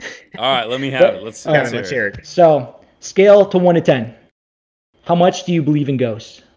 yeah. 0.00 0.06
All 0.38 0.52
right, 0.54 0.68
let 0.68 0.80
me 0.80 0.88
have 0.90 1.14
it. 1.16 1.22
Let's, 1.24 1.44
All 1.44 1.52
let's, 1.52 1.70
Kevin, 1.70 1.72
hear 1.72 1.80
let's 1.80 1.90
it. 1.90 1.94
hear 1.94 2.06
it. 2.06 2.26
So, 2.26 2.80
scale 3.00 3.44
to 3.46 3.58
1 3.58 3.74
to 3.74 3.80
10. 3.80 4.14
How 5.02 5.16
much 5.16 5.44
do 5.44 5.52
you 5.52 5.62
believe 5.62 5.88
in 5.88 5.96
ghosts? 5.96 6.42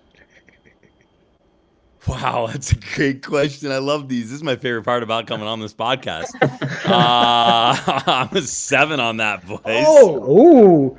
Wow, 2.08 2.48
that's 2.48 2.72
a 2.72 2.76
great 2.96 3.22
question. 3.22 3.70
I 3.70 3.80
love 3.80 4.08
these. 4.08 4.30
This 4.30 4.38
is 4.38 4.44
my 4.44 4.56
favorite 4.56 4.84
part 4.84 5.04
about 5.04 5.28
coming 5.28 5.46
on 5.46 5.60
this 5.60 5.74
podcast. 5.74 6.30
uh, 6.86 8.02
I'm 8.08 8.34
a 8.38 8.42
seven 8.44 9.02
on 9.02 9.18
that, 9.18 9.46
boys. 9.46 9.60
Oh, 9.66 10.32
Ooh. 10.32 10.98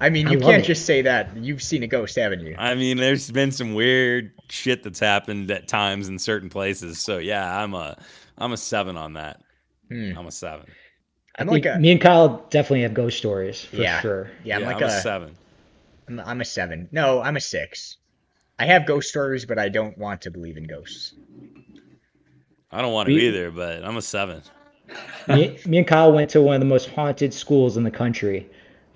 I 0.00 0.10
mean, 0.10 0.28
you 0.28 0.38
love 0.38 0.50
can't 0.50 0.62
it. 0.62 0.66
just 0.66 0.86
say 0.86 1.02
that. 1.02 1.36
You've 1.36 1.62
seen 1.62 1.82
a 1.82 1.86
ghost, 1.88 2.16
haven't 2.16 2.40
you? 2.40 2.54
I 2.58 2.74
mean, 2.74 2.98
there's 2.98 3.30
been 3.30 3.50
some 3.50 3.74
weird 3.74 4.30
shit 4.48 4.82
that's 4.84 5.00
happened 5.00 5.50
at 5.50 5.66
times 5.68 6.08
in 6.08 6.18
certain 6.18 6.48
places. 6.48 7.00
So 7.00 7.18
yeah, 7.18 7.60
I'm 7.62 7.74
a 7.74 7.96
I'm 8.38 8.52
a 8.52 8.56
seven 8.56 8.96
on 8.96 9.14
that. 9.14 9.42
Hmm. 9.88 10.12
I'm 10.16 10.26
a 10.26 10.30
seven. 10.30 10.66
I'm 11.36 11.48
I 11.48 11.52
like 11.52 11.66
a 11.66 11.78
me 11.78 11.90
and 11.92 12.00
Kyle 12.00 12.44
definitely 12.50 12.82
have 12.82 12.94
ghost 12.94 13.18
stories 13.18 13.64
for 13.64 13.76
Yeah. 13.76 14.00
sure. 14.00 14.30
yeah. 14.44 14.56
I'm 14.56 14.62
Yeah, 14.62 14.66
like 14.68 14.76
I'm 14.76 14.82
a, 14.84 14.86
a 14.86 15.00
seven. 15.00 15.34
I'm, 16.08 16.20
I'm 16.20 16.40
a 16.40 16.44
seven. 16.44 16.88
No, 16.92 17.20
I'm 17.20 17.36
a 17.36 17.40
six. 17.40 17.96
I 18.60 18.66
have 18.66 18.86
ghost 18.86 19.08
stories, 19.08 19.44
but 19.46 19.58
I 19.58 19.68
don't 19.68 19.96
want 19.98 20.20
to 20.22 20.30
believe 20.30 20.56
in 20.56 20.64
ghosts. 20.64 21.14
I 22.70 22.82
don't 22.82 22.92
want 22.92 23.08
to 23.08 23.14
We- 23.14 23.28
either, 23.28 23.50
but 23.50 23.84
I'm 23.84 23.96
a 23.96 24.02
seven. 24.02 24.42
me, 25.28 25.58
me 25.66 25.78
and 25.78 25.86
Kyle 25.86 26.12
went 26.12 26.30
to 26.30 26.40
one 26.40 26.54
of 26.54 26.60
the 26.60 26.66
most 26.66 26.88
haunted 26.90 27.32
schools 27.34 27.76
in 27.76 27.82
the 27.84 27.90
country, 27.90 28.48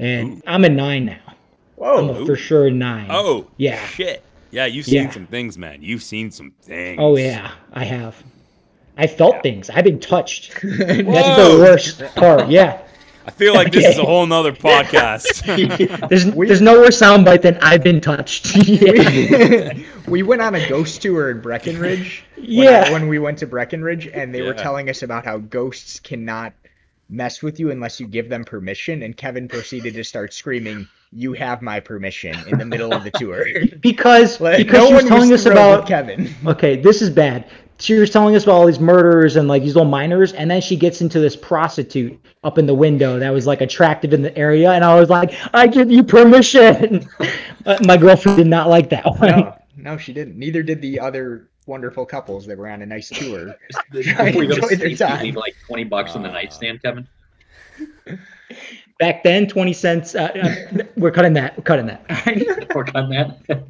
and 0.02 0.42
I'm 0.46 0.64
a 0.64 0.68
nine 0.68 1.06
now. 1.06 1.18
I'm 1.26 2.08
Whoa. 2.08 2.22
a 2.22 2.26
for 2.26 2.36
sure 2.36 2.70
nine. 2.70 3.08
Oh, 3.10 3.46
Yeah. 3.56 3.84
shit. 3.86 4.22
Yeah, 4.50 4.66
you've 4.66 4.84
seen 4.86 5.04
Yeah. 5.04 5.10
some 5.10 5.26
things, 5.26 5.56
man. 5.56 5.78
You've 5.82 6.02
seen 6.02 6.30
some 6.30 6.52
things. 6.62 6.98
Oh 7.00 7.16
yeah, 7.16 7.52
I 7.72 7.84
have. 7.84 8.22
I 8.98 9.06
felt 9.06 9.42
things. 9.42 9.70
I've 9.70 9.84
been 9.84 9.98
touched. 10.00 10.52
That's 10.62 10.76
the 10.76 11.56
worst 11.58 12.02
part. 12.14 12.48
Yeah. 12.48 12.78
I 13.24 13.30
feel 13.30 13.54
like 13.54 13.70
this 13.72 13.86
is 13.86 13.98
a 13.98 14.04
whole 14.04 14.26
nother 14.26 14.52
podcast. 14.68 15.46
There's 16.08 16.26
We- 16.26 16.46
there's 16.48 16.60
no 16.60 16.80
worse 16.80 17.00
soundbite 17.00 17.42
than 17.42 17.56
I've 17.62 17.82
been 17.84 18.00
touched. 18.00 18.54
yeah. 18.68 19.72
we 20.08 20.22
went 20.22 20.42
on 20.42 20.54
a 20.56 20.68
ghost 20.68 21.00
tour 21.02 21.30
in 21.30 21.40
Breckenridge. 21.40 22.24
when 22.36 22.44
I- 22.44 22.50
Yeah. 22.50 22.92
When, 22.92 23.08
we 23.08 23.18
went 23.20 23.38
to 23.38 23.46
Breckenridge, 23.46 24.08
and 24.08 24.34
they 24.34 24.42
were 24.42 24.54
telling 24.54 24.90
us 24.90 25.02
about 25.02 25.24
how 25.24 25.38
ghosts 25.38 26.00
cannot 26.00 26.52
mess 27.12 27.42
with 27.42 27.60
you 27.60 27.70
unless 27.70 28.00
you 28.00 28.06
give 28.06 28.28
them 28.28 28.42
permission. 28.44 29.02
And 29.02 29.16
Kevin 29.16 29.46
proceeded 29.46 29.94
to 29.94 30.02
start 30.02 30.32
screaming, 30.32 30.88
"You 31.12 31.34
have 31.34 31.62
my 31.62 31.78
permission!" 31.78 32.34
in 32.48 32.58
the 32.58 32.64
middle 32.64 32.92
of 32.92 33.04
the 33.04 33.10
tour. 33.12 33.46
Because 33.80 34.40
Like, 34.40 34.58
because 34.58 34.78
no 34.78 34.88
she 34.88 34.94
was 34.94 35.04
telling 35.04 35.30
was 35.30 35.46
us 35.46 35.52
about 35.52 35.86
Kevin. 35.86 36.34
okay, 36.46 36.76
this 36.76 37.02
is 37.02 37.10
bad. 37.10 37.50
She 37.78 37.94
was 37.94 38.10
telling 38.10 38.36
us 38.36 38.44
about 38.44 38.52
all 38.52 38.66
these 38.66 38.80
murders 38.80 39.36
and 39.36 39.48
like 39.48 39.62
these 39.62 39.74
little 39.74 39.90
minors, 39.90 40.32
and 40.32 40.50
then 40.50 40.60
she 40.60 40.76
gets 40.76 41.00
into 41.00 41.20
this 41.20 41.36
prostitute 41.36 42.18
up 42.44 42.58
in 42.58 42.66
the 42.66 42.74
window 42.74 43.18
that 43.18 43.30
was 43.30 43.46
like 43.46 43.60
attractive 43.60 44.12
in 44.12 44.22
the 44.22 44.36
area, 44.36 44.72
and 44.72 44.84
I 44.84 44.98
was 44.98 45.10
like, 45.10 45.34
I 45.52 45.66
give 45.66 45.90
you 45.90 46.02
permission. 46.02 47.08
But 47.18 47.30
uh, 47.66 47.78
my 47.86 47.96
girlfriend 47.96 48.38
did 48.38 48.46
not 48.46 48.68
like 48.68 48.88
that 48.90 49.04
one. 49.04 49.30
No, 49.30 49.58
no, 49.76 49.96
she 49.98 50.12
didn't. 50.12 50.38
Neither 50.38 50.62
did 50.62 50.80
the 50.80 51.00
other 51.00 51.50
wonderful 51.66 52.04
couples 52.06 52.46
that 52.46 52.58
were 52.58 52.68
on 52.68 52.82
a 52.82 52.86
nice 52.86 53.08
tour. 53.14 53.54
Try 54.02 54.26
Before 54.30 54.42
you 54.44 54.48
go 54.48 54.54
to 54.56 54.62
enjoy 54.62 54.68
their 54.68 54.78
sleep, 54.78 54.90
you 54.90 54.96
time. 54.96 55.22
leave 55.22 55.36
like 55.36 55.54
twenty 55.66 55.84
bucks 55.84 56.14
on 56.16 56.22
the 56.22 56.30
nightstand, 56.30 56.82
Kevin. 56.82 57.06
Back 58.98 59.22
then, 59.24 59.46
twenty 59.48 59.72
cents. 59.72 60.14
Uh, 60.14 60.22
uh, 60.24 60.84
we're 60.96 61.10
cutting 61.10 61.32
that. 61.34 61.56
We're 61.56 61.64
cutting 61.64 61.86
that. 61.86 62.04
we're 62.74 62.84
cutting 62.84 63.10
that. 63.10 63.64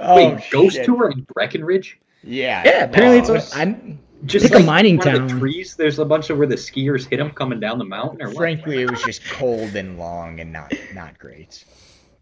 Oh, 0.00 0.16
Wait, 0.16 0.44
ghost 0.50 0.76
shit. 0.76 0.84
tour 0.86 1.10
in 1.10 1.22
Breckenridge? 1.32 1.98
Yeah. 2.22 2.62
Yeah, 2.64 2.84
apparently 2.84 3.20
Wow. 3.30 3.36
it's. 3.38 3.54
A, 3.54 3.58
I'm. 3.58 3.98
Just 4.26 4.46
Pick 4.50 4.54
a 4.54 4.62
mining 4.64 4.98
town. 4.98 5.26
The 5.26 5.38
trees. 5.38 5.76
There's 5.76 5.98
a 5.98 6.04
bunch 6.04 6.30
of 6.30 6.38
where 6.38 6.46
the 6.46 6.54
skiers 6.54 7.06
hit 7.06 7.18
them 7.18 7.30
coming 7.30 7.60
down 7.60 7.76
the 7.78 7.84
mountain, 7.84 8.22
or 8.22 8.28
what? 8.28 8.36
Frankly, 8.36 8.80
it 8.82 8.90
was 8.90 9.02
just 9.02 9.22
cold 9.30 9.76
and 9.76 9.98
long 9.98 10.40
and 10.40 10.50
not 10.50 10.72
not 10.94 11.18
great. 11.18 11.62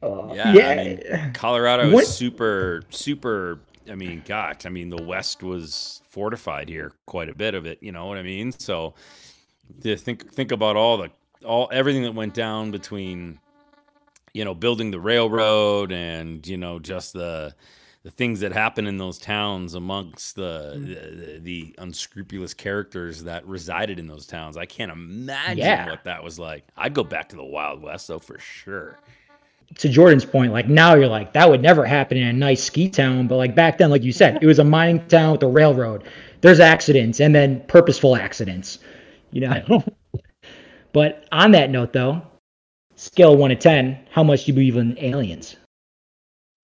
Uh, 0.03 0.33
Yeah, 0.35 0.53
yeah. 0.53 0.69
I 0.71 0.77
mean, 1.25 1.33
Colorado 1.35 1.91
What- 1.93 2.03
is 2.05 2.15
super, 2.15 2.83
super. 2.91 3.61
I 3.91 3.95
mean, 3.95 4.23
gosh, 4.27 4.65
I 4.65 4.69
mean, 4.69 4.91
the 4.91 5.03
West 5.03 5.43
was 5.43 6.03
fortified 6.09 6.69
here, 6.69 6.93
quite 7.07 7.29
a 7.29 7.35
bit 7.35 7.55
of 7.55 7.67
it. 7.67 7.79
You 7.83 7.91
know 7.93 8.07
what 8.07 8.17
I 8.19 8.23
mean? 8.23 8.53
So, 8.53 8.95
to 9.83 9.97
think 9.97 10.33
think 10.33 10.53
about 10.53 10.77
all 10.77 10.99
the 10.99 11.11
all 11.45 11.69
everything 11.73 12.03
that 12.05 12.15
went 12.15 12.35
down 12.35 12.71
between, 12.71 13.41
you 14.35 14.45
know, 14.45 14.55
building 14.55 14.91
the 14.93 15.01
railroad 15.01 15.91
and 15.93 16.47
you 16.47 16.57
know 16.57 16.79
just 16.79 17.13
the 17.13 17.55
the 18.05 18.11
things 18.11 18.41
that 18.41 18.53
happen 18.53 18.87
in 18.89 18.99
those 18.99 19.17
towns 19.19 19.75
amongst 19.75 20.35
the, 20.37 20.75
the 20.77 21.39
the 21.41 21.75
unscrupulous 21.79 22.53
characters 22.55 23.25
that 23.25 23.47
resided 23.47 23.99
in 23.99 24.07
those 24.07 24.27
towns. 24.27 24.57
I 24.57 24.67
can't 24.67 24.91
imagine 24.93 25.59
Yeah. 25.59 25.89
what 25.91 26.05
that 26.05 26.23
was 26.23 26.39
like. 26.39 26.65
I'd 26.77 26.95
go 26.95 27.05
back 27.05 27.29
to 27.31 27.37
the 27.37 27.45
Wild 27.45 27.81
West 27.83 28.09
though 28.09 28.19
for 28.21 28.39
sure. 28.39 28.99
To 29.79 29.89
Jordan's 29.89 30.25
point, 30.25 30.53
like 30.53 30.69
now 30.69 30.95
you're 30.95 31.09
like 31.09 31.33
that 31.33 31.49
would 31.49 31.63
never 31.63 31.85
happen 31.85 32.17
in 32.17 32.27
a 32.27 32.33
nice 32.33 32.63
ski 32.63 32.89
town, 32.89 33.27
but 33.27 33.37
like 33.37 33.55
back 33.55 33.79
then, 33.79 33.91
like 33.91 34.03
you 34.03 34.13
said, 34.13 34.39
it 34.43 34.47
was 34.47 34.59
a 34.59 34.65
mining 34.65 35.07
town 35.09 35.33
with 35.33 35.43
a 35.43 35.49
railroad. 35.49 36.05
There's 36.41 36.61
accidents 36.61 37.21
and 37.21 37.35
then 37.35 37.63
purposeful 37.69 38.17
accidents, 38.17 38.79
you 39.31 39.43
know. 39.43 39.85
but 40.93 41.27
on 41.33 41.53
that 41.53 41.71
note, 41.71 41.93
though, 41.93 42.23
scale 42.97 43.37
one 43.37 43.51
to 43.51 43.57
ten, 43.57 43.99
how 44.11 44.23
much 44.23 44.45
do 44.45 44.53
you 44.53 44.55
believe 44.55 44.77
in 44.77 44.99
aliens? 44.99 45.57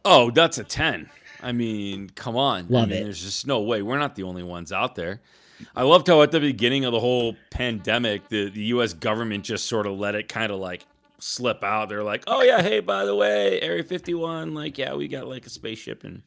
Oh, 0.04 0.30
that's 0.30 0.58
a 0.58 0.64
10. 0.64 1.10
I 1.42 1.52
mean, 1.52 2.10
come 2.14 2.36
on. 2.36 2.66
I 2.74 2.86
mean, 2.86 2.92
it. 2.92 3.04
There's 3.04 3.22
just 3.22 3.46
no 3.46 3.60
way. 3.60 3.82
We're 3.82 3.98
not 3.98 4.14
the 4.14 4.22
only 4.22 4.42
ones 4.42 4.72
out 4.72 4.94
there. 4.94 5.20
I 5.74 5.82
loved 5.82 6.06
how 6.06 6.22
at 6.22 6.30
the 6.30 6.40
beginning 6.40 6.84
of 6.84 6.92
the 6.92 7.00
whole 7.00 7.36
pandemic, 7.50 8.28
the, 8.28 8.48
the 8.48 8.62
U.S. 8.64 8.92
government 8.94 9.44
just 9.44 9.66
sort 9.66 9.86
of 9.86 9.98
let 9.98 10.14
it 10.14 10.28
kind 10.28 10.52
of 10.52 10.60
like 10.60 10.86
slip 11.18 11.62
out. 11.64 11.88
They're 11.88 12.02
like, 12.04 12.24
oh, 12.26 12.42
yeah, 12.42 12.62
hey, 12.62 12.80
by 12.80 13.04
the 13.04 13.14
way, 13.14 13.60
Area 13.60 13.82
51, 13.82 14.54
like, 14.54 14.78
yeah, 14.78 14.94
we 14.94 15.08
got 15.08 15.26
like 15.28 15.46
a 15.46 15.50
spaceship 15.50 16.04
and 16.04 16.22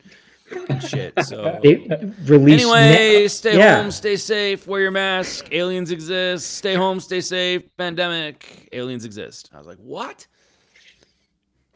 shit. 0.83 1.13
So 1.25 1.59
They 1.63 1.87
uh, 1.87 1.97
released. 2.25 2.65
anyway, 2.65 3.27
stay 3.27 3.57
yeah. 3.57 3.81
home, 3.81 3.91
stay 3.91 4.17
safe, 4.17 4.67
wear 4.67 4.81
your 4.81 4.91
mask. 4.91 5.47
Aliens 5.51 5.91
exist. 5.91 6.55
Stay 6.55 6.75
home, 6.75 6.99
stay 6.99 7.21
safe. 7.21 7.63
Pandemic. 7.77 8.67
Aliens 8.73 9.05
exist. 9.05 9.49
I 9.53 9.57
was 9.57 9.67
like, 9.67 9.77
what? 9.77 10.27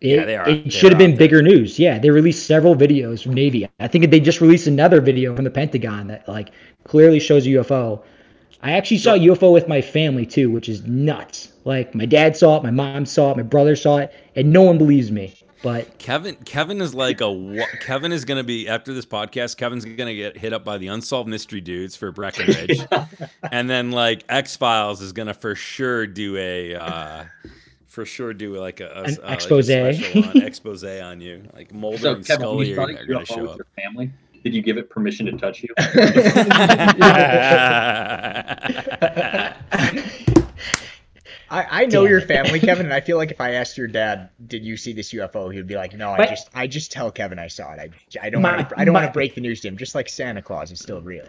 It, 0.01 0.07
Yeah, 0.18 0.26
they 0.26 0.36
are- 0.36 0.49
It 0.49 0.74
should 0.74 0.91
have 0.91 0.99
been 0.99 1.11
there. 1.11 1.20
bigger 1.20 1.41
news. 1.41 1.80
Yeah, 1.80 1.97
they 1.99 2.09
released 2.09 2.45
several 2.45 2.76
videos 2.76 3.24
from 3.24 3.34
Navy. 3.34 3.68
I 3.80 3.88
think 3.88 4.09
they 4.11 4.20
just 4.20 4.41
released 4.41 4.68
another 4.68 4.99
video 5.01 5.34
from 5.36 5.45
the 5.45 5.51
Pentagon 5.51 6.07
that 6.07 6.28
like 6.28 6.51
clearly 6.84 7.20
shows 7.20 7.45
a 7.47 7.51
UFO. 7.51 8.03
I 8.66 8.72
actually 8.72 8.97
saw 8.97 9.13
a 9.13 9.20
UFO 9.20 9.53
with 9.53 9.68
my 9.68 9.80
family 9.80 10.26
too, 10.26 10.49
which 10.49 10.68
is 10.70 10.82
nuts. 10.88 11.51
Like 11.66 11.93
my 11.93 12.05
dad 12.07 12.36
saw 12.36 12.57
it, 12.57 12.63
my 12.63 12.72
mom 12.72 13.05
saw 13.05 13.30
it, 13.32 13.38
my 13.38 13.43
brother 13.43 13.76
saw 13.76 13.97
it, 13.97 14.11
and 14.36 14.51
no 14.51 14.63
one 14.63 14.80
believes 14.80 15.11
me. 15.11 15.36
But 15.61 15.99
Kevin 15.99 16.36
Kevin 16.45 16.82
is 16.82 16.95
like 16.95 17.22
a 17.22 17.32
wa- 17.32 17.66
Kevin 17.80 18.11
is 18.11 18.26
gonna 18.26 18.43
be 18.43 18.68
after 18.68 18.91
this 18.91 19.05
podcast. 19.05 19.57
Kevin's 19.57 19.86
gonna 19.86 20.16
get 20.16 20.36
hit 20.36 20.51
up 20.51 20.66
by 20.66 20.80
the 20.80 20.88
unsolved 20.88 21.30
mystery 21.30 21.61
dudes 21.61 21.95
for 21.95 22.11
Breckenridge, 22.11 22.80
and 23.51 23.70
then 23.70 23.91
like 23.91 24.24
X 24.30 24.55
Files 24.55 24.99
is 25.01 25.11
gonna 25.13 25.34
for 25.36 25.53
sure 25.53 26.07
do 26.07 26.36
a 26.38 26.74
uh, 26.76 27.24
for 27.88 28.03
sure 28.05 28.34
do 28.34 28.55
like 28.59 28.80
a, 28.80 28.88
a 28.88 29.03
An 29.03 29.18
uh, 29.24 29.28
like 29.28 29.30
a 29.30 29.34
expose. 29.34 29.70
on, 29.70 30.41
expose 30.41 30.84
on 30.84 31.22
you. 31.22 31.43
Like 31.53 31.72
Mulder 31.74 31.97
So, 31.97 32.13
and 32.16 32.26
Kevin, 32.26 32.41
Scully 32.41 32.70
you 32.70 32.74
are, 32.82 32.88
saw 32.88 32.99
are 32.99 33.05
gonna 33.05 33.20
UFO 33.22 33.26
show 33.28 33.41
with 33.41 33.49
up. 33.51 33.57
your 33.57 33.68
family, 33.84 34.11
did 34.45 34.53
you 34.53 34.61
give 34.61 34.77
it 34.77 34.89
permission 34.91 35.25
to 35.25 35.31
touch 35.33 35.63
you? 35.63 35.69
I, 41.49 41.81
I 41.81 41.85
know 41.85 42.03
Damn 42.03 42.09
your 42.11 42.21
family, 42.21 42.59
Kevin, 42.67 42.85
and 42.85 42.93
I 42.93 43.01
feel 43.01 43.17
like 43.17 43.31
if 43.31 43.39
I 43.41 43.51
asked 43.53 43.77
your 43.77 43.87
dad, 43.87 44.29
"Did 44.47 44.63
you 44.63 44.77
see 44.77 44.93
this 44.93 45.11
UFO?" 45.13 45.51
he 45.51 45.57
would 45.57 45.67
be 45.67 45.75
like, 45.75 45.93
"No, 45.95 46.11
I 46.11 46.17
But- 46.17 46.29
just 46.29 46.49
I 46.53 46.67
just 46.67 46.91
tell 46.91 47.11
Kevin 47.11 47.39
I 47.39 47.47
saw 47.47 47.73
it. 47.73 47.79
I, 47.79 47.89
I 48.25 48.29
don't 48.29 48.41
My- 48.41 48.55
want 48.57 48.69
to 48.69 48.79
I 48.79 48.85
don't 48.85 48.93
want 48.93 49.05
to 49.07 49.11
break 49.11 49.35
the 49.35 49.41
news 49.41 49.61
to 49.61 49.67
him. 49.67 49.77
Just 49.77 49.95
like 49.95 50.09
Santa 50.09 50.41
Claus 50.41 50.71
is 50.71 50.79
still 50.79 51.01
real." 51.01 51.25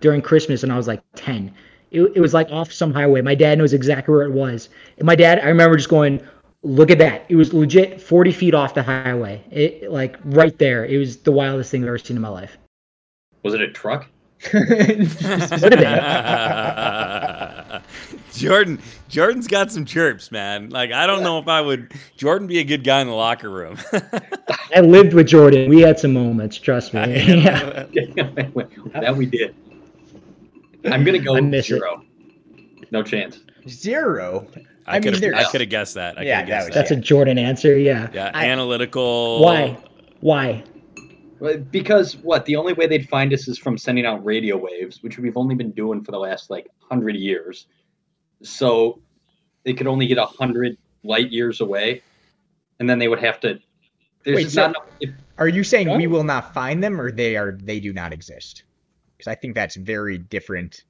during 0.00 0.20
Christmas 0.20 0.60
when 0.60 0.70
I 0.70 0.76
was 0.76 0.86
like 0.86 1.00
10. 1.16 1.54
It, 1.90 2.02
it 2.14 2.20
was 2.20 2.34
like 2.34 2.50
off 2.50 2.70
some 2.70 2.92
highway. 2.92 3.22
My 3.22 3.34
dad 3.34 3.56
knows 3.56 3.72
exactly 3.72 4.12
where 4.14 4.24
it 4.24 4.32
was. 4.32 4.68
And 4.98 5.06
my 5.06 5.14
dad, 5.16 5.38
I 5.38 5.46
remember 5.48 5.74
just 5.78 5.88
going, 5.88 6.20
look 6.62 6.90
at 6.90 6.98
that. 6.98 7.24
It 7.28 7.36
was 7.36 7.52
legit 7.52 8.00
40 8.00 8.32
feet 8.32 8.54
off 8.54 8.74
the 8.74 8.82
highway. 8.82 9.42
It 9.50 9.90
like 9.90 10.16
right 10.24 10.56
there. 10.58 10.84
It 10.84 10.98
was 10.98 11.18
the 11.18 11.32
wildest 11.32 11.70
thing 11.70 11.82
I've 11.82 11.88
ever 11.88 11.98
seen 11.98 12.16
in 12.16 12.22
my 12.22 12.28
life. 12.28 12.58
Was 13.42 13.54
it 13.54 13.60
a 13.62 13.70
truck? 13.70 14.06
Would 14.54 15.78
have 15.80 15.82
Jordan 18.32 18.80
Jordan's 19.08 19.46
got 19.46 19.70
some 19.70 19.84
chirps, 19.84 20.32
man. 20.32 20.70
Like 20.70 20.92
I 20.92 21.06
don't 21.06 21.22
know 21.22 21.38
if 21.38 21.46
I 21.46 21.60
would 21.60 21.92
Jordan 22.16 22.46
be 22.46 22.58
a 22.58 22.64
good 22.64 22.82
guy 22.82 23.02
in 23.02 23.06
the 23.06 23.12
locker 23.12 23.50
room. 23.50 23.76
I 24.74 24.80
lived 24.80 25.12
with 25.12 25.26
Jordan. 25.26 25.68
We 25.68 25.82
had 25.82 25.98
some 25.98 26.14
moments, 26.14 26.56
trust 26.56 26.94
me. 26.94 27.42
yeah. 27.42 27.84
that 28.94 29.14
we 29.14 29.26
did. 29.26 29.54
I'm 30.86 31.04
gonna 31.04 31.18
go 31.18 31.36
I 31.36 31.42
miss 31.42 31.66
it. 31.66 31.74
zero. 31.74 32.02
No 32.90 33.02
chance. 33.02 33.40
Zero. 33.68 34.46
I, 34.86 34.96
I 34.96 35.00
mean, 35.00 35.12
could 35.14 35.22
have 35.22 35.34
I 35.34 35.44
could 35.50 35.60
have 35.60 35.70
guessed 35.70 35.94
that. 35.94 36.18
I 36.18 36.22
Yeah, 36.22 36.40
could 36.40 36.48
that 36.48 36.52
guessed 36.52 36.68
was- 36.68 36.74
that. 36.74 36.80
That's 36.80 36.90
a 36.90 36.96
Jordan 36.96 37.38
answer. 37.38 37.78
Yeah. 37.78 38.08
Yeah, 38.12 38.30
I- 38.34 38.46
analytical. 38.46 39.40
Why? 39.42 39.78
Why? 40.20 40.64
Because 41.70 42.16
what? 42.18 42.44
The 42.44 42.56
only 42.56 42.74
way 42.74 42.86
they'd 42.86 43.08
find 43.08 43.32
us 43.32 43.48
is 43.48 43.56
from 43.58 43.78
sending 43.78 44.04
out 44.04 44.22
radio 44.24 44.56
waves, 44.58 45.02
which 45.02 45.18
we've 45.18 45.36
only 45.38 45.54
been 45.54 45.70
doing 45.70 46.04
for 46.04 46.12
the 46.12 46.18
last 46.18 46.50
like 46.50 46.68
hundred 46.90 47.16
years. 47.16 47.66
So 48.42 49.00
they 49.64 49.72
could 49.72 49.86
only 49.86 50.06
get 50.06 50.18
a 50.18 50.26
hundred 50.26 50.76
light 51.02 51.30
years 51.30 51.60
away, 51.62 52.02
and 52.78 52.88
then 52.88 52.98
they 52.98 53.08
would 53.08 53.20
have 53.20 53.40
to. 53.40 53.58
There's 54.24 54.36
Wait, 54.36 54.42
just 54.44 54.54
so- 54.54 54.66
not 54.66 54.70
enough. 54.76 54.86
If, 55.00 55.10
Are 55.38 55.48
you 55.48 55.64
saying 55.64 55.96
we 55.96 56.06
will 56.06 56.24
not 56.24 56.52
find 56.52 56.84
them, 56.84 57.00
or 57.00 57.10
they 57.10 57.36
are 57.36 57.52
they 57.52 57.80
do 57.80 57.94
not 57.94 58.12
exist? 58.12 58.64
Because 59.16 59.30
I 59.30 59.34
think 59.34 59.54
that's 59.54 59.76
very 59.76 60.18
different. 60.18 60.84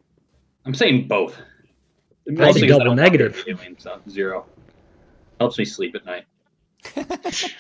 I'm 0.67 0.75
saying 0.75 1.07
both. 1.07 1.37
I'd 2.29 2.35
Mostly 2.39 2.63
be 2.63 2.69
'cause 2.69 2.77
I 2.77 2.85
double 2.85 2.95
negative. 2.97 3.43
the 3.45 3.53
aliens, 3.53 3.83
so 3.83 4.01
zero. 4.09 4.47
Helps 5.41 5.59
me 5.59 5.65
sleep 5.65 5.95
at 5.95 6.05
night. 6.05 6.25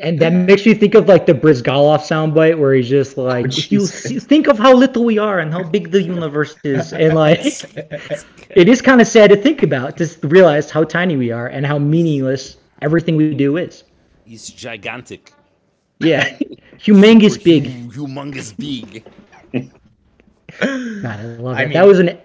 And 0.00 0.20
that 0.20 0.32
makes 0.32 0.64
me 0.64 0.74
think 0.74 0.94
of 0.94 1.08
like 1.08 1.26
the 1.26 1.34
Bryzgalov 1.34 1.98
soundbite 2.06 2.56
where 2.56 2.72
he's 2.72 2.88
just 2.88 3.18
like, 3.18 3.46
Oh, 3.48 3.50
you 3.72 3.84
think 4.20 4.46
of 4.46 4.56
how 4.56 4.72
little 4.72 5.04
we 5.04 5.18
are 5.18 5.40
and 5.40 5.52
how 5.52 5.64
big 5.64 5.90
the 5.90 6.00
universe 6.00 6.54
is, 6.62 6.92
and 7.02 7.14
like, 7.14 7.40
it 8.50 8.68
is 8.68 8.80
kind 8.80 9.00
of 9.00 9.08
sad 9.08 9.30
to 9.30 9.36
think 9.36 9.64
about, 9.64 9.96
just 9.96 10.22
to 10.22 10.28
realize 10.28 10.70
how 10.70 10.84
tiny 10.84 11.16
we 11.16 11.32
are 11.32 11.48
and 11.48 11.66
how 11.66 11.78
meaningless 11.80 12.58
everything 12.80 13.16
we 13.16 13.34
do 13.34 13.56
is. 13.56 13.82
He's 14.24 14.48
gigantic. 14.48 15.32
Yeah, 15.98 16.28
humongous 16.78 17.42
big. 17.42 17.64
Humongous 17.90 18.56
big. 18.56 19.04
God, 20.60 21.04
I 21.04 21.24
love 21.24 21.56
I 21.56 21.62
it. 21.62 21.64
mean- 21.66 21.72
that 21.74 21.86
was 21.88 21.98
an 21.98 22.16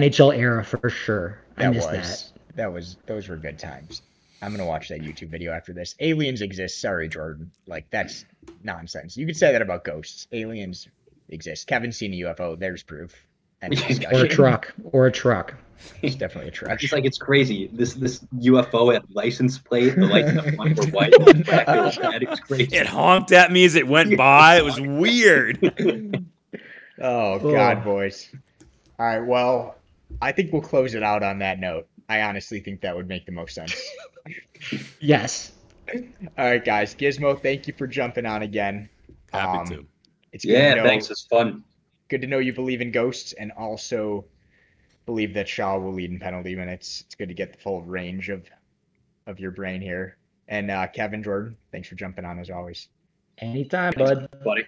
NHL 0.00 0.36
era 0.36 0.64
for 0.64 0.88
sure. 0.88 1.38
I 1.56 1.64
That 1.64 1.74
was 1.74 2.32
that 2.54 2.72
was 2.72 2.96
those 3.06 3.28
were 3.28 3.36
good 3.36 3.58
times. 3.58 4.02
I'm 4.42 4.50
gonna 4.50 4.66
watch 4.66 4.88
that 4.88 5.00
YouTube 5.00 5.28
video 5.28 5.52
after 5.52 5.72
this. 5.72 5.94
Aliens 6.00 6.42
exist. 6.42 6.80
Sorry, 6.80 7.08
Jordan. 7.08 7.50
Like 7.66 7.88
that's 7.90 8.24
nonsense. 8.62 9.16
You 9.16 9.26
could 9.26 9.36
say 9.36 9.52
that 9.52 9.62
about 9.62 9.84
ghosts. 9.84 10.26
Aliens 10.32 10.88
exist. 11.28 11.66
Kevin's 11.66 11.96
seen 11.96 12.12
a 12.14 12.28
UFO. 12.28 12.58
There's 12.58 12.82
proof. 12.82 13.14
End 13.62 13.72
of 13.72 13.78
that. 13.80 13.88
discussion. 13.88 14.20
Or 14.20 14.24
a 14.24 14.28
truck. 14.28 14.74
Or 14.92 15.06
a 15.06 15.12
truck. 15.12 15.54
It's 16.02 16.14
definitely 16.14 16.48
a 16.48 16.52
truck. 16.52 16.82
It's 16.82 16.92
like 16.92 17.04
it's 17.04 17.18
crazy. 17.18 17.68
This 17.72 17.94
this 17.94 18.20
UFO 18.38 18.94
at 18.94 19.10
license 19.14 19.58
plate, 19.58 19.94
the 19.94 20.06
lights 20.06 20.30
in 20.30 20.36
the 20.36 20.52
front 20.52 20.78
were 20.78 20.86
white, 20.86 21.14
and 21.14 21.40
it. 21.40 22.22
It 22.22 22.40
crazy. 22.42 22.76
It 22.76 22.86
honked 22.86 23.32
at 23.32 23.52
me 23.52 23.64
as 23.64 23.74
it 23.74 23.86
went 23.86 24.16
by. 24.16 24.56
It 24.58 24.64
was 24.64 24.80
weird. 24.80 26.26
Oh 26.98 27.38
God, 27.38 27.84
boys. 27.84 28.30
All 28.98 29.04
right. 29.04 29.20
Well, 29.20 29.76
I 30.20 30.32
think 30.32 30.52
we'll 30.52 30.62
close 30.62 30.94
it 30.94 31.02
out 31.02 31.22
on 31.22 31.38
that 31.40 31.58
note. 31.60 31.86
I 32.08 32.22
honestly 32.22 32.60
think 32.60 32.80
that 32.82 32.94
would 32.96 33.08
make 33.08 33.26
the 33.26 33.32
most 33.32 33.54
sense. 33.54 33.74
Yes. 35.00 35.52
All 36.36 36.44
right, 36.44 36.64
guys. 36.64 36.94
Gizmo, 36.94 37.40
thank 37.40 37.68
you 37.68 37.74
for 37.78 37.86
jumping 37.86 38.26
on 38.26 38.42
again. 38.42 38.88
Happy 39.32 39.58
Um, 39.58 39.66
to. 39.68 39.86
It's 40.32 40.44
good 40.44 40.52
Yeah, 40.52 40.74
to 40.74 40.80
know, 40.80 40.86
thanks. 40.88 41.10
It's 41.10 41.24
fun. 41.26 41.62
Good 42.08 42.22
to 42.22 42.26
know 42.26 42.38
you 42.38 42.52
believe 42.52 42.80
in 42.80 42.90
ghosts 42.90 43.32
and 43.34 43.52
also 43.52 44.24
believe 45.04 45.32
that 45.34 45.48
Shaw 45.48 45.78
will 45.78 45.92
lead 45.92 46.10
in 46.10 46.18
penalty 46.18 46.56
minutes. 46.56 47.02
It's 47.06 47.14
good 47.14 47.28
to 47.28 47.34
get 47.34 47.52
the 47.52 47.58
full 47.58 47.82
range 47.82 48.28
of 48.30 48.48
of 49.28 49.38
your 49.38 49.52
brain 49.52 49.80
here. 49.80 50.16
And 50.48 50.70
uh, 50.70 50.86
Kevin 50.88 51.22
Jordan, 51.22 51.56
thanks 51.70 51.88
for 51.88 51.94
jumping 51.94 52.24
on 52.24 52.38
as 52.38 52.50
always. 52.50 52.88
Anytime, 53.38 53.92
bud. 53.96 54.28
buddy. 54.44 54.64